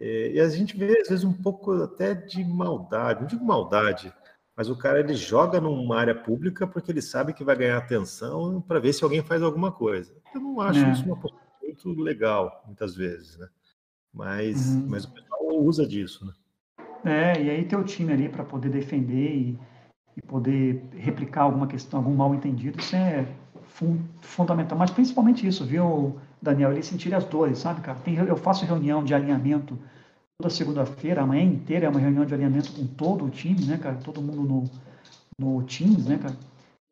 É, 0.00 0.32
e 0.32 0.40
a 0.40 0.48
gente 0.48 0.76
vê, 0.76 1.00
às 1.00 1.08
vezes, 1.08 1.24
um 1.24 1.32
pouco 1.32 1.72
até 1.82 2.14
de 2.14 2.44
maldade, 2.44 3.20
não 3.20 3.26
digo 3.28 3.44
maldade, 3.44 4.12
mas 4.58 4.68
o 4.68 4.74
cara 4.74 4.98
ele 4.98 5.14
joga 5.14 5.60
numa 5.60 5.96
área 5.96 6.16
pública 6.16 6.66
porque 6.66 6.90
ele 6.90 7.00
sabe 7.00 7.32
que 7.32 7.44
vai 7.44 7.54
ganhar 7.54 7.78
atenção 7.78 8.60
para 8.60 8.80
ver 8.80 8.92
se 8.92 9.04
alguém 9.04 9.22
faz 9.22 9.40
alguma 9.40 9.70
coisa. 9.70 10.12
Eu 10.34 10.40
não 10.40 10.60
acho 10.60 10.84
é. 10.84 10.90
isso 10.90 11.04
uma 11.04 11.14
postura 11.16 11.44
muito 11.62 11.92
legal, 11.92 12.64
muitas 12.66 12.96
vezes, 12.96 13.38
né? 13.38 13.46
Mas, 14.12 14.74
uhum. 14.74 14.86
mas 14.88 15.04
o 15.04 15.12
pessoal 15.12 15.62
usa 15.62 15.86
disso, 15.86 16.26
né? 16.26 16.32
É, 17.04 17.40
e 17.40 17.50
aí 17.50 17.64
ter 17.66 17.76
o 17.76 17.84
time 17.84 18.12
ali 18.12 18.28
para 18.28 18.42
poder 18.42 18.68
defender 18.68 19.32
e, 19.32 19.58
e, 20.16 20.22
poder 20.22 20.82
replicar 20.96 21.42
alguma 21.42 21.68
questão, 21.68 22.00
algum 22.00 22.16
mal 22.16 22.34
entendido, 22.34 22.80
isso 22.80 22.96
é 22.96 23.28
fun 23.62 24.00
fundamental. 24.20 24.76
Mas 24.76 24.90
principalmente 24.90 25.46
isso, 25.46 25.64
viu, 25.64 26.18
Daniel? 26.42 26.72
Ele 26.72 26.82
sentir 26.82 27.14
as 27.14 27.24
dores, 27.24 27.58
sabe, 27.58 27.80
cara? 27.80 28.00
Tem, 28.00 28.16
eu 28.16 28.36
faço 28.36 28.66
reunião 28.66 29.04
de 29.04 29.14
alinhamento 29.14 29.78
toda 30.40 30.54
segunda-feira, 30.54 31.22
amanhã 31.22 31.42
inteira 31.42 31.86
é 31.86 31.88
uma 31.88 31.98
reunião 31.98 32.24
de 32.24 32.32
alinhamento 32.32 32.72
com 32.72 32.86
todo 32.86 33.24
o 33.24 33.28
time, 33.28 33.64
né, 33.64 33.76
cara? 33.76 33.96
Todo 33.96 34.22
mundo 34.22 34.42
no, 34.42 34.70
no 35.36 35.64
Teams, 35.64 36.06
né, 36.06 36.16
cara? 36.16 36.36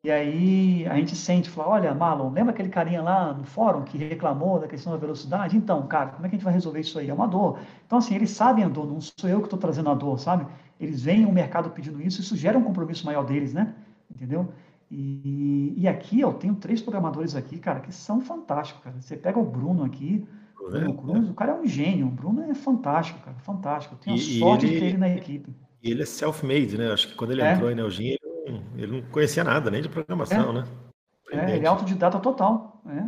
E 0.03 0.11
aí 0.11 0.85
a 0.85 0.95
gente 0.95 1.15
sente, 1.15 1.49
fala, 1.49 1.69
olha, 1.69 1.95
Marlon, 1.95 2.29
lembra 2.29 2.51
aquele 2.51 2.67
carinha 2.67 3.01
lá 3.01 3.33
no 3.33 3.45
fórum 3.45 3.83
que 3.83 3.97
reclamou 3.97 4.59
da 4.59 4.67
questão 4.67 4.91
da 4.91 4.99
velocidade? 4.99 5.55
Então, 5.55 5.87
cara, 5.87 6.09
como 6.09 6.25
é 6.25 6.29
que 6.29 6.35
a 6.35 6.37
gente 6.37 6.43
vai 6.43 6.53
resolver 6.53 6.81
isso 6.81 6.99
aí? 6.99 7.09
É 7.09 7.13
uma 7.13 7.25
dor. 7.25 7.59
Então, 7.85 7.99
assim, 7.99 8.15
eles 8.15 8.31
sabem 8.31 8.65
a 8.65 8.67
dor, 8.67 8.85
não 8.85 8.99
sou 8.99 9.29
eu 9.29 9.39
que 9.39 9.45
estou 9.45 9.57
trazendo 9.57 9.89
a 9.89 9.93
dor, 9.93 10.19
sabe? 10.19 10.45
Eles 10.77 11.01
veem 11.01 11.25
o 11.25 11.31
mercado 11.31 11.69
pedindo 11.69 12.01
isso, 12.01 12.19
isso 12.19 12.35
gera 12.35 12.57
um 12.57 12.63
compromisso 12.63 13.05
maior 13.05 13.23
deles, 13.23 13.53
né? 13.53 13.73
Entendeu? 14.13 14.49
E, 14.91 15.73
e 15.77 15.87
aqui 15.87 16.19
eu 16.19 16.33
tenho 16.33 16.55
três 16.55 16.81
programadores 16.81 17.33
aqui, 17.33 17.57
cara, 17.59 17.79
que 17.79 17.93
são 17.93 18.19
fantásticos, 18.19 18.83
cara. 18.83 18.97
Você 18.99 19.15
pega 19.15 19.39
o 19.39 19.45
Bruno 19.45 19.85
aqui, 19.85 20.27
Bruno 20.69 20.93
Cruz, 20.95 21.29
o 21.29 21.33
cara 21.33 21.51
é 21.53 21.55
um 21.55 21.65
gênio. 21.65 22.07
O 22.07 22.11
Bruno 22.11 22.43
é 22.43 22.53
fantástico, 22.53 23.19
cara, 23.19 23.37
fantástico. 23.39 23.95
Eu 23.95 23.99
tenho 23.99 24.15
a 24.15 24.19
e, 24.19 24.39
sorte 24.39 24.65
ele, 24.65 24.73
de 24.73 24.79
ter 24.79 24.85
ele 24.87 24.97
na 24.97 25.09
equipe. 25.09 25.53
E 25.83 25.91
ele 25.91 26.03
é 26.03 26.05
self-made, 26.05 26.77
né? 26.77 26.91
Acho 26.91 27.07
que 27.07 27.15
quando 27.15 27.31
ele 27.31 27.41
é. 27.41 27.53
entrou 27.53 27.71
em 27.71 27.75
Neogin, 27.75 28.17
ele, 28.45 28.61
ele, 28.75 28.91
não 28.91 29.09
conhecia 29.09 29.43
nada, 29.43 29.69
nem 29.69 29.81
de 29.81 29.89
programação, 29.89 30.49
é. 30.49 30.53
né? 30.53 30.67
É, 31.31 31.55
ele 31.55 31.65
é 31.65 31.67
autodidata 31.67 32.19
total, 32.19 32.81
é. 32.87 33.03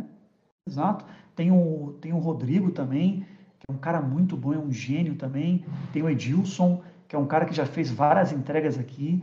Exato. 0.68 1.04
Tem 1.34 1.50
o, 1.50 1.96
tem 2.00 2.12
o 2.12 2.18
Rodrigo 2.18 2.70
também, 2.70 3.26
que 3.58 3.66
é 3.68 3.72
um 3.72 3.78
cara 3.78 4.00
muito 4.00 4.36
bom, 4.36 4.52
é 4.52 4.58
um 4.58 4.70
gênio 4.70 5.14
também. 5.14 5.64
Tem 5.92 6.02
o 6.02 6.08
Edilson, 6.08 6.82
que 7.08 7.16
é 7.16 7.18
um 7.18 7.26
cara 7.26 7.44
que 7.44 7.54
já 7.54 7.66
fez 7.66 7.90
várias 7.90 8.32
entregas 8.32 8.78
aqui. 8.78 9.22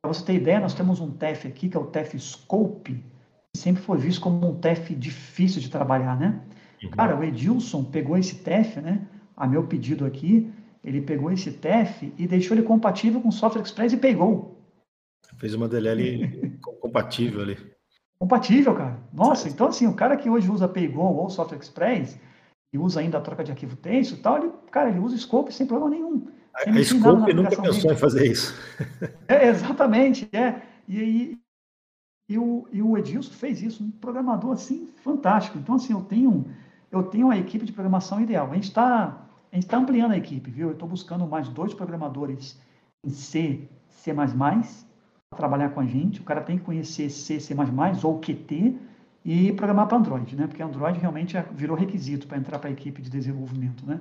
Para 0.00 0.12
você 0.12 0.24
ter 0.24 0.34
ideia, 0.34 0.60
nós 0.60 0.74
temos 0.74 1.00
um 1.00 1.10
TEF 1.10 1.48
aqui, 1.48 1.68
que 1.68 1.76
é 1.76 1.80
o 1.80 1.86
TEF 1.86 2.18
Scope, 2.18 3.04
que 3.52 3.58
sempre 3.58 3.82
foi 3.82 3.98
visto 3.98 4.20
como 4.20 4.48
um 4.48 4.54
TEF 4.58 4.94
difícil 4.94 5.60
de 5.60 5.68
trabalhar, 5.68 6.18
né? 6.18 6.40
Uhum. 6.82 6.90
Cara, 6.90 7.16
o 7.16 7.24
Edilson 7.24 7.84
pegou 7.84 8.16
esse 8.16 8.36
TEF, 8.36 8.80
né? 8.80 9.06
A 9.36 9.46
meu 9.46 9.66
pedido 9.66 10.04
aqui, 10.04 10.50
ele 10.82 11.00
pegou 11.00 11.32
esse 11.32 11.50
TEF 11.50 12.12
e 12.16 12.26
deixou 12.26 12.56
ele 12.56 12.66
compatível 12.66 13.20
com 13.20 13.28
o 13.28 13.32
Software 13.32 13.62
Express 13.62 13.92
e 13.92 13.96
pegou. 13.96 14.56
Fez 15.36 15.52
uma 15.54 15.68
DLL 15.68 16.58
compatível 16.80 17.42
ali. 17.42 17.58
Compatível, 18.18 18.74
cara. 18.74 18.98
Nossa, 19.12 19.48
então 19.48 19.66
assim, 19.68 19.86
o 19.86 19.94
cara 19.94 20.16
que 20.16 20.30
hoje 20.30 20.50
usa 20.50 20.68
Paygo 20.68 21.02
ou 21.02 21.28
Software 21.28 21.58
Express 21.58 22.18
e 22.72 22.78
usa 22.78 23.00
ainda 23.00 23.18
a 23.18 23.20
troca 23.20 23.44
de 23.44 23.50
arquivo 23.50 23.76
texto 23.76 24.14
e 24.14 24.16
tal, 24.18 24.38
ele, 24.38 24.52
cara, 24.70 24.88
ele 24.88 25.00
usa 25.00 25.16
Scope 25.18 25.52
sem 25.52 25.66
problema 25.66 25.90
nenhum. 25.90 26.28
A, 26.54 26.70
a 26.70 26.84
Scope 26.84 27.34
nunca 27.34 27.60
pensou 27.60 27.92
em 27.92 27.96
fazer 27.96 28.30
isso. 28.30 28.54
É, 29.28 29.48
exatamente, 29.48 30.28
é. 30.32 30.62
E, 30.88 30.98
e, 30.98 31.38
e, 32.30 32.38
o, 32.38 32.66
e 32.72 32.80
o 32.80 32.96
Edilson 32.96 33.32
fez 33.32 33.60
isso, 33.60 33.82
um 33.82 33.90
programador 33.90 34.52
assim 34.52 34.88
fantástico. 35.02 35.58
Então, 35.58 35.74
assim, 35.74 35.92
eu 35.92 36.02
tenho 36.02 36.46
eu 36.98 37.04
tenho 37.04 37.26
uma 37.26 37.36
equipe 37.36 37.64
de 37.64 37.72
programação 37.72 38.20
ideal. 38.20 38.50
A 38.50 38.54
gente 38.54 38.64
está 38.64 39.26
tá 39.68 39.76
ampliando 39.76 40.12
a 40.12 40.16
equipe, 40.16 40.50
viu? 40.50 40.68
Eu 40.68 40.72
estou 40.72 40.88
buscando 40.88 41.26
mais 41.26 41.48
dois 41.48 41.72
programadores 41.72 42.60
em 43.04 43.10
C, 43.10 43.68
C++, 43.88 44.12
para 44.14 45.36
trabalhar 45.36 45.70
com 45.70 45.80
a 45.80 45.86
gente. 45.86 46.20
O 46.20 46.24
cara 46.24 46.40
tem 46.40 46.58
que 46.58 46.64
conhecer 46.64 47.10
C, 47.10 47.40
C++ 47.40 47.54
ou 48.02 48.18
Qt 48.18 48.78
e 49.24 49.52
programar 49.52 49.88
para 49.88 49.98
Android, 49.98 50.36
né? 50.36 50.46
Porque 50.46 50.62
Android 50.62 50.98
realmente 50.98 51.36
é, 51.36 51.44
virou 51.52 51.76
requisito 51.76 52.26
para 52.26 52.38
entrar 52.38 52.58
para 52.58 52.68
a 52.68 52.72
equipe 52.72 53.02
de 53.02 53.10
desenvolvimento, 53.10 53.84
né? 53.84 54.00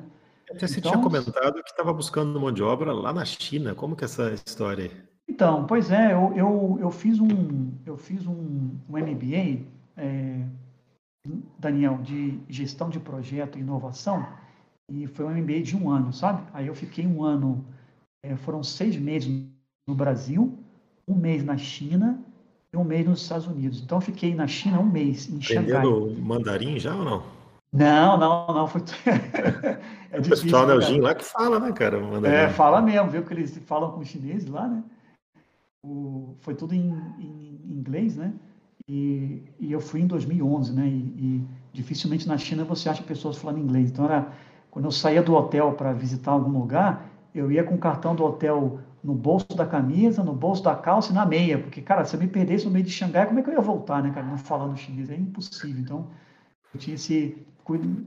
Até 0.49 0.67
você 0.67 0.79
então, 0.79 0.91
tinha 0.91 1.03
comentado 1.03 1.63
que 1.63 1.69
estava 1.69 1.91
buscando 1.91 2.39
mão 2.39 2.51
de 2.51 2.61
obra 2.61 2.93
lá 2.93 3.11
na 3.11 3.25
China. 3.25 3.73
Como 3.73 3.95
que 3.95 4.03
é 4.03 4.05
essa 4.05 4.33
história 4.33 4.85
aí? 4.85 4.91
Então, 5.27 5.65
pois 5.65 5.89
é, 5.89 6.13
eu, 6.13 6.31
eu, 6.35 6.77
eu 6.79 6.91
fiz 6.91 7.19
um, 7.19 7.71
eu 7.85 7.97
fiz 7.97 8.27
um, 8.27 8.77
um 8.87 8.97
MBA 8.97 9.65
é, 9.97 10.45
Daniel, 11.57 11.97
de 12.01 12.39
gestão 12.49 12.89
de 12.89 12.99
projeto 12.99 13.57
e 13.57 13.61
inovação, 13.61 14.25
e 14.89 15.07
foi 15.07 15.25
um 15.25 15.31
MBA 15.31 15.61
de 15.61 15.75
um 15.75 15.89
ano, 15.89 16.13
sabe? 16.13 16.43
Aí 16.53 16.67
eu 16.67 16.75
fiquei 16.75 17.05
um 17.07 17.23
ano, 17.23 17.65
é, 18.23 18.35
foram 18.35 18.63
seis 18.63 18.95
meses 18.95 19.45
no 19.87 19.95
Brasil, 19.95 20.57
um 21.07 21.15
mês 21.15 21.43
na 21.43 21.57
China 21.57 22.19
e 22.71 22.77
um 22.77 22.83
mês 22.83 23.05
nos 23.05 23.21
Estados 23.21 23.47
Unidos. 23.47 23.81
Então 23.81 23.97
eu 23.97 24.01
fiquei 24.01 24.35
na 24.35 24.47
China 24.47 24.79
um 24.79 24.89
mês, 24.89 25.29
em 25.29 25.41
Xangai. 25.41 25.77
Aprendendo 25.77 26.21
mandarim 26.21 26.79
já 26.79 26.95
ou 26.95 27.03
não? 27.03 27.23
Não, 27.73 28.17
não, 28.17 28.47
não. 28.47 28.67
Foi... 28.67 28.81
é 30.11 30.19
o 30.19 30.23
pessoal 30.23 30.67
Nelginho 30.67 31.03
lá 31.03 31.13
que 31.13 31.25
fala, 31.25 31.59
né, 31.59 31.71
cara? 31.73 31.99
Mandarim. 31.99 32.35
É, 32.35 32.49
fala 32.49 32.81
mesmo, 32.81 33.09
viu? 33.09 33.23
Que 33.23 33.33
eles 33.33 33.57
falam 33.65 33.91
com 33.91 33.99
os 33.99 34.07
chineses 34.07 34.47
lá, 34.47 34.67
né? 34.67 34.83
O... 35.83 36.35
Foi 36.39 36.55
tudo 36.55 36.73
em, 36.73 36.89
em 37.19 37.59
inglês, 37.67 38.15
né? 38.15 38.33
E, 38.87 39.41
e 39.59 39.71
eu 39.71 39.79
fui 39.79 40.01
em 40.01 40.07
2011, 40.07 40.73
né? 40.73 40.87
E, 40.87 40.91
e, 40.91 41.47
dificilmente 41.73 42.27
na 42.27 42.37
China 42.37 42.63
você 42.63 42.87
acha 42.87 43.03
pessoas 43.03 43.37
falando 43.37 43.59
inglês. 43.59 43.89
Então, 43.89 44.05
era, 44.05 44.31
quando 44.69 44.85
eu 44.85 44.91
saía 44.91 45.23
do 45.23 45.33
hotel 45.33 45.73
para 45.73 45.91
visitar 45.93 46.31
algum 46.31 46.57
lugar, 46.57 47.09
eu 47.33 47.51
ia 47.51 47.63
com 47.63 47.75
o 47.75 47.79
cartão 47.79 48.15
do 48.15 48.23
hotel 48.23 48.79
no 49.03 49.13
bolso 49.13 49.55
da 49.55 49.65
camisa, 49.65 50.23
no 50.23 50.33
bolso 50.33 50.63
da 50.63 50.75
calça 50.75 51.11
e 51.11 51.15
na 51.15 51.25
meia. 51.25 51.57
Porque, 51.59 51.81
cara, 51.81 52.05
se 52.05 52.15
eu 52.15 52.19
me 52.19 52.27
perdesse 52.27 52.65
no 52.65 52.71
meio 52.71 52.85
de 52.85 52.91
Xangai, 52.91 53.25
como 53.25 53.39
é 53.39 53.43
que 53.43 53.49
eu 53.49 53.53
ia 53.53 53.61
voltar, 53.61 54.01
né, 54.03 54.11
cara? 54.11 54.25
Não 54.25 54.37
falando 54.37 54.77
chinês, 54.77 55.09
é 55.09 55.15
impossível. 55.15 55.81
Então, 55.81 56.07
eu 56.73 56.79
tinha 56.79 56.95
esse 56.95 57.37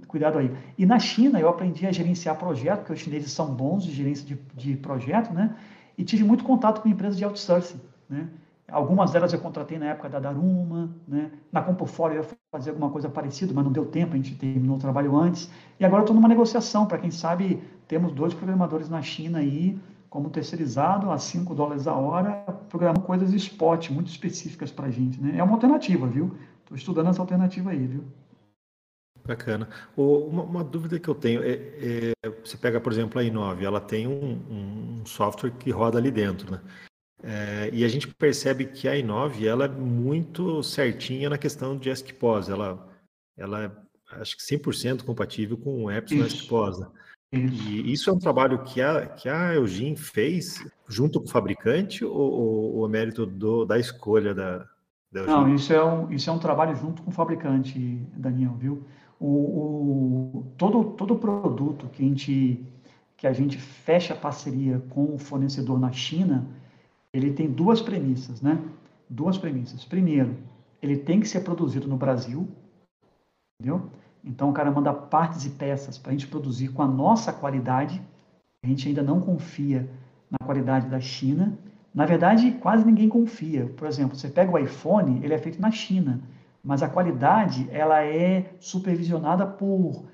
cuidado 0.07 0.39
aí. 0.39 0.55
E 0.77 0.87
na 0.87 1.01
China, 1.01 1.41
eu 1.41 1.49
aprendi 1.49 1.85
a 1.87 1.93
gerenciar 1.93 2.39
projeto, 2.39 2.79
porque 2.79 2.93
os 2.93 3.01
chineses 3.01 3.33
são 3.33 3.53
bons 3.53 3.83
de 3.85 3.91
gerência 3.93 4.25
de, 4.25 4.39
de 4.55 4.77
projeto, 4.77 5.33
né? 5.33 5.57
E 5.97 6.05
tive 6.05 6.23
muito 6.23 6.45
contato 6.45 6.81
com 6.81 6.89
empresas 6.89 7.19
de 7.19 7.25
outsourcing, 7.25 7.81
né? 8.09 8.29
Algumas 8.71 9.11
delas 9.11 9.33
eu 9.33 9.41
contratei 9.41 9.79
na 9.79 9.87
época 9.87 10.11
da 10.11 10.21
Daruma, 10.21 10.91
né? 11.07 11.31
na 11.51 11.63
Compofólio 11.63 12.19
eu 12.19 12.23
ia 12.23 12.29
fazer 12.53 12.71
alguma 12.71 12.91
coisa 12.91 13.09
parecida, 13.09 13.53
mas 13.55 13.65
não 13.65 13.73
deu 13.73 13.87
tempo, 13.87 14.13
a 14.13 14.17
gente 14.17 14.35
terminou 14.35 14.77
o 14.77 14.79
trabalho 14.79 15.17
antes. 15.17 15.51
E 15.81 15.87
agora 15.87 16.01
eu 16.01 16.05
estou 16.05 16.15
numa 16.15 16.29
negociação, 16.29 16.85
para 16.85 16.99
quem 16.99 17.11
sabe, 17.11 17.63
temos 17.87 18.13
dois 18.13 18.35
programadores 18.35 18.91
na 18.91 19.01
China 19.01 19.39
aí, 19.39 19.79
como 20.11 20.29
terceirizado, 20.29 21.11
a 21.11 21.19
5 21.19 21.55
dólares 21.55 21.87
a 21.87 21.95
hora, 21.95 22.33
programando 22.69 23.01
coisas 23.01 23.33
spot, 23.33 23.89
muito 23.91 24.09
específicas 24.09 24.71
para 24.71 24.87
a 24.87 24.91
gente. 24.91 25.19
Né? 25.21 25.39
É 25.39 25.43
uma 25.43 25.55
alternativa, 25.55 26.07
viu? 26.07 26.37
Estou 26.61 26.77
estudando 26.77 27.09
essa 27.09 27.23
alternativa 27.23 27.71
aí, 27.71 27.87
viu? 27.87 28.05
Bacana. 29.27 29.69
Uma, 29.97 30.43
uma, 30.43 30.65
dúvida 30.65 30.99
que 30.99 31.09
eu 31.09 31.15
tenho 31.15 31.43
é, 31.43 31.53
é, 31.53 32.31
você 32.45 32.57
pega, 32.57 32.81
por 32.81 32.93
exemplo, 32.93 33.21
a 33.21 33.25
i9, 33.25 33.63
ela 33.63 33.81
tem 33.81 34.07
um, 34.07 34.41
um 34.51 35.07
software 35.07 35.51
que 35.51 35.71
roda 35.71 35.99
ali 35.99 36.11
dentro, 36.11 36.51
né? 36.51 36.61
É, 37.23 37.71
e 37.73 37.85
a 37.85 37.89
gente 37.89 38.07
percebe 38.09 38.67
que 38.67 38.89
a 38.89 38.93
i9 38.93 39.45
ela 39.45 39.65
é 39.65 39.69
muito 39.69 40.63
certinha 40.63 41.29
na 41.29 41.39
questão 41.39 41.77
de 41.77 41.91
ESC-POS. 41.91 42.49
Ela, 42.49 42.89
ela 43.37 43.65
é, 43.65 43.71
acho 44.21 44.37
que 44.37 44.43
100% 44.43 45.05
compatível 45.05 45.57
com 45.57 45.85
o 45.85 45.91
Epson 45.91 46.25
ESC-POS. 46.25 46.81
Né? 46.81 46.87
E 47.33 47.93
isso 47.93 48.09
é 48.09 48.13
um 48.13 48.19
trabalho 48.19 48.63
que 48.63 48.81
a, 48.81 49.07
que 49.07 49.29
a 49.29 49.55
Eugene 49.55 49.97
fez 49.97 50.65
junto 50.89 51.21
com 51.21 51.27
o 51.27 51.31
fabricante 51.31 52.05
ou, 52.05 52.15
ou, 52.15 52.77
ou 52.77 52.87
é 52.87 52.89
mérito 52.89 53.27
do, 53.27 53.65
da 53.67 53.79
escolha 53.79 54.35
da, 54.35 54.67
da 55.13 55.21
Eugene? 55.21 55.37
Não, 55.37 55.55
isso 55.55 55.73
é, 55.73 55.85
um, 55.85 56.11
isso 56.11 56.31
é 56.31 56.33
um 56.33 56.39
trabalho 56.39 56.75
junto 56.77 57.03
com 57.03 57.11
o 57.11 57.13
fabricante, 57.13 57.79
Daniel, 58.17 58.55
viu? 58.55 58.85
O, 59.21 59.27
o, 59.27 60.53
todo, 60.57 60.93
todo 60.93 61.17
produto 61.17 61.89
que 61.89 62.03
a, 62.03 62.07
gente, 62.07 62.65
que 63.17 63.27
a 63.27 63.33
gente 63.33 63.59
fecha 63.59 64.15
parceria 64.15 64.81
com 64.89 65.15
o 65.15 65.19
fornecedor 65.19 65.79
na 65.79 65.91
China, 65.93 66.47
ele 67.19 67.33
tem 67.33 67.51
duas 67.51 67.81
premissas, 67.81 68.41
né? 68.41 68.59
Duas 69.09 69.37
premissas. 69.37 69.85
Primeiro, 69.85 70.37
ele 70.81 70.97
tem 70.97 71.21
que 71.21 71.29
ser 71.29 71.41
produzido 71.41 71.89
no 71.89 71.97
Brasil, 71.97 72.49
entendeu? 73.61 73.91
Então 74.25 74.51
o 74.51 74.53
cara 74.53 74.71
manda 74.71 74.93
partes 74.93 75.45
e 75.45 75.51
peças 75.51 75.99
para 75.99 76.11
a 76.11 76.13
gente 76.13 76.27
produzir 76.27 76.69
com 76.69 76.83
a 76.83 76.87
nossa 76.87 77.33
qualidade. 77.33 78.03
A 78.65 78.69
gente 78.69 78.89
ainda 78.89 79.03
não 79.03 79.21
confia 79.21 79.89
na 80.31 80.45
qualidade 80.45 80.89
da 80.89 81.01
China. 81.01 81.59
Na 81.95 82.07
verdade, 82.07 82.53
quase 82.61 82.85
ninguém 82.85 83.09
confia. 83.09 83.67
Por 83.77 83.87
exemplo, 83.87 84.17
você 84.17 84.29
pega 84.29 84.53
o 84.53 84.59
iPhone, 84.59 85.21
ele 85.25 85.35
é 85.35 85.39
feito 85.39 85.61
na 85.61 85.71
China, 85.71 86.21
mas 86.63 86.83
a 86.83 86.89
qualidade 86.89 87.69
ela 87.71 88.05
é 88.05 88.53
supervisionada 88.61 89.47
por, 89.47 90.05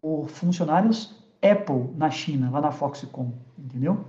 por 0.00 0.28
funcionários 0.28 1.22
Apple 1.42 1.94
na 1.96 2.10
China, 2.10 2.50
lá 2.50 2.60
na 2.60 2.70
Foxconn, 2.70 3.32
entendeu? 3.58 4.04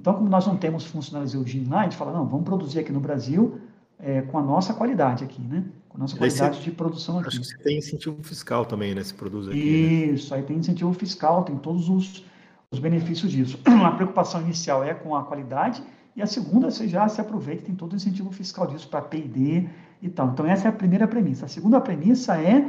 Então, 0.00 0.14
como 0.14 0.28
nós 0.28 0.46
não 0.46 0.56
temos 0.56 0.84
funcionários 0.84 1.34
Eugene 1.34 1.68
lá, 1.68 1.80
a 1.80 1.82
gente 1.82 1.96
fala, 1.96 2.12
não, 2.12 2.24
vamos 2.24 2.44
produzir 2.44 2.78
aqui 2.78 2.92
no 2.92 3.00
Brasil 3.00 3.60
é, 3.98 4.22
com 4.22 4.38
a 4.38 4.42
nossa 4.42 4.72
qualidade 4.72 5.24
aqui, 5.24 5.42
né? 5.42 5.64
Com 5.88 5.98
a 5.98 6.00
nossa 6.00 6.16
qualidade 6.16 6.62
de 6.62 6.70
produção 6.70 7.18
aqui. 7.18 7.28
Acho 7.28 7.40
que 7.40 7.46
você 7.46 7.58
tem 7.58 7.78
incentivo 7.78 8.22
fiscal 8.22 8.64
também, 8.64 8.94
né? 8.94 9.02
Se 9.02 9.12
produz 9.12 9.48
aqui. 9.48 9.58
Né? 9.58 10.14
Isso, 10.14 10.30
né? 10.30 10.36
aí 10.38 10.46
tem 10.46 10.56
incentivo 10.56 10.92
fiscal, 10.92 11.42
tem 11.42 11.56
todos 11.56 11.88
os, 11.88 12.24
os 12.70 12.78
benefícios 12.78 13.32
disso. 13.32 13.58
A 13.66 13.90
preocupação 13.90 14.40
inicial 14.40 14.84
é 14.84 14.94
com 14.94 15.16
a 15.16 15.24
qualidade, 15.24 15.82
e 16.14 16.22
a 16.22 16.26
segunda, 16.26 16.70
você 16.70 16.86
já 16.86 17.08
se 17.08 17.20
aproveita, 17.20 17.64
tem 17.64 17.74
todo 17.74 17.92
o 17.92 17.96
incentivo 17.96 18.30
fiscal 18.30 18.66
disso 18.66 18.88
para 18.88 19.02
PD 19.02 19.68
e 20.00 20.08
tal. 20.08 20.28
Então, 20.30 20.46
essa 20.46 20.66
é 20.66 20.68
a 20.68 20.72
primeira 20.72 21.06
premissa. 21.06 21.46
A 21.46 21.48
segunda 21.48 21.80
premissa 21.80 22.40
é 22.40 22.68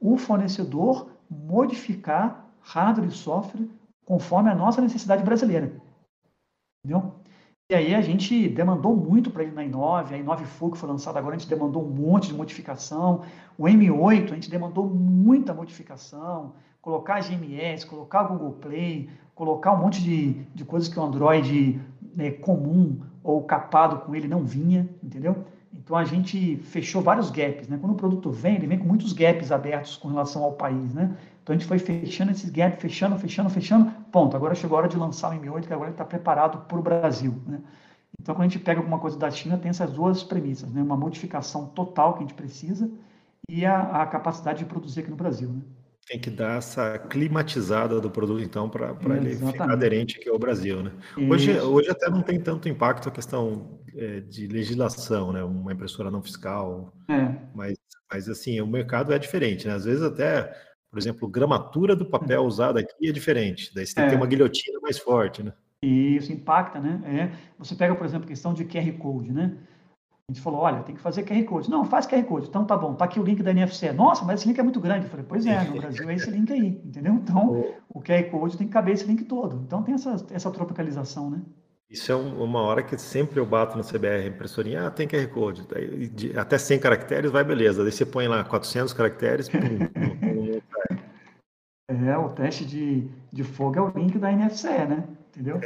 o 0.00 0.16
fornecedor 0.16 1.10
modificar 1.30 2.46
hardware 2.60 3.08
e 3.08 3.12
software 3.12 3.66
conforme 4.04 4.50
a 4.50 4.54
nossa 4.54 4.80
necessidade 4.80 5.22
brasileira. 5.22 5.72
Entendeu? 6.84 7.14
E 7.68 7.74
aí 7.74 7.94
a 7.94 8.00
gente 8.00 8.48
demandou 8.48 8.96
muito 8.96 9.30
para 9.30 9.44
ele 9.44 9.52
na 9.52 9.62
i9, 9.62 10.12
a 10.12 10.18
i9 10.18 10.44
Full 10.44 10.72
que 10.72 10.78
foi 10.78 10.88
lançada 10.88 11.18
agora, 11.18 11.36
a 11.36 11.38
gente 11.38 11.48
demandou 11.48 11.84
um 11.84 11.88
monte 11.88 12.28
de 12.28 12.34
modificação. 12.34 13.22
O 13.56 13.64
M8, 13.64 14.32
a 14.32 14.34
gente 14.34 14.50
demandou 14.50 14.88
muita 14.88 15.54
modificação, 15.54 16.54
colocar 16.82 17.20
GMS, 17.20 17.86
colocar 17.86 18.24
Google 18.24 18.54
Play, 18.54 19.08
colocar 19.36 19.72
um 19.72 19.76
monte 19.76 20.02
de, 20.02 20.32
de 20.54 20.64
coisas 20.64 20.88
que 20.88 20.98
o 20.98 21.02
Android 21.02 21.80
né, 22.16 22.32
comum 22.32 23.00
ou 23.22 23.44
capado 23.44 23.98
com 23.98 24.16
ele 24.16 24.26
não 24.26 24.42
vinha, 24.42 24.88
entendeu? 25.02 25.44
Então 25.72 25.96
a 25.96 26.04
gente 26.04 26.56
fechou 26.56 27.00
vários 27.00 27.30
gaps, 27.30 27.68
né? 27.68 27.78
Quando 27.80 27.92
o 27.92 27.96
produto 27.96 28.30
vem, 28.30 28.56
ele 28.56 28.66
vem 28.66 28.78
com 28.78 28.86
muitos 28.86 29.12
gaps 29.12 29.52
abertos 29.52 29.96
com 29.96 30.08
relação 30.08 30.42
ao 30.42 30.54
país, 30.54 30.92
né? 30.92 31.16
Então 31.42 31.54
a 31.54 31.58
gente 31.58 31.66
foi 31.66 31.78
fechando 31.78 32.30
esses 32.30 32.50
gaps, 32.50 32.80
fechando, 32.80 33.18
fechando, 33.18 33.50
fechando. 33.50 33.90
Ponto. 34.12 34.36
Agora 34.36 34.54
chegou 34.54 34.76
a 34.76 34.80
hora 34.80 34.88
de 34.88 34.96
lançar 34.96 35.30
o 35.30 35.40
M8, 35.40 35.66
que 35.66 35.72
agora 35.72 35.88
ele 35.88 35.94
está 35.94 36.04
preparado 36.04 36.66
para 36.66 36.78
o 36.78 36.82
Brasil. 36.82 37.34
Né? 37.46 37.60
Então, 38.20 38.34
quando 38.34 38.46
a 38.46 38.48
gente 38.48 38.62
pega 38.62 38.80
alguma 38.80 38.98
coisa 38.98 39.18
da 39.18 39.30
China, 39.30 39.56
tem 39.56 39.70
essas 39.70 39.92
duas 39.92 40.22
premissas, 40.22 40.70
né? 40.70 40.82
Uma 40.82 40.96
modificação 40.96 41.66
total 41.68 42.14
que 42.14 42.18
a 42.18 42.22
gente 42.22 42.34
precisa 42.34 42.90
e 43.48 43.64
a, 43.64 44.02
a 44.02 44.06
capacidade 44.06 44.60
de 44.60 44.64
produzir 44.66 45.00
aqui 45.00 45.10
no 45.10 45.16
Brasil. 45.16 45.48
Né? 45.48 45.62
Tem 46.06 46.18
que 46.18 46.30
dar 46.30 46.58
essa 46.58 46.98
climatizada 46.98 48.00
do 48.00 48.10
produto, 48.10 48.42
então, 48.42 48.68
para 48.68 49.16
ele 49.16 49.36
ficar 49.36 49.70
aderente 49.70 50.18
aqui 50.18 50.28
ao 50.28 50.38
Brasil, 50.38 50.82
né? 50.82 50.92
Hoje, 51.16 51.58
hoje 51.60 51.90
até 51.90 52.10
não 52.10 52.20
tem 52.20 52.40
tanto 52.40 52.68
impacto 52.68 53.08
a 53.08 53.12
questão 53.12 53.80
é, 53.94 54.20
de 54.20 54.46
legislação, 54.48 55.32
né? 55.32 55.42
Uma 55.44 55.72
impressora 55.72 56.10
não 56.10 56.22
fiscal, 56.22 56.92
é. 57.08 57.36
mas, 57.54 57.78
mas 58.12 58.28
assim, 58.28 58.60
o 58.60 58.66
mercado 58.66 59.12
é 59.12 59.18
diferente, 59.18 59.68
né? 59.68 59.74
Às 59.74 59.84
vezes 59.84 60.02
até 60.02 60.52
por 60.90 60.98
exemplo, 60.98 61.28
gramatura 61.28 61.94
do 61.94 62.04
papel 62.04 62.42
usado 62.42 62.78
aqui 62.78 63.08
é 63.08 63.12
diferente. 63.12 63.72
Daí 63.74 63.86
você 63.86 63.94
tem 63.94 64.04
é. 64.04 64.06
que 64.06 64.10
ter 64.10 64.16
é. 64.16 64.20
uma 64.20 64.26
guilhotina 64.26 64.80
mais 64.80 64.98
forte, 64.98 65.42
né? 65.42 65.52
E 65.82 66.16
isso 66.16 66.32
impacta, 66.32 66.78
né? 66.78 67.00
É, 67.04 67.30
você 67.58 67.74
pega, 67.74 67.94
por 67.94 68.04
exemplo, 68.04 68.24
a 68.26 68.28
questão 68.28 68.52
de 68.52 68.64
QR 68.64 68.92
Code, 68.98 69.32
né? 69.32 69.56
A 70.28 70.32
gente 70.32 70.42
falou, 70.42 70.60
olha, 70.60 70.82
tem 70.82 70.94
que 70.94 71.00
fazer 71.00 71.24
QR 71.24 71.42
Code. 71.44 71.70
Não, 71.70 71.84
faz 71.84 72.06
QR 72.06 72.22
Code. 72.24 72.48
Então 72.48 72.64
tá 72.64 72.76
bom, 72.76 72.94
tá 72.94 73.04
aqui 73.04 73.18
o 73.18 73.22
link 73.22 73.42
da 73.42 73.50
NFC. 73.50 73.92
Nossa, 73.92 74.24
mas 74.24 74.40
esse 74.40 74.48
link 74.48 74.58
é 74.58 74.62
muito 74.62 74.80
grande. 74.80 75.06
Eu 75.06 75.10
falei, 75.10 75.26
pois 75.28 75.46
é, 75.46 75.64
no 75.64 75.80
Brasil 75.80 76.08
é 76.08 76.14
esse 76.14 76.30
link 76.30 76.52
aí, 76.52 76.80
entendeu? 76.84 77.14
Então, 77.14 77.74
o 77.88 78.00
QR 78.00 78.30
Code 78.30 78.56
tem 78.56 78.66
que 78.66 78.72
caber 78.72 78.94
esse 78.94 79.06
link 79.06 79.24
todo. 79.24 79.62
Então 79.66 79.82
tem 79.82 79.94
essa, 79.94 80.24
essa 80.30 80.50
tropicalização, 80.50 81.30
né? 81.30 81.40
Isso 81.90 82.12
é 82.12 82.14
uma 82.14 82.60
hora 82.60 82.84
que 82.84 82.96
sempre 82.96 83.40
eu 83.40 83.44
bato 83.44 83.76
no 83.76 83.82
CBR, 83.82 84.28
impressorinha, 84.28 84.86
ah, 84.86 84.90
tem 84.92 85.08
QR 85.08 85.26
Code. 85.26 85.66
Até 86.36 86.56
100 86.56 86.78
caracteres 86.78 87.32
vai 87.32 87.42
beleza. 87.42 87.82
Daí 87.82 87.90
você 87.90 88.06
põe 88.06 88.28
lá 88.28 88.44
400 88.44 88.92
caracteres, 88.92 89.48
pum, 89.48 89.58
É, 92.10 92.18
o 92.18 92.28
teste 92.28 92.64
de, 92.64 93.08
de 93.32 93.44
fogo 93.44 93.78
é 93.78 93.80
o 93.80 93.88
link 93.96 94.18
da 94.18 94.32
NFC, 94.32 94.68
né? 94.84 95.04
Entendeu? 95.28 95.60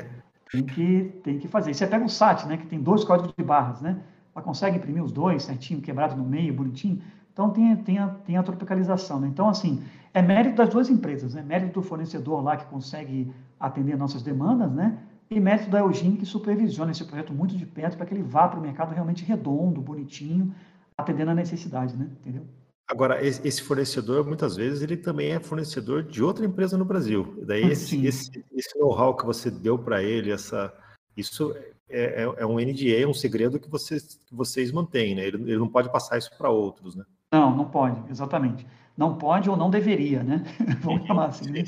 Tem 0.50 0.62
que, 0.62 1.20
tem 1.22 1.38
que 1.38 1.48
fazer. 1.48 1.70
E 1.70 1.74
você 1.74 1.86
pega 1.86 2.04
o 2.04 2.08
SAT, 2.08 2.44
né? 2.46 2.56
Que 2.58 2.66
tem 2.66 2.80
dois 2.80 3.02
códigos 3.02 3.32
de 3.36 3.42
barras, 3.42 3.80
né? 3.80 4.00
Ela 4.34 4.44
consegue 4.44 4.76
imprimir 4.76 5.02
os 5.02 5.10
dois 5.10 5.42
certinho, 5.44 5.80
quebrado 5.80 6.16
no 6.16 6.24
meio, 6.24 6.52
bonitinho. 6.52 7.00
Então 7.32 7.50
tem, 7.50 7.74
tem, 7.76 7.98
a, 7.98 8.08
tem 8.08 8.36
a 8.36 8.42
tropicalização. 8.42 9.18
Né? 9.20 9.28
Então, 9.28 9.48
assim, 9.48 9.82
é 10.12 10.20
mérito 10.20 10.56
das 10.56 10.68
duas 10.68 10.90
empresas, 10.90 11.34
né? 11.34 11.42
Mérito 11.42 11.80
do 11.80 11.82
fornecedor 11.82 12.42
lá 12.42 12.56
que 12.56 12.66
consegue 12.66 13.32
atender 13.58 13.96
nossas 13.96 14.22
demandas, 14.22 14.70
né? 14.70 14.98
E 15.30 15.40
mérito 15.40 15.70
da 15.70 15.80
Eugene 15.80 16.18
que 16.18 16.26
supervisiona 16.26 16.92
esse 16.92 17.04
projeto 17.04 17.32
muito 17.32 17.56
de 17.56 17.64
perto 17.64 17.96
para 17.96 18.06
que 18.06 18.12
ele 18.12 18.22
vá 18.22 18.46
para 18.46 18.58
o 18.58 18.62
mercado 18.62 18.92
realmente 18.92 19.24
redondo, 19.24 19.80
bonitinho, 19.80 20.54
atendendo 20.96 21.30
a 21.30 21.34
necessidade, 21.34 21.96
né? 21.96 22.08
Entendeu? 22.20 22.44
Agora, 22.86 23.24
esse 23.24 23.62
fornecedor, 23.62 24.26
muitas 24.26 24.56
vezes, 24.56 24.82
ele 24.82 24.96
também 24.96 25.32
é 25.32 25.40
fornecedor 25.40 26.02
de 26.02 26.22
outra 26.22 26.44
empresa 26.44 26.76
no 26.76 26.84
Brasil. 26.84 27.42
Daí, 27.46 27.64
esse, 27.64 28.04
esse, 28.06 28.44
esse 28.52 28.78
know-how 28.78 29.16
que 29.16 29.24
você 29.24 29.50
deu 29.50 29.78
para 29.78 30.02
ele, 30.02 30.30
essa, 30.30 30.72
isso 31.16 31.54
é, 31.88 32.22
é, 32.22 32.34
é, 32.38 32.46
um 32.46 32.58
NDA, 32.58 33.02
é 33.02 33.06
um 33.06 33.14
segredo 33.14 33.58
que 33.58 33.70
vocês, 33.70 34.20
que 34.26 34.34
vocês 34.34 34.70
mantêm, 34.70 35.14
né? 35.14 35.26
Ele, 35.26 35.42
ele 35.42 35.58
não 35.58 35.68
pode 35.68 35.90
passar 35.90 36.18
isso 36.18 36.30
para 36.36 36.50
outros, 36.50 36.94
né? 36.94 37.04
Não, 37.32 37.56
não 37.56 37.64
pode, 37.64 38.02
exatamente. 38.10 38.66
Não 38.96 39.16
pode 39.16 39.48
ou 39.48 39.56
não 39.56 39.70
deveria, 39.70 40.22
né? 40.22 40.44
Vamos 40.82 41.06
chamar 41.06 41.26
assim, 41.26 41.50
né? 41.50 41.64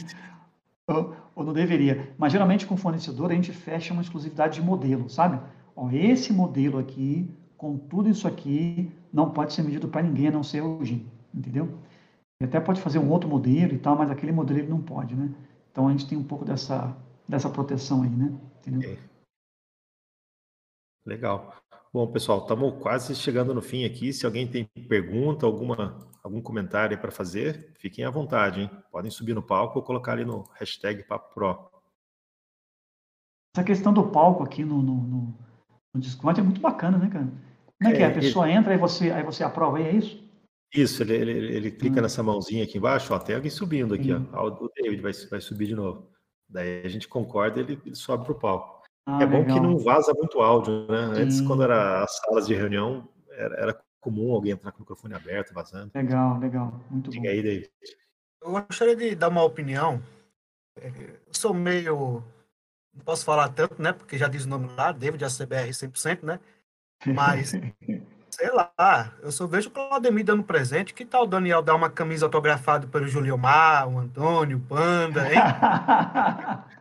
Ou, 0.87 1.17
ou, 1.35 1.45
não 1.45 1.53
deveria. 1.53 2.15
Mas, 2.19 2.33
geralmente, 2.33 2.67
com 2.67 2.77
fornecedor, 2.77 3.31
a 3.31 3.35
gente 3.35 3.53
fecha 3.53 3.93
uma 3.93 4.03
exclusividade 4.03 4.61
de 4.61 4.67
modelo, 4.67 5.09
sabe? 5.09 5.41
Ó, 5.75 5.91
esse 5.91 6.33
modelo 6.33 6.79
aqui, 6.79 7.29
com 7.57 7.77
tudo 7.79 8.09
isso 8.09 8.29
aqui, 8.29 8.93
não 9.13 9.31
pode 9.31 9.53
ser 9.53 9.63
medido 9.63 9.89
para 9.89 10.03
ninguém 10.03 10.29
a 10.29 10.33
não 10.33 10.43
ser 10.43 10.63
o 10.63 10.85
GIM, 10.85 11.07
entendeu? 11.35 11.79
Ele 12.41 12.49
até 12.49 12.61
pode 12.61 12.81
fazer 12.81 12.99
um 12.99 13.11
outro 13.11 13.29
modelo 13.29 13.73
e 13.73 13.79
tal, 13.79 13.97
mas 13.97 14.11
aquele 14.11 14.33
modelo 14.33 14.61
ele 14.61 14.69
não 14.69 14.83
pode, 14.83 15.15
né? 15.15 15.35
Então 15.73 15.89
a 15.89 15.91
gente 15.91 16.07
tem 16.07 16.19
um 16.19 16.25
pouco 16.25 16.45
dessa, 16.45 16.97
dessa 17.29 17.49
proteção 17.49 18.03
aí, 18.03 18.11
né? 18.11 18.39
Entendeu? 18.61 18.91
Okay. 18.93 18.99
Legal. 21.07 21.55
Bom, 21.93 22.07
pessoal, 22.13 22.41
estamos 22.41 22.83
quase 22.83 23.15
chegando 23.15 23.55
no 23.55 23.63
fim 23.63 23.85
aqui. 23.85 24.13
Se 24.13 24.27
alguém 24.27 24.47
tem 24.47 24.67
pergunta, 24.89 25.47
alguma, 25.47 25.99
algum 26.23 26.43
comentário 26.43 26.99
para 27.01 27.11
fazer, 27.11 27.73
fiquem 27.79 28.05
à 28.05 28.11
vontade, 28.11 28.61
hein? 28.61 28.71
Podem 28.91 29.11
subir 29.11 29.35
no 29.35 29.43
palco 29.43 29.79
ou 29.79 29.85
colocar 29.85 30.13
ali 30.13 30.25
no 30.25 30.43
hashtag 30.55 31.05
Papo 31.05 31.33
Pro. 31.33 31.71
Essa 33.57 33.65
questão 33.65 33.95
do 33.95 34.11
palco 34.11 34.43
aqui 34.43 34.63
no, 34.65 34.83
no, 34.83 34.95
no, 34.95 35.39
no 35.97 36.03
Discord 36.03 36.41
é 36.41 36.43
muito 36.43 36.61
bacana, 36.61 36.99
né, 36.99 37.09
cara? 37.11 37.29
Como 37.79 37.91
é 37.91 37.97
que 37.97 38.03
é? 38.03 38.07
A 38.07 38.11
é, 38.11 38.15
pessoa 38.15 38.49
ele... 38.49 38.59
entra 38.59 38.75
e 38.75 38.79
você, 38.79 39.11
aí 39.11 39.23
você 39.23 39.43
aprova, 39.43 39.81
é 39.81 39.93
isso? 39.93 40.25
Isso, 40.75 41.03
ele, 41.03 41.15
ele, 41.15 41.57
ele 41.57 41.71
clica 41.71 41.99
hum. 41.99 42.03
nessa 42.03 42.23
mãozinha 42.23 42.65
aqui 42.65 42.79
embaixo, 42.79 43.13
ó, 43.15 43.19
tem 43.19 43.35
alguém 43.35 43.51
subindo 43.51 43.95
aqui, 43.95 44.13
hum. 44.13 44.29
ó. 44.33 44.49
O 44.49 44.71
David 44.75 45.01
vai, 45.03 45.13
vai 45.31 45.41
subir 45.41 45.67
de 45.67 45.75
novo. 45.75 46.09
Daí 46.49 46.83
a 46.85 46.89
gente 46.89 47.09
concorda 47.09 47.61
ele, 47.61 47.81
ele 47.85 47.95
sobe 47.95 48.25
para 48.25 48.33
o 48.33 48.39
palco. 48.39 48.83
Ah, 49.07 49.23
é 49.23 49.27
bom 49.27 49.39
legal. 49.39 49.57
que 49.57 49.63
não 49.63 49.79
vaza 49.79 50.13
muito 50.15 50.41
áudio, 50.41 50.87
né? 50.89 51.23
Antes, 51.23 51.41
quando 51.41 51.63
era 51.63 52.03
as 52.03 52.17
salas 52.19 52.47
de 52.47 52.55
reunião, 52.55 53.09
era, 53.31 53.55
era, 53.57 53.81
comum 54.01 54.33
alguém 54.33 54.53
entrar 54.53 54.71
com 54.71 54.79
o 54.79 54.81
microfone 54.83 55.15
aberto, 55.15 55.53
vazando. 55.53 55.91
Legal, 55.93 56.39
legal. 56.39 56.81
Muito 56.89 57.11
Diga 57.11 57.25
bom. 57.25 57.29
aí, 57.29 57.43
David. 57.43 57.71
Eu 58.41 58.53
gostaria 58.53 58.95
de 58.95 59.15
dar 59.17 59.29
uma 59.29 59.43
opinião. 59.43 60.01
Eu 60.77 61.19
sou 61.33 61.53
meio. 61.53 62.23
Não 62.97 63.05
posso 63.05 63.25
falar 63.25 63.49
tanto, 63.51 63.81
né? 63.81 63.93
Porque 63.93 64.17
já 64.17 64.27
diz 64.27 64.45
o 64.45 64.49
nome 64.49 64.69
lá, 64.77 64.91
David, 64.91 65.25
ACBR 65.25 65.69
100%, 65.71 66.23
né? 66.23 66.41
Mas, 67.05 67.53
sei 68.31 68.51
lá, 68.51 69.13
eu 69.23 69.31
só 69.31 69.47
vejo 69.47 69.69
o 69.69 69.73
Claudemir 69.73 70.25
dando 70.25 70.43
presente. 70.43 70.95
Que 70.95 71.05
tal 71.05 71.25
o 71.25 71.27
Daniel 71.27 71.63
dar 71.63 71.75
uma 71.75 71.91
camisa 71.91 72.27
autografada 72.27 72.87
pelo 72.87 73.07
Juliomar, 73.07 73.89
o 73.89 73.99
Antônio, 73.99 74.57
o 74.57 74.61
Panda, 74.61 75.29
hein? 75.33 75.39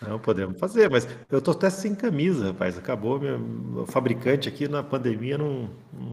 Não, 0.00 0.16
podemos 0.16 0.60
fazer, 0.60 0.88
mas 0.88 1.08
eu 1.28 1.38
estou 1.38 1.52
até 1.52 1.68
sem 1.70 1.92
camisa, 1.92 2.52
rapaz. 2.52 2.78
Acabou, 2.78 3.18
meu, 3.18 3.84
fabricante 3.88 4.48
aqui 4.48 4.68
na 4.68 4.80
pandemia 4.80 5.36
não, 5.36 5.70
não 5.92 6.12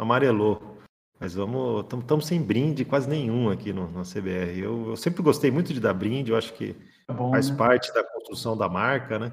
amarelou. 0.00 0.78
Mas 1.20 1.34
vamos, 1.34 1.84
estamos 1.84 2.26
sem 2.26 2.42
brinde 2.42 2.84
quase 2.84 3.08
nenhum 3.08 3.50
aqui 3.50 3.72
no, 3.72 3.90
na 3.90 4.02
CBR. 4.02 4.58
Eu, 4.58 4.90
eu, 4.90 4.96
sempre 4.96 5.22
gostei 5.22 5.50
muito 5.50 5.72
de 5.74 5.80
dar 5.80 5.92
brinde, 5.92 6.30
eu 6.30 6.36
acho 6.36 6.52
que 6.54 6.74
bom, 7.14 7.30
faz 7.30 7.50
né? 7.50 7.56
parte 7.56 7.92
da 7.92 8.04
construção 8.04 8.56
da 8.56 8.68
marca, 8.68 9.18
né? 9.18 9.32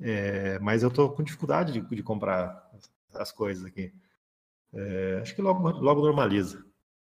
É, 0.00 0.58
mas 0.58 0.82
eu 0.82 0.88
estou 0.88 1.10
com 1.10 1.22
dificuldade 1.22 1.72
de, 1.72 1.80
de, 1.80 2.02
comprar 2.02 2.70
as 3.14 3.32
coisas 3.32 3.64
aqui. 3.64 3.92
É, 4.74 5.20
acho 5.22 5.34
que 5.34 5.40
logo, 5.40 5.68
logo 5.70 6.02
normaliza. 6.02 6.64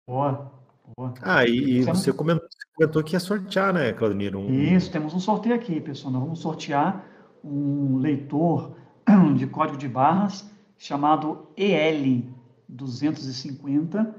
Boa. 0.06 0.52
Boa. 0.96 1.14
Ah, 1.22 1.46
e, 1.46 1.78
e 1.78 1.82
você 1.82 2.12
comentou, 2.12 2.48
comentou, 2.74 3.04
que 3.04 3.14
ia 3.14 3.20
sortear, 3.20 3.72
né, 3.72 3.92
Claudemir? 3.92 4.36
Um... 4.36 4.50
Isso, 4.50 4.90
temos 4.90 5.14
um 5.14 5.20
sorteio 5.20 5.54
aqui, 5.54 5.80
pessoal. 5.80 6.12
Nós 6.12 6.22
vamos 6.22 6.40
sortear 6.40 7.04
um 7.44 7.98
leitor 7.98 8.76
de 9.36 9.46
código 9.46 9.78
de 9.78 9.88
barras 9.88 10.50
chamado 10.76 11.48
EL 11.56 12.24
250. 12.68 14.14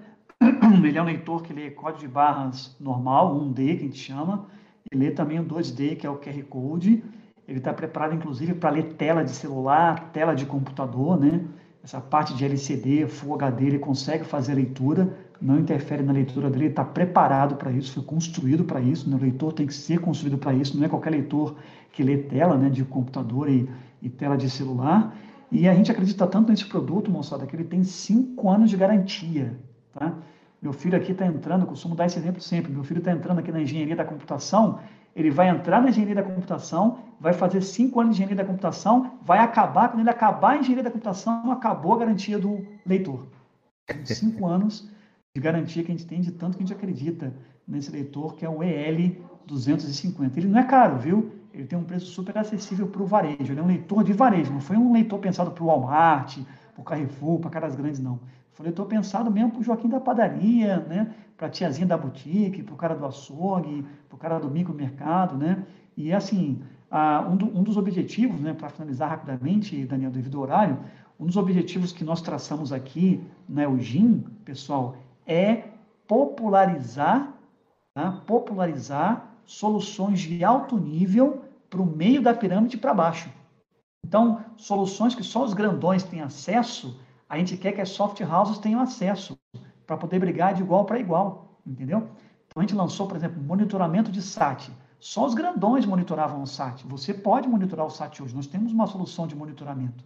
Ele 0.83 0.97
é 0.97 1.01
um 1.01 1.05
leitor 1.05 1.43
que 1.43 1.53
lê 1.53 1.71
código 1.71 1.99
de 1.99 2.07
barras 2.07 2.75
normal, 2.79 3.35
1D, 3.35 3.55
que 3.55 3.83
a 3.83 3.87
gente 3.87 3.99
chama, 3.99 4.47
lê 4.93 5.11
também 5.11 5.39
o 5.39 5.45
2D, 5.45 5.97
que 5.97 6.07
é 6.07 6.09
o 6.09 6.17
QR 6.17 6.41
Code. 6.43 7.03
Ele 7.47 7.57
está 7.57 7.73
preparado, 7.73 8.15
inclusive, 8.15 8.53
para 8.53 8.69
ler 8.69 8.93
tela 8.93 9.23
de 9.23 9.31
celular, 9.31 10.11
tela 10.11 10.33
de 10.33 10.45
computador, 10.45 11.19
né? 11.19 11.41
Essa 11.83 11.99
parte 11.99 12.33
de 12.33 12.45
LCD, 12.45 13.07
Full 13.07 13.35
HD, 13.35 13.65
ele 13.65 13.79
consegue 13.79 14.23
fazer 14.23 14.53
a 14.53 14.55
leitura 14.55 15.13
não 15.43 15.59
interfere 15.59 16.01
na 16.01 16.13
leitura 16.13 16.49
dele, 16.49 16.67
está 16.67 16.85
preparado 16.85 17.55
para 17.55 17.69
isso, 17.69 17.93
foi 17.93 18.03
construído 18.03 18.63
para 18.63 18.79
isso, 18.79 19.09
né? 19.09 19.17
o 19.17 19.19
leitor 19.19 19.51
tem 19.51 19.67
que 19.67 19.73
ser 19.73 19.99
construído 19.99 20.37
para 20.37 20.53
isso, 20.53 20.77
não 20.77 20.85
é 20.85 20.89
qualquer 20.89 21.09
leitor 21.09 21.57
que 21.91 22.01
lê 22.01 22.17
tela 22.17 22.57
né, 22.57 22.69
de 22.69 22.85
computador 22.85 23.49
e, 23.49 23.69
e 24.01 24.09
tela 24.09 24.37
de 24.37 24.49
celular. 24.49 25.13
E 25.51 25.67
a 25.67 25.75
gente 25.75 25.91
acredita 25.91 26.25
tanto 26.25 26.49
nesse 26.49 26.65
produto, 26.65 27.11
moçada, 27.11 27.45
que 27.45 27.55
ele 27.55 27.65
tem 27.65 27.83
cinco 27.83 28.49
anos 28.49 28.69
de 28.69 28.77
garantia. 28.77 29.59
Tá? 29.93 30.17
Meu 30.63 30.71
filho 30.71 30.95
aqui 30.95 31.11
está 31.11 31.25
entrando, 31.25 31.65
costumo 31.65 31.93
dar 31.93 32.05
esse 32.05 32.17
exemplo 32.17 32.39
sempre, 32.39 32.71
meu 32.71 32.85
filho 32.85 32.99
está 32.99 33.11
entrando 33.11 33.39
aqui 33.39 33.51
na 33.51 33.61
engenharia 33.61 33.97
da 33.97 34.05
computação, 34.05 34.79
ele 35.13 35.29
vai 35.29 35.49
entrar 35.49 35.81
na 35.81 35.89
engenharia 35.89 36.15
da 36.15 36.23
computação, 36.23 36.99
vai 37.19 37.33
fazer 37.33 37.61
cinco 37.61 37.99
anos 37.99 38.15
de 38.15 38.21
engenharia 38.21 38.45
da 38.45 38.49
computação, 38.49 39.19
vai 39.25 39.39
acabar, 39.39 39.89
quando 39.89 39.99
ele 39.99 40.09
acabar 40.09 40.51
a 40.51 40.57
engenharia 40.59 40.85
da 40.85 40.89
computação, 40.89 41.51
acabou 41.51 41.93
a 41.93 41.97
garantia 41.97 42.39
do 42.39 42.65
leitor. 42.85 43.27
Cinco 44.05 44.47
anos 44.47 44.89
de 45.35 45.41
garantia 45.41 45.83
que 45.83 45.91
a 45.91 45.95
gente 45.95 46.07
tem 46.07 46.21
de 46.21 46.31
tanto 46.31 46.55
que 46.55 46.63
a 46.63 46.65
gente 46.65 46.73
acredita 46.73 47.33
nesse 47.67 47.91
leitor, 47.91 48.33
que 48.33 48.45
é 48.45 48.49
o 48.49 48.63
EL 48.63 49.17
250. 49.45 50.39
Ele 50.39 50.47
não 50.47 50.59
é 50.59 50.63
caro, 50.63 50.97
viu? 50.97 51.33
Ele 51.53 51.65
tem 51.65 51.77
um 51.77 51.83
preço 51.83 52.05
super 52.05 52.37
acessível 52.37 52.87
para 52.87 53.03
o 53.03 53.05
varejo. 53.05 53.51
Ele 53.51 53.59
é 53.59 53.63
um 53.63 53.67
leitor 53.67 54.01
de 54.01 54.13
varejo, 54.13 54.53
não 54.53 54.61
foi 54.61 54.77
um 54.77 54.93
leitor 54.93 55.19
pensado 55.19 55.51
para 55.51 55.61
o 55.61 55.67
Walmart, 55.67 56.37
para 56.73 56.81
o 56.81 56.85
Carrefour, 56.85 57.41
para 57.41 57.49
caras 57.49 57.75
grandes, 57.75 57.99
não. 57.99 58.17
Um 58.59 58.63
leitor 58.63 58.85
pensado 58.85 59.31
mesmo 59.31 59.51
para 59.51 59.59
o 59.61 59.63
Joaquim 59.63 59.89
da 59.89 59.99
padaria, 59.99 60.77
né? 60.77 61.13
para 61.35 61.47
a 61.47 61.49
tiazinha 61.49 61.87
da 61.87 61.97
boutique, 61.97 62.63
para 62.63 62.73
o 62.73 62.77
cara 62.77 62.95
do 62.95 63.05
açougue, 63.05 63.85
para 64.07 64.15
o 64.15 64.19
cara 64.19 64.39
do 64.39 64.49
micromercado, 64.49 65.35
né? 65.35 65.65
E 65.97 66.13
assim, 66.13 66.61
um, 67.29 67.35
do, 67.35 67.45
um, 67.57 67.63
dos 67.63 67.75
objetivos, 67.75 68.39
né, 68.39 68.53
para 68.53 68.69
finalizar 68.69 69.09
rapidamente, 69.09 69.85
Daniel, 69.85 70.11
devido 70.11 70.37
ao 70.37 70.43
horário, 70.43 70.79
um 71.19 71.25
dos 71.25 71.37
objetivos 71.37 71.91
que 71.91 72.03
nós 72.03 72.21
traçamos 72.21 72.71
aqui 72.71 73.23
na 73.47 73.67
né, 73.67 73.79
GIM, 73.79 74.19
pessoal, 74.45 74.95
é 75.25 75.63
popularizar, 76.07 77.33
tá? 77.93 78.23
popularizar 78.25 79.35
soluções 79.45 80.19
de 80.19 80.43
alto 80.43 80.77
nível 80.77 81.41
para 81.69 81.81
o 81.81 81.85
meio 81.85 82.21
da 82.21 82.33
pirâmide 82.33 82.77
para 82.77 82.93
baixo. 82.93 83.29
Então, 84.05 84.43
soluções 84.57 85.15
que 85.15 85.23
só 85.23 85.43
os 85.43 85.53
grandões 85.53 86.03
têm 86.03 86.21
acesso, 86.21 86.99
a 87.33 87.37
gente 87.37 87.57
quer 87.57 87.71
que 87.71 87.81
as 87.81 87.89
soft 87.89 88.21
houses 88.21 88.59
tenham 88.59 88.79
acesso 88.79 89.37
para 89.87 89.97
poder 89.97 90.19
brigar 90.19 90.53
de 90.53 90.61
igual 90.61 90.85
para 90.85 90.99
igual, 90.99 91.59
entendeu? 91.65 92.07
Então, 92.47 92.57
a 92.57 92.61
gente 92.61 92.75
lançou, 92.75 93.07
por 93.07 93.17
exemplo, 93.17 93.41
monitoramento 93.41 94.11
de 94.11 94.21
SAT. 94.21 94.69
Só 94.99 95.25
os 95.25 95.33
grandões 95.33 95.85
monitoravam 95.85 96.43
o 96.43 96.47
SAT. 96.47 96.83
Você 96.85 97.13
pode 97.13 97.47
monitorar 97.47 97.85
o 97.85 97.89
SAT 97.89 98.21
hoje. 98.21 98.35
Nós 98.35 98.47
temos 98.47 98.71
uma 98.71 98.85
solução 98.85 99.25
de 99.25 99.35
monitoramento. 99.35 100.05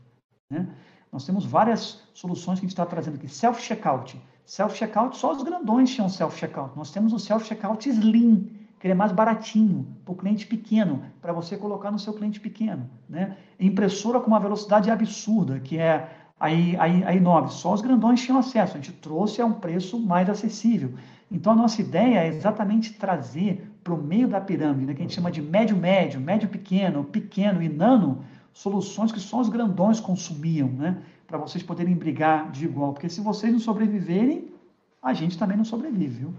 Né? 0.50 0.68
Nós 1.12 1.26
temos 1.26 1.46
várias 1.46 2.02
soluções 2.14 2.60
que 2.60 2.66
a 2.66 2.68
gente 2.68 2.74
está 2.74 2.86
trazendo 2.86 3.16
aqui. 3.16 3.28
Self-checkout. 3.28 4.20
Self-checkout, 4.46 5.18
só 5.18 5.34
os 5.34 5.44
grandões 5.44 5.94
tinham 5.94 6.08
self-checkout. 6.08 6.78
Nós 6.78 6.92
temos 6.92 7.12
o 7.12 7.20
self-checkout 7.20 7.88
Slim, 7.90 8.50
que 8.80 8.88
ele 8.88 8.94
é 8.94 8.96
mais 8.96 9.12
baratinho 9.12 9.86
para 10.06 10.14
o 10.14 10.16
cliente 10.16 10.48
pequeno, 10.48 11.04
para 11.22 11.34
você 11.34 11.58
colocar 11.58 11.92
no 11.92 12.00
seu 12.00 12.14
cliente 12.14 12.40
pequeno. 12.40 12.90
Né? 13.10 13.36
Impressora 13.60 14.22
com 14.22 14.28
uma 14.28 14.40
velocidade 14.40 14.90
absurda, 14.90 15.60
que 15.60 15.78
é 15.78 16.17
a, 16.40 16.48
a, 16.48 16.50
a 16.50 17.14
i9. 17.16 17.50
Só 17.50 17.74
os 17.74 17.82
grandões 17.82 18.22
tinham 18.22 18.40
acesso. 18.40 18.78
A 18.78 18.80
gente 18.80 18.94
trouxe 18.94 19.42
a 19.42 19.46
um 19.46 19.54
preço 19.54 20.00
mais 20.00 20.30
acessível. 20.30 20.94
Então, 21.32 21.54
a 21.54 21.56
nossa 21.56 21.82
ideia 21.82 22.20
é 22.20 22.28
exatamente 22.28 22.94
trazer 22.94 23.70
para 23.84 23.94
o 23.94 24.02
meio 24.02 24.28
da 24.28 24.40
pirâmide, 24.40 24.86
né, 24.86 24.94
que 24.94 25.02
a 25.02 25.04
gente 25.04 25.16
chama 25.16 25.32
de 25.32 25.42
médio-médio, 25.42 26.20
médio-pequeno, 26.20 27.04
pequeno 27.04 27.62
e 27.62 27.70
nano, 27.70 28.24
soluções 28.54 29.12
que 29.12 29.20
só 29.20 29.40
os 29.42 29.50
grandões 29.50 30.00
consumiam. 30.00 30.70
Né? 30.70 30.98
para 31.28 31.38
vocês 31.38 31.62
poderem 31.62 31.94
brigar 31.94 32.50
de 32.50 32.66
igual, 32.66 32.94
porque 32.94 33.10
se 33.10 33.20
vocês 33.20 33.52
não 33.52 33.60
sobreviverem, 33.60 34.48
a 35.04 35.14
gente 35.14 35.38
também 35.38 35.58
não 35.58 35.66
sobrevive, 35.66 36.20
viu? 36.20 36.34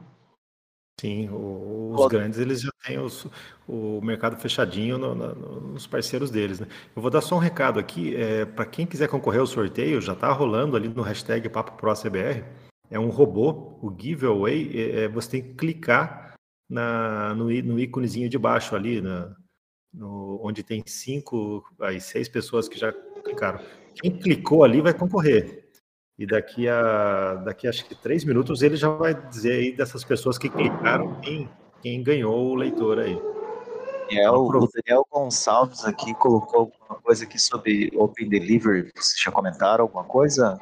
Sim, 1.01 1.29
os 1.31 2.09
grandes 2.09 2.41
eles 2.41 2.61
já 2.61 2.73
têm 2.85 2.99
os, 2.99 3.25
o 3.69 4.01
mercado 4.03 4.37
fechadinho 4.37 4.99
no, 4.99 5.15
no, 5.15 5.61
nos 5.61 5.87
parceiros 5.87 6.29
deles. 6.29 6.59
Né? 6.59 6.67
Eu 6.95 7.01
vou 7.01 7.11
dar 7.11 7.21
só 7.21 7.37
um 7.37 7.39
recado 7.39 7.79
aqui, 7.79 8.17
é, 8.17 8.45
para 8.45 8.67
quem 8.67 8.85
quiser 8.85 9.09
concorrer 9.09 9.41
ao 9.41 9.47
sorteio, 9.47 10.01
já 10.01 10.13
está 10.13 10.33
rolando 10.33 10.77
ali 10.77 10.89
no 10.89 11.03
hashtag 11.03 11.49
PapoProCBR, 11.49 12.45
é 12.91 12.99
um 12.99 13.11
robô, 13.11 13.79
o 13.81 13.95
giveaway, 13.97 14.71
é, 14.75 15.05
é, 15.05 15.09
você 15.09 15.31
tem 15.31 15.43
que 15.43 15.55
clicar 15.55 16.35
na, 16.69 17.33
no, 17.35 17.45
no 17.45 17.79
íconezinho 17.79 18.29
de 18.29 18.37
baixo 18.37 18.75
ali, 18.75 19.01
na, 19.01 19.37
no, 19.95 20.41
onde 20.43 20.65
tem 20.65 20.83
cinco, 20.85 21.65
aí, 21.81 22.01
seis 22.01 22.29
pessoas 22.29 22.69
que 22.69 22.79
já 22.79 22.93
clicaram. 23.25 23.61
Quem 23.95 24.19
clicou 24.19 24.65
ali 24.65 24.81
vai 24.81 24.95
concorrer. 24.95 25.68
E 26.19 26.27
daqui 26.27 26.69
a 26.69 27.35
daqui 27.45 27.69
acho 27.69 27.85
que 27.85 27.95
três 27.95 28.25
minutos 28.25 28.61
ele 28.63 28.77
já 28.77 28.89
vai 28.89 29.15
dizer 29.15 29.53
aí 29.53 29.73
dessas 29.73 30.03
pessoas 30.03 30.37
que 30.37 30.49
clicaram 30.49 31.15
quem, 31.21 31.49
quem 31.81 32.03
ganhou 32.03 32.51
o 32.51 32.55
leitor 32.57 32.99
aí. 32.99 33.17
É, 34.11 34.29
o, 34.31 34.47
o 34.47 34.69
Daniel 34.69 35.07
Gonçalves 35.11 35.85
aqui 35.85 36.15
colocou 36.15 36.61
alguma 36.61 37.01
coisa 37.01 37.25
aqui 37.25 37.39
sobre 37.39 37.93
Open 37.95 38.29
Delivery. 38.29 38.91
Vocês 38.97 39.21
já 39.23 39.31
comentaram 39.31 39.85
alguma 39.85 40.05
coisa? 40.05 40.59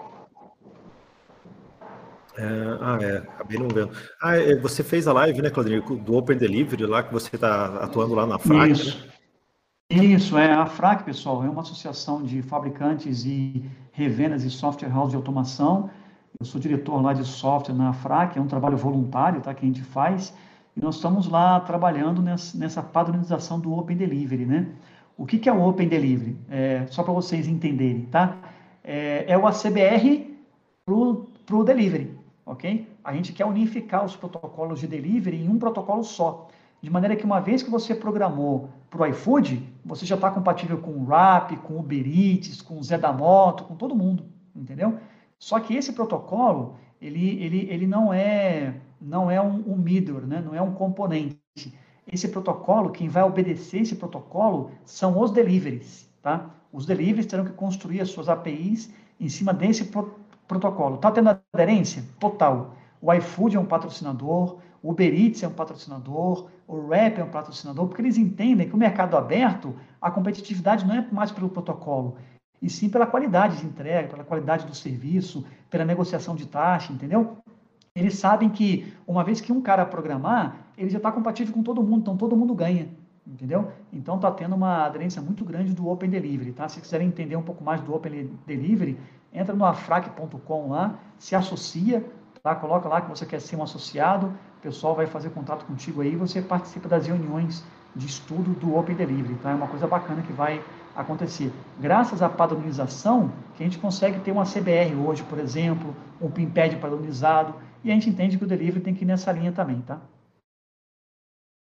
É, 2.36 2.44
ah, 2.80 2.98
é, 3.00 3.16
acabei 3.16 3.58
não 3.58 3.68
vendo. 3.68 3.96
Ah, 4.20 4.36
é, 4.36 4.56
você 4.56 4.82
fez 4.82 5.08
a 5.08 5.12
live, 5.12 5.40
né, 5.40 5.48
Claudinho, 5.48 5.80
do 5.82 6.16
Open 6.16 6.36
Delivery 6.36 6.84
lá, 6.84 7.02
que 7.02 7.12
você 7.12 7.34
está 7.34 7.76
atuando 7.82 8.14
lá 8.14 8.26
na 8.26 8.38
FRAC, 8.38 8.72
Isso. 8.72 9.06
Né? 9.90 10.04
Isso, 10.04 10.36
é 10.36 10.52
a 10.52 10.66
FRAC, 10.66 11.04
pessoal, 11.04 11.44
é 11.44 11.48
uma 11.48 11.62
associação 11.62 12.22
de 12.22 12.42
fabricantes 12.42 13.24
e 13.24 13.64
revendas 13.96 14.44
e 14.44 14.50
software 14.50 14.90
house 14.90 15.10
de 15.10 15.16
automação. 15.16 15.88
Eu 16.38 16.44
sou 16.44 16.60
diretor 16.60 17.00
lá 17.00 17.14
de 17.14 17.24
software 17.24 17.74
na 17.74 17.94
FRAC, 17.94 18.38
é 18.38 18.42
um 18.42 18.46
trabalho 18.46 18.76
voluntário 18.76 19.40
tá, 19.40 19.54
que 19.54 19.64
a 19.64 19.66
gente 19.66 19.82
faz, 19.82 20.34
e 20.76 20.80
nós 20.82 20.96
estamos 20.96 21.26
lá 21.26 21.58
trabalhando 21.60 22.20
nessa, 22.20 22.58
nessa 22.58 22.82
padronização 22.82 23.58
do 23.58 23.72
Open 23.72 23.96
Delivery, 23.96 24.44
né? 24.44 24.66
O 25.16 25.24
que, 25.24 25.38
que 25.38 25.48
é 25.48 25.52
o 25.52 25.66
Open 25.66 25.88
Delivery? 25.88 26.36
É, 26.50 26.86
só 26.90 27.02
para 27.02 27.14
vocês 27.14 27.48
entenderem, 27.48 28.02
tá? 28.02 28.36
É, 28.84 29.24
é 29.28 29.38
o 29.38 29.46
ACBR 29.46 30.36
para 30.84 31.56
o 31.56 31.64
delivery, 31.64 32.14
ok? 32.44 32.86
A 33.02 33.14
gente 33.14 33.32
quer 33.32 33.46
unificar 33.46 34.04
os 34.04 34.14
protocolos 34.14 34.80
de 34.80 34.86
delivery 34.86 35.42
em 35.42 35.48
um 35.48 35.58
protocolo 35.58 36.04
só 36.04 36.48
de 36.82 36.90
maneira 36.90 37.16
que 37.16 37.24
uma 37.24 37.40
vez 37.40 37.62
que 37.62 37.70
você 37.70 37.94
programou 37.94 38.68
para 38.90 39.02
o 39.02 39.06
iFood, 39.06 39.62
você 39.86 40.04
já 40.04 40.16
está 40.16 40.30
compatível 40.30 40.78
com 40.78 40.90
o 40.90 41.06
Rap, 41.06 41.56
com 41.58 41.74
o 41.74 41.78
Uber 41.78 42.04
Eats, 42.06 42.60
com 42.60 42.78
o 42.78 42.82
Zé 42.82 42.98
da 42.98 43.12
Moto, 43.12 43.64
com 43.64 43.76
todo 43.76 43.94
mundo, 43.94 44.24
entendeu? 44.54 44.98
Só 45.38 45.60
que 45.60 45.74
esse 45.74 45.92
protocolo, 45.92 46.76
ele, 47.00 47.42
ele, 47.42 47.68
ele 47.70 47.86
não 47.86 48.12
é 48.12 48.74
não 49.00 49.30
é 49.30 49.40
um, 49.40 49.62
um 49.66 49.76
middle, 49.76 50.22
né? 50.22 50.42
não 50.44 50.54
é 50.54 50.60
um 50.60 50.72
componente. 50.72 51.38
Esse 52.10 52.28
protocolo, 52.28 52.90
quem 52.90 53.08
vai 53.08 53.22
obedecer 53.22 53.82
esse 53.82 53.94
protocolo 53.96 54.70
são 54.84 55.20
os 55.20 55.30
deliveries, 55.30 56.08
tá? 56.22 56.50
Os 56.72 56.86
deliveries 56.86 57.26
terão 57.26 57.44
que 57.44 57.52
construir 57.52 58.00
as 58.00 58.10
suas 58.10 58.28
APIs 58.28 58.92
em 59.20 59.28
cima 59.28 59.52
desse 59.52 59.84
pro 59.86 60.18
protocolo. 60.46 60.96
Está 60.96 61.10
tendo 61.10 61.30
aderência? 61.52 62.04
Total. 62.20 62.74
O 63.02 63.12
iFood 63.12 63.56
é 63.56 63.60
um 63.60 63.66
patrocinador, 63.66 64.58
o 64.82 64.90
Uber 64.90 65.12
Eats 65.12 65.42
é 65.42 65.48
um 65.48 65.52
patrocinador, 65.52 66.48
o 66.66 66.88
Rap 66.88 67.18
é 67.18 67.24
um 67.24 67.30
patrocinador, 67.30 67.86
porque 67.86 68.02
eles 68.02 68.18
entendem 68.18 68.68
que 68.68 68.74
o 68.74 68.78
mercado 68.78 69.16
aberto, 69.16 69.74
a 70.00 70.10
competitividade 70.10 70.86
não 70.86 70.94
é 70.94 71.06
mais 71.10 71.30
pelo 71.30 71.48
protocolo, 71.48 72.16
e 72.60 72.68
sim 72.70 72.88
pela 72.88 73.06
qualidade 73.06 73.58
de 73.58 73.66
entrega, 73.66 74.08
pela 74.08 74.24
qualidade 74.24 74.66
do 74.66 74.74
serviço, 74.74 75.44
pela 75.70 75.84
negociação 75.84 76.34
de 76.34 76.46
taxa, 76.46 76.92
entendeu? 76.92 77.38
Eles 77.94 78.14
sabem 78.14 78.48
que, 78.48 78.92
uma 79.06 79.24
vez 79.24 79.40
que 79.40 79.52
um 79.52 79.60
cara 79.60 79.84
programar, 79.86 80.56
ele 80.76 80.90
já 80.90 80.98
está 80.98 81.10
compatível 81.10 81.54
com 81.54 81.62
todo 81.62 81.82
mundo, 81.82 82.00
então 82.00 82.16
todo 82.16 82.36
mundo 82.36 82.54
ganha. 82.54 82.88
entendeu? 83.26 83.72
Então 83.92 84.16
está 84.16 84.30
tendo 84.30 84.54
uma 84.54 84.84
aderência 84.84 85.20
muito 85.20 85.44
grande 85.44 85.72
do 85.72 85.88
Open 85.88 86.08
Delivery, 86.08 86.52
tá? 86.52 86.68
Se 86.68 86.80
quiserem 86.80 87.08
entender 87.08 87.36
um 87.36 87.42
pouco 87.42 87.64
mais 87.64 87.80
do 87.80 87.94
Open 87.94 88.30
Delivery, 88.46 88.98
entra 89.32 89.54
no 89.54 89.64
afrac.com 89.64 90.68
lá, 90.68 90.98
se 91.18 91.34
associa, 91.34 92.04
tá? 92.46 92.54
Coloca 92.54 92.88
lá 92.88 93.00
que 93.00 93.08
você 93.08 93.26
quer 93.26 93.40
ser 93.40 93.56
um 93.56 93.64
associado, 93.64 94.28
o 94.28 94.62
pessoal 94.62 94.94
vai 94.94 95.08
fazer 95.08 95.30
contato 95.30 95.64
contigo 95.64 96.00
aí, 96.00 96.14
você 96.14 96.40
participa 96.40 96.88
das 96.88 97.04
reuniões 97.04 97.64
de 97.96 98.06
estudo 98.06 98.52
do 98.60 98.76
Open 98.76 98.94
Delivery, 98.94 99.34
tá? 99.42 99.50
É 99.50 99.54
uma 99.54 99.66
coisa 99.66 99.84
bacana 99.88 100.22
que 100.22 100.32
vai 100.32 100.62
acontecer. 100.94 101.52
Graças 101.80 102.22
à 102.22 102.28
padronização, 102.28 103.32
que 103.56 103.64
a 103.64 103.66
gente 103.66 103.78
consegue 103.78 104.20
ter 104.20 104.30
uma 104.30 104.44
CBR 104.44 104.94
hoje, 104.94 105.24
por 105.24 105.40
exemplo, 105.40 105.92
um 106.20 106.30
PIMPED 106.30 106.76
padronizado, 106.76 107.52
e 107.82 107.90
a 107.90 107.94
gente 107.94 108.08
entende 108.08 108.38
que 108.38 108.44
o 108.44 108.46
delivery 108.46 108.80
tem 108.80 108.94
que 108.94 109.02
ir 109.02 109.06
nessa 109.06 109.32
linha 109.32 109.50
também, 109.50 109.80
tá? 109.80 109.98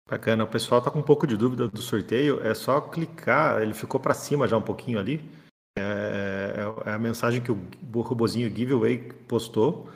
Bacana. 0.09 0.43
O 0.43 0.47
pessoal 0.47 0.79
está 0.79 0.89
com 0.89 0.99
um 0.99 1.03
pouco 1.03 1.27
de 1.27 1.37
dúvida 1.37 1.67
do 1.67 1.81
sorteio. 1.81 2.43
É 2.43 2.55
só 2.55 2.81
clicar, 2.81 3.61
ele 3.61 3.73
ficou 3.73 3.99
para 3.99 4.15
cima 4.15 4.47
já 4.47 4.57
um 4.57 4.61
pouquinho 4.61 4.99
ali. 4.99 5.21
É, 5.77 5.81
é, 5.83 6.89
é, 6.89 6.93
a 6.93 6.99
mensagem 6.99 7.39
que 7.39 7.51
o 7.51 8.01
robozinho 8.01 8.49
Giveaway 8.49 8.97
postou. 9.27 9.87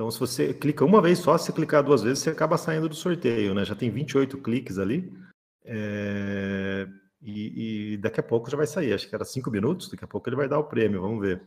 Então, 0.00 0.12
se 0.12 0.20
você 0.20 0.54
clica 0.54 0.84
uma 0.84 1.02
vez 1.02 1.18
só, 1.18 1.36
se 1.36 1.52
clicar 1.52 1.82
duas 1.82 2.04
vezes, 2.04 2.20
você 2.20 2.30
acaba 2.30 2.56
saindo 2.56 2.88
do 2.88 2.94
sorteio, 2.94 3.52
né? 3.52 3.64
Já 3.64 3.74
tem 3.74 3.90
28 3.90 4.38
cliques 4.38 4.78
ali. 4.78 5.12
É, 5.64 6.86
e, 7.20 7.94
e, 7.94 7.96
daqui 7.96 8.20
a 8.20 8.22
pouco 8.22 8.48
já 8.48 8.56
vai 8.56 8.68
sair. 8.68 8.92
Acho 8.92 9.08
que 9.08 9.14
era 9.16 9.24
cinco 9.24 9.50
minutos. 9.50 9.90
Daqui 9.90 10.04
a 10.04 10.06
pouco 10.06 10.28
ele 10.28 10.36
vai 10.36 10.48
dar 10.48 10.60
o 10.60 10.68
prêmio. 10.68 11.00
Vamos 11.00 11.20
ver. 11.20 11.42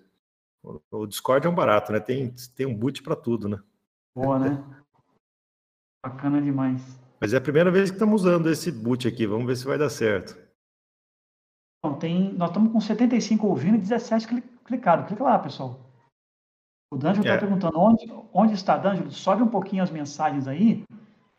O, 0.62 0.82
o 0.92 1.08
Discord 1.08 1.48
é 1.48 1.50
um 1.50 1.56
barato, 1.56 1.94
né? 1.94 2.02
Tem, 2.02 2.36
tem 2.54 2.66
um 2.66 2.76
boot 2.76 3.02
para 3.02 3.16
tudo, 3.16 3.48
né? 3.48 3.58
Boa, 4.14 4.38
né? 4.38 4.62
Bacana 6.06 6.42
demais. 6.42 6.82
Mas 7.22 7.34
é 7.34 7.38
a 7.38 7.42
primeira 7.42 7.72
vez 7.72 7.90
que 7.90 7.96
estamos 7.96 8.24
usando 8.24 8.50
esse 8.50 8.70
boot 8.70 9.08
aqui. 9.08 9.26
Vamos 9.26 9.48
ver 9.48 9.56
se 9.56 9.64
vai 9.64 9.78
dar 9.78 9.90
certo. 9.90 10.38
Não, 11.86 11.98
tem, 11.98 12.34
nós 12.34 12.50
estamos 12.50 12.74
com 12.74 12.82
75 12.82 13.48
ouvindo 13.48 13.76
e 13.76 13.80
17 13.80 14.28
clicado. 14.66 15.08
Clica 15.08 15.24
lá, 15.24 15.40
pessoal. 15.40 15.91
O 16.92 16.98
D'Angelo 16.98 17.24
está 17.24 17.36
é. 17.36 17.38
perguntando 17.38 17.80
onde, 17.80 18.06
onde 18.34 18.54
está, 18.54 18.78
D'Angelo? 18.78 19.12
Sobe 19.12 19.42
um 19.44 19.48
pouquinho 19.48 19.82
as 19.82 19.90
mensagens 19.90 20.48
aí. 20.48 20.84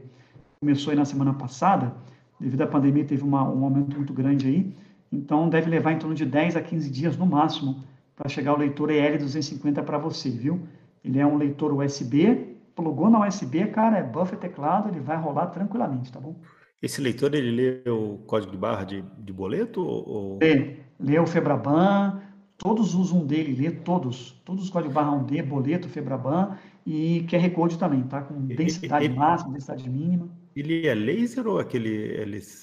Começou 0.59 0.91
aí 0.91 0.97
na 0.97 1.05
semana 1.05 1.34
passada 1.34 1.93
devido 2.39 2.61
à 2.61 2.67
pandemia, 2.67 3.05
teve 3.05 3.23
uma, 3.23 3.43
um 3.43 3.63
aumento 3.63 3.95
muito 3.95 4.13
grande 4.13 4.47
aí. 4.47 4.73
Então, 5.11 5.49
deve 5.49 5.69
levar 5.69 5.93
em 5.93 5.99
torno 5.99 6.15
de 6.15 6.25
10 6.25 6.55
a 6.55 6.61
15 6.61 6.89
dias 6.89 7.17
no 7.17 7.25
máximo 7.25 7.84
para 8.15 8.30
chegar 8.30 8.53
o 8.53 8.57
leitor 8.57 8.89
EL250 8.89 9.84
para 9.84 9.97
você, 9.97 10.30
viu? 10.30 10.61
Ele 11.03 11.19
é 11.19 11.25
um 11.25 11.38
leitor 11.38 11.73
USB, 11.73 12.56
plugou 12.78 13.09
na 13.09 13.28
USB, 13.28 13.65
cara, 13.67 13.97
é 13.97 14.03
buffer 14.03 14.38
teclado, 14.38 14.89
ele 14.89 14.99
vai 14.99 15.17
rolar 15.17 15.47
tranquilamente, 15.47 16.11
tá 16.11 16.19
bom? 16.19 16.39
Esse 16.80 17.01
leitor, 17.01 17.34
ele 17.34 17.51
lê 17.51 17.89
o 17.89 18.19
código 18.28 18.51
de 18.51 18.57
barra 18.57 18.84
de, 18.84 19.03
de 19.17 19.34
boleto? 19.34 19.82
Ou... 19.84 20.38
Lê, 20.39 20.78
lê 20.99 21.17
o 21.17 21.25
Febraban, 21.25 22.21
todos 22.55 22.93
usam 22.93 23.25
dele, 23.25 23.59
lê 23.59 23.71
todos, 23.71 24.39
todos 24.45 24.65
os 24.65 24.69
códigos 24.69 24.93
barra 24.93 25.11
1D, 25.11 25.43
boleto, 25.43 25.89
Febraban 25.89 26.55
e 26.86 27.25
QR 27.28 27.49
Code 27.49 27.80
também, 27.80 28.03
tá? 28.03 28.21
Com 28.21 28.45
densidade 28.45 29.05
ele, 29.05 29.15
máxima, 29.15 29.53
densidade 29.53 29.89
mínima. 29.89 30.30
Ele 30.55 30.86
é 30.86 30.93
laser 30.93 31.47
ou 31.47 31.59
aquele 31.59 32.15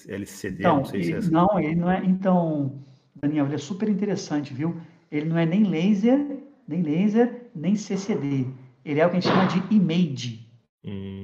LCD? 0.07 0.59
Então, 0.59 0.77
não, 0.77 0.85
sei 0.85 1.01
ele, 1.01 1.07
se 1.07 1.13
é 1.13 1.17
assim. 1.17 1.31
não, 1.31 1.59
ele 1.59 1.75
não 1.75 1.91
é. 1.91 2.03
Então, 2.05 2.79
Daniel, 3.15 3.45
ele 3.45 3.55
é 3.55 3.57
super 3.57 3.89
interessante, 3.89 4.53
viu? 4.53 4.77
Ele 5.11 5.25
não 5.27 5.37
é 5.37 5.45
nem 5.45 5.63
laser, 5.63 6.39
nem 6.67 6.81
laser, 6.81 7.49
nem 7.53 7.75
CCD. 7.75 8.47
Ele 8.85 8.99
é 8.99 9.05
o 9.05 9.09
que 9.09 9.17
a 9.17 9.19
gente 9.19 9.33
chama 9.33 9.47
de 9.47 9.75
image. 9.75 10.47
Hum. 10.85 11.23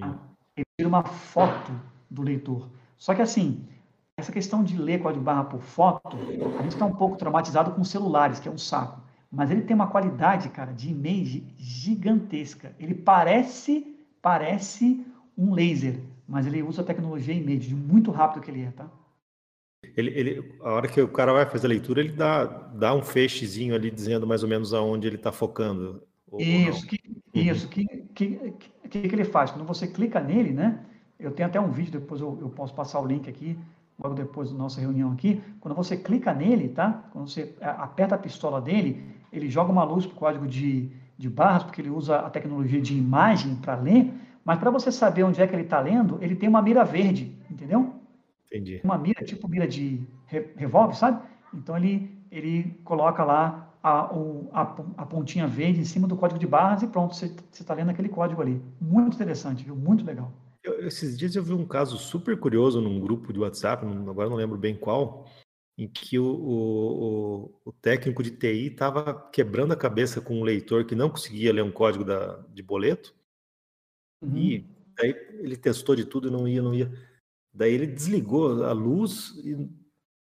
Ele 0.58 0.66
tira 0.78 0.90
uma 0.90 1.04
foto 1.04 1.72
do 2.10 2.24
leitor. 2.24 2.68
Só 2.98 3.14
que 3.14 3.22
assim, 3.22 3.64
essa 4.18 4.32
questão 4.32 4.64
de 4.64 4.76
ler 4.76 5.02
código 5.02 5.24
barra 5.24 5.44
por 5.44 5.62
foto, 5.62 6.18
a 6.60 6.64
gente 6.64 6.74
está 6.74 6.86
um 6.86 6.96
pouco 6.96 7.18
traumatizado 7.18 7.72
com 7.72 7.84
celulares, 7.84 8.40
que 8.40 8.50
é 8.50 8.52
um 8.52 8.58
saco. 8.58 9.00
Mas 9.32 9.52
ele 9.52 9.62
tem 9.62 9.76
uma 9.76 9.88
qualidade, 9.88 10.50
cara, 10.50 10.74
de 10.74 10.90
image 10.90 11.46
gigantesca. 11.56 12.76
Ele 12.80 12.96
parece, 12.96 13.96
parece 14.22 15.06
um 15.38 15.54
laser 15.54 16.02
mas 16.32 16.48
ele 16.48 16.64
usa 16.64 16.82
a 16.82 16.86
tecnologia 16.86 17.34
em 17.34 17.58
de 17.58 17.76
muito 17.76 18.10
rápido 18.10 18.42
que 18.42 18.50
ele 18.50 18.62
é, 18.62 18.72
tá? 18.72 18.90
Ele, 19.98 20.12
ele, 20.12 20.56
a 20.62 20.72
hora 20.72 20.88
que 20.88 21.02
o 21.02 21.08
cara 21.10 21.34
vai 21.34 21.46
fazer 21.46 21.68
a 21.68 21.70
leitura, 21.70 22.00
ele 22.00 22.14
dá, 22.14 22.46
dá 22.46 22.94
um 22.94 23.02
feixezinho 23.02 23.76
ali 23.76 23.92
dizendo 23.92 24.26
mais 24.26 24.42
ou 24.42 24.48
menos 24.48 24.74
aonde 24.74 25.08
ele 25.08 25.18
está 25.18 25.34
focando. 25.34 26.02
Isso, 26.40 26.88
que, 26.88 27.00
isso. 27.34 27.68
que, 27.68 27.86
que, 28.14 28.54
que, 28.90 29.02
que, 29.08 29.16
ele 29.16 29.26
faz? 29.26 29.52
Quando 29.52 29.66
você 29.66 29.88
clica 29.88 30.20
nele, 30.20 30.52
né? 30.52 30.80
Eu 31.20 31.32
tenho 31.32 31.48
até 31.48 31.60
um 31.60 31.72
vídeo, 31.72 32.00
depois 32.00 32.22
eu, 32.22 32.38
eu 32.42 32.50
posso 32.50 32.74
passar 32.74 33.00
o 33.00 33.06
link 33.06 33.30
aqui, 33.30 33.58
logo 34.02 34.16
depois 34.16 34.52
da 34.52 34.58
nossa 34.58 34.82
reunião 34.82 35.12
aqui. 35.12 35.42
Quando 35.60 35.76
você 35.76 35.96
clica 35.98 36.34
nele, 36.34 36.70
tá? 36.70 37.04
Quando 37.12 37.30
você 37.30 37.56
aperta 37.62 38.16
a 38.16 38.18
pistola 38.18 38.60
dele, 38.60 39.04
ele 39.32 39.50
joga 39.50 39.72
uma 39.72 39.84
luz 39.84 40.06
para 40.06 40.16
o 40.16 40.20
código 40.20 40.48
de, 40.48 40.90
de 41.18 41.30
barras, 41.30 41.64
porque 41.64 41.82
ele 41.82 41.90
usa 41.90 42.20
a 42.20 42.30
tecnologia 42.30 42.82
de 42.82 42.98
imagem 42.98 43.56
para 43.56 43.76
ler 43.76 44.12
mas 44.44 44.60
para 44.60 44.72
você 44.72 44.92
saber 44.92 45.24
onde 45.24 45.42
é 45.42 45.48
que 45.48 45.54
ele 45.54 45.64
está 45.64 45.80
lendo, 45.80 46.18
ele 46.22 46.36
tem 46.36 46.50
uma 46.50 46.62
mira 46.62 46.84
verde, 46.84 47.36
entendeu? 47.50 47.96
Entendi. 48.48 48.82
Uma 48.84 48.98
mira, 48.98 49.24
tipo 49.24 49.48
mira 49.48 49.68
de 49.68 50.06
revólver, 50.56 50.96
sabe? 50.96 51.22
Então 51.54 51.78
ele, 51.78 52.12
ele 52.32 52.80
coloca 52.84 53.24
lá 53.24 53.71
a, 53.82 54.14
o, 54.14 54.50
a, 54.52 54.62
a, 54.98 55.06
pontinha 55.06 55.48
verde 55.48 55.80
em 55.80 55.86
cima 55.86 56.08
do 56.08 56.16
código 56.16 56.40
de 56.40 56.48
barras 56.48 56.84
e 56.84 56.88
pronto, 56.88 57.16
você 57.16 57.34
está 57.54 57.74
lendo 57.74 57.90
aquele 57.90 58.10
código 58.10 58.42
ali. 58.42 58.62
Muito 58.80 59.16
interessante, 59.16 59.64
viu? 59.64 59.76
Muito 59.76 60.06
legal. 60.06 60.32
Eu, 60.64 60.88
esses 60.88 61.18
dias 61.18 61.36
eu 61.36 61.44
vi 61.44 61.54
um 61.54 61.66
caso 61.66 61.98
super 61.98 62.40
curioso 62.40 62.80
num 62.80 63.00
grupo 63.00 63.34
de 63.34 63.40
WhatsApp, 63.40 63.86
agora 63.86 64.30
não 64.30 64.38
lembro 64.38 64.58
bem 64.58 64.76
qual, 64.76 65.26
em 65.78 65.88
que 65.88 66.20
o, 66.20 66.26
o, 66.26 67.60
o 67.66 67.72
técnico 67.72 68.22
de 68.22 68.32
TI 68.32 68.68
estava 68.68 69.14
quebrando 69.32 69.74
a 69.74 69.78
cabeça 69.78 70.22
com 70.22 70.40
um 70.40 70.44
leitor 70.44 70.86
que 70.86 70.96
não 70.96 71.10
conseguia 71.10 71.52
ler 71.52 71.64
um 71.64 71.72
código 71.72 72.04
da, 72.04 72.38
de 72.54 72.62
boleto 72.62 73.16
Uhum. 74.22 74.38
E 74.38 74.66
aí 75.00 75.10
ele 75.40 75.58
testou 75.58 75.96
de 75.96 76.06
tudo 76.06 76.28
e 76.28 76.32
não 76.32 76.48
ia, 76.48 76.62
não 76.62 76.74
ia. 76.74 76.92
Daí 77.54 77.74
ele 77.74 77.88
desligou 77.88 78.64
a 78.64 78.72
luz 78.72 79.34
e, 79.44 79.68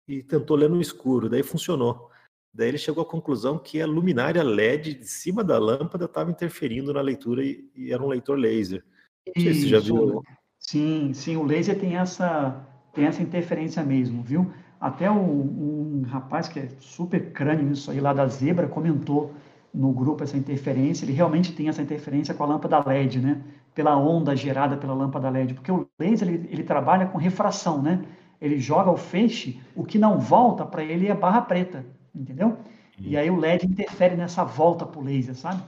e 0.07 0.23
tentou 0.23 0.57
ler 0.57 0.69
no 0.69 0.81
escuro, 0.81 1.29
daí 1.29 1.43
funcionou. 1.43 2.11
Daí 2.57 2.69
ele 2.69 2.79
chegou 2.79 3.03
à 3.03 3.07
conclusão 3.07 3.59
que 3.59 3.83
a 3.83 3.87
luminária 3.87 4.43
LED 4.43 4.95
de 4.95 5.07
cima 5.07 5.45
da 5.45 5.59
lâmpada 5.59 6.07
estava 6.07 6.31
interferindo 6.31 6.91
na 6.91 7.03
leitura 7.03 7.45
e, 7.45 7.69
e, 7.77 7.93
era 7.93 8.03
um 8.03 8.09
leitor 8.09 8.39
laser. 8.39 8.83
Não 9.27 9.43
sei 9.43 9.53
se 9.53 9.61
você 9.61 9.69
já 9.69 9.79
viu. 9.79 10.23
Sim, 10.59 11.13
sim, 11.13 11.37
o 11.37 11.45
laser 11.45 11.79
tem 11.79 11.99
essa, 11.99 12.67
tem 12.95 13.05
essa 13.05 13.23
interferência 13.23 13.85
mesmo, 13.85 14.23
viu? 14.23 14.51
Até 14.81 15.11
o, 15.11 15.15
um 15.15 16.03
rapaz 16.09 16.49
que 16.49 16.61
é 16.61 16.69
super 16.81 17.31
crânio 17.31 17.67
nisso 17.67 17.91
aí, 17.91 18.01
lá 18.01 18.15
da 18.15 18.27
Zebra, 18.27 18.67
comentou 18.67 19.35
no 19.75 19.93
grupo 19.93 20.25
essa 20.25 20.39
interferência. 20.39 21.05
Ele 21.05 21.13
realmente 21.13 21.53
tem 21.53 21.69
essa 21.69 21.83
interferência 21.83 22.33
com 22.33 22.43
a 22.43 22.47
lâmpada 22.47 22.83
LED, 22.89 23.21
né? 23.21 23.43
Pela 23.75 23.99
onda 23.99 24.35
gerada 24.35 24.79
pela 24.79 24.95
lâmpada 24.95 25.29
LED, 25.29 25.53
porque 25.53 25.71
o 25.71 25.87
laser 25.99 26.27
ele, 26.27 26.49
ele 26.51 26.63
trabalha 26.63 27.05
com 27.05 27.19
refração, 27.19 27.83
né? 27.83 28.03
Ele 28.41 28.59
joga 28.59 28.91
o 28.91 28.97
feixe, 28.97 29.61
o 29.75 29.85
que 29.85 29.99
não 29.99 30.19
volta 30.19 30.65
para 30.65 30.83
ele 30.83 31.09
é 31.09 31.15
barra 31.15 31.43
preta, 31.43 31.85
entendeu? 32.17 32.59
E 32.99 33.17
aí 33.17 33.31
o 33.31 33.37
LED 33.37 33.67
interfere 33.67 34.17
nessa 34.17 34.43
volta 34.43 34.87
para 34.87 35.01
o 35.01 35.05
laser, 35.05 35.35
sabe? 35.35 35.63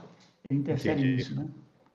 Ele 0.49 0.59
interfere 0.59 0.99
Entendi. 0.99 1.15
nisso, 1.15 1.35
né? 1.35 1.47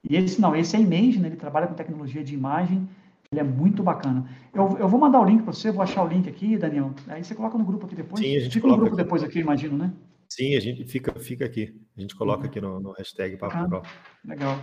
E 0.08 0.16
esse 0.16 0.40
não, 0.40 0.54
esse 0.54 0.76
é 0.76 0.80
Image, 0.80 1.18
né? 1.18 1.28
Ele 1.28 1.36
trabalha 1.36 1.66
com 1.66 1.74
tecnologia 1.74 2.22
de 2.22 2.34
imagem, 2.34 2.88
ele 3.32 3.40
é 3.40 3.44
muito 3.44 3.82
bacana. 3.82 4.28
Eu, 4.52 4.76
eu 4.78 4.88
vou 4.88 5.00
mandar 5.00 5.20
o 5.20 5.24
link 5.24 5.42
para 5.42 5.52
você, 5.52 5.72
vou 5.72 5.82
achar 5.82 6.04
o 6.04 6.08
link 6.08 6.28
aqui, 6.28 6.56
Daniel. 6.56 6.92
Aí 7.08 7.24
você 7.24 7.34
coloca 7.34 7.58
no 7.58 7.64
grupo 7.64 7.86
aqui 7.86 7.96
depois. 7.96 8.24
Sim, 8.24 8.36
a 8.36 8.40
gente 8.40 8.52
fica 8.52 8.68
no 8.68 8.76
grupo 8.76 8.94
aqui. 8.94 9.02
depois 9.02 9.22
aqui, 9.24 9.40
imagino, 9.40 9.76
né? 9.76 9.92
Sim, 10.28 10.54
a 10.56 10.60
gente 10.60 10.84
fica, 10.84 11.12
fica 11.18 11.44
aqui. 11.44 11.74
A 11.96 12.00
gente 12.00 12.14
coloca 12.14 12.42
uhum. 12.42 12.46
aqui 12.46 12.60
no, 12.60 12.80
no 12.80 12.92
hashtag 12.92 13.36
Papo 13.36 13.76
ah, 13.76 13.82
Legal. 14.24 14.58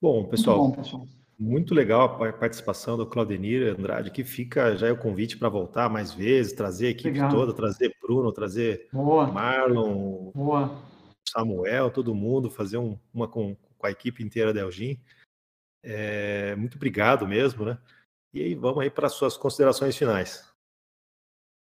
Bom, 0.00 0.24
pessoal, 0.24 0.58
muito, 0.58 0.76
bom, 0.76 0.82
pessoal. 0.82 1.06
Muito 1.42 1.74
legal 1.74 2.22
a 2.22 2.32
participação 2.32 2.96
do 2.96 3.04
Claudenir 3.04 3.74
Andrade, 3.76 4.12
que 4.12 4.22
fica 4.22 4.76
já 4.76 4.86
é 4.86 4.92
o 4.92 4.96
convite 4.96 5.36
para 5.36 5.48
voltar 5.48 5.90
mais 5.90 6.14
vezes, 6.14 6.52
trazer 6.52 6.86
a 6.86 6.90
equipe 6.90 7.10
legal. 7.10 7.30
toda, 7.30 7.52
trazer 7.52 7.94
Bruno, 8.00 8.30
trazer 8.30 8.88
Boa. 8.92 9.26
Marlon, 9.26 10.30
Boa. 10.32 10.70
Samuel, 11.28 11.90
todo 11.90 12.14
mundo, 12.14 12.48
fazer 12.48 12.78
um, 12.78 12.96
uma 13.12 13.26
com, 13.26 13.56
com 13.76 13.86
a 13.86 13.90
equipe 13.90 14.22
inteira 14.22 14.54
da 14.54 14.60
Elgin. 14.60 15.00
É, 15.82 16.54
muito 16.54 16.76
obrigado 16.76 17.26
mesmo, 17.26 17.64
né? 17.64 17.76
E 18.32 18.40
aí 18.40 18.54
vamos 18.54 18.80
aí 18.80 18.88
para 18.90 19.08
as 19.08 19.14
suas 19.14 19.36
considerações 19.36 19.96
finais. 19.96 20.48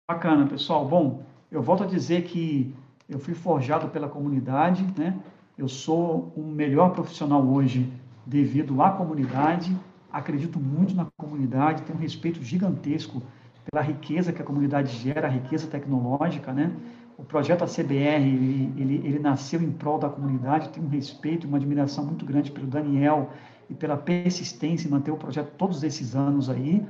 Bacana, 0.08 0.46
pessoal. 0.46 0.86
Bom, 0.86 1.24
eu 1.50 1.62
volto 1.62 1.84
a 1.84 1.86
dizer 1.86 2.24
que 2.24 2.74
eu 3.08 3.18
fui 3.18 3.32
forjado 3.32 3.88
pela 3.88 4.08
comunidade, 4.08 4.82
né? 4.98 5.18
Eu 5.56 5.66
sou 5.66 6.30
um 6.36 6.46
melhor 6.46 6.92
profissional 6.92 7.42
hoje 7.42 7.90
devido 8.26 8.80
à 8.82 8.90
comunidade. 8.90 9.76
Acredito 10.12 10.58
muito 10.60 10.94
na 10.94 11.06
comunidade, 11.16 11.82
tenho 11.82 11.98
um 11.98 12.02
respeito 12.02 12.42
gigantesco 12.42 13.22
pela 13.70 13.82
riqueza 13.82 14.32
que 14.32 14.42
a 14.42 14.44
comunidade 14.44 14.92
gera, 14.96 15.26
a 15.26 15.30
riqueza 15.30 15.66
tecnológica, 15.66 16.52
né? 16.52 16.72
O 17.16 17.24
projeto 17.24 17.62
ACBR, 17.62 18.22
ele, 18.22 18.72
ele, 18.76 18.94
ele 19.04 19.18
nasceu 19.18 19.62
em 19.62 19.70
prol 19.70 19.98
da 19.98 20.08
comunidade, 20.08 20.70
tenho 20.70 20.86
um 20.86 20.88
respeito 20.88 21.46
e 21.46 21.48
uma 21.48 21.56
admiração 21.56 22.04
muito 22.04 22.24
grande 22.24 22.50
pelo 22.50 22.66
Daniel, 22.66 23.30
e 23.72 23.74
pela 23.74 23.96
persistência 23.96 24.86
em 24.86 24.90
manter 24.90 25.10
o 25.10 25.16
projeto 25.16 25.50
todos 25.56 25.82
esses 25.82 26.14
anos 26.14 26.50
aí. 26.50 26.84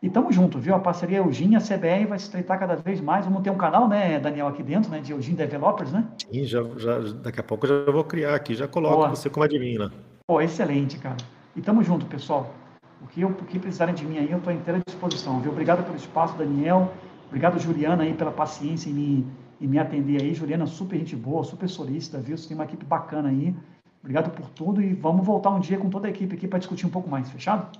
E 0.00 0.06
estamos 0.06 0.34
juntos, 0.34 0.62
viu? 0.62 0.74
A 0.74 0.78
parceria 0.78 1.18
Eugene, 1.18 1.56
a 1.56 1.60
CBR 1.60 2.06
vai 2.06 2.18
se 2.18 2.26
estreitar 2.26 2.58
cada 2.58 2.76
vez 2.76 3.00
mais. 3.00 3.24
Vamos 3.24 3.42
ter 3.42 3.50
um 3.50 3.56
canal, 3.56 3.88
né, 3.88 4.20
Daniel, 4.20 4.46
aqui 4.46 4.62
dentro, 4.62 4.90
né, 4.90 5.00
de 5.00 5.10
Eugene 5.10 5.36
Developers, 5.36 5.90
né? 5.90 6.06
Sim, 6.30 6.44
já, 6.44 6.62
já, 6.76 7.00
daqui 7.20 7.40
a 7.40 7.42
pouco 7.42 7.66
eu 7.66 7.84
já 7.84 7.90
vou 7.90 8.04
criar 8.04 8.36
aqui, 8.36 8.54
já 8.54 8.68
coloco 8.68 8.96
Boa. 8.96 9.08
você 9.10 9.28
como 9.28 9.44
admin 9.44 9.78
lá. 9.78 9.90
Pô, 10.30 10.42
excelente, 10.42 10.98
cara. 10.98 11.16
E 11.56 11.60
estamos 11.60 11.86
juntos, 11.86 12.06
pessoal. 12.06 12.54
O 13.00 13.06
que, 13.06 13.22
eu, 13.22 13.28
o 13.28 13.44
que 13.46 13.58
precisarem 13.58 13.94
de 13.94 14.04
mim 14.04 14.18
aí, 14.18 14.30
eu 14.30 14.36
estou 14.36 14.52
à 14.52 14.54
inteira 14.54 14.78
disposição, 14.86 15.40
viu? 15.40 15.50
Obrigado 15.50 15.82
pelo 15.82 15.96
espaço, 15.96 16.36
Daniel. 16.36 16.92
Obrigado, 17.28 17.58
Juliana, 17.58 18.02
aí, 18.02 18.12
pela 18.12 18.30
paciência 18.30 18.90
em 18.90 18.92
me, 18.92 19.26
em 19.58 19.66
me 19.66 19.78
atender 19.78 20.20
aí. 20.20 20.34
Juliana, 20.34 20.66
super 20.66 20.98
gente 20.98 21.16
boa, 21.16 21.42
super 21.44 21.66
solícita, 21.66 22.20
viu? 22.20 22.36
Você 22.36 22.46
tem 22.46 22.54
uma 22.54 22.64
equipe 22.64 22.84
bacana 22.84 23.30
aí. 23.30 23.56
Obrigado 24.00 24.30
por 24.30 24.50
tudo 24.50 24.82
e 24.82 24.92
vamos 24.92 25.24
voltar 25.24 25.48
um 25.48 25.60
dia 25.60 25.78
com 25.78 25.88
toda 25.88 26.06
a 26.06 26.10
equipe 26.10 26.34
aqui 26.34 26.46
para 26.46 26.58
discutir 26.58 26.84
um 26.84 26.90
pouco 26.90 27.08
mais, 27.08 27.30
fechado? 27.30 27.78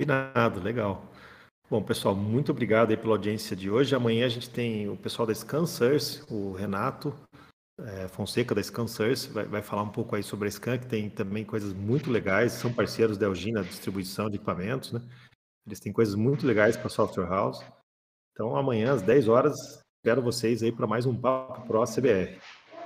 Combinado, 0.00 0.60
legal. 0.60 1.02
Bom, 1.68 1.82
pessoal, 1.82 2.14
muito 2.14 2.52
obrigado 2.52 2.90
aí 2.90 2.96
pela 2.96 3.14
audiência 3.14 3.56
de 3.56 3.68
hoje. 3.68 3.96
Amanhã 3.96 4.26
a 4.26 4.28
gente 4.28 4.48
tem 4.48 4.88
o 4.88 4.96
pessoal 4.96 5.26
da 5.26 5.34
ScanSource, 5.34 6.22
o 6.30 6.52
Renato 6.52 7.12
é, 7.80 8.08
Fonseca 8.08 8.54
da 8.54 8.62
ScanSource, 8.62 9.28
vai, 9.30 9.44
vai 9.44 9.62
falar 9.62 9.82
um 9.82 9.90
pouco 9.90 10.14
aí 10.14 10.22
sobre 10.22 10.48
a 10.48 10.50
Scan, 10.50 10.78
que 10.78 10.86
tem 10.86 11.10
também 11.10 11.44
coisas 11.44 11.72
muito 11.72 12.10
legais, 12.10 12.52
são 12.52 12.72
parceiros 12.72 13.18
da 13.18 13.26
Elgin 13.26 13.52
na 13.52 13.62
distribuição 13.62 14.30
de 14.30 14.36
equipamentos, 14.36 14.92
né? 14.92 15.00
Eles 15.66 15.80
têm 15.80 15.92
coisas 15.92 16.14
muito 16.14 16.46
legais 16.46 16.76
para 16.76 16.88
Software 16.88 17.26
House. 17.26 17.64
Então, 18.32 18.56
amanhã 18.56 18.92
às 18.92 19.02
10 19.02 19.28
horas, 19.28 19.82
espero 19.96 20.22
vocês 20.22 20.62
aí 20.62 20.70
para 20.70 20.86
mais 20.86 21.06
um 21.06 21.18
Papo 21.18 21.66
Pro 21.66 21.84
CBR. 21.84 22.38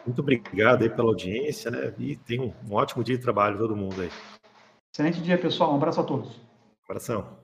Muito 0.07 0.21
obrigado 0.21 0.83
aí 0.83 0.89
pela 0.89 1.09
audiência, 1.09 1.71
né? 1.71 1.93
E 1.99 2.17
tenha 2.17 2.43
um, 2.43 2.55
um 2.67 2.75
ótimo 2.75 3.03
dia 3.03 3.17
de 3.17 3.23
trabalho 3.23 3.59
todo 3.59 3.77
mundo 3.77 4.01
aí. 4.01 4.11
Excelente 4.95 5.21
dia, 5.21 5.37
pessoal. 5.37 5.73
Um 5.73 5.77
abraço 5.77 6.01
a 6.01 6.05
todos. 6.05 6.41
Abração. 6.85 7.38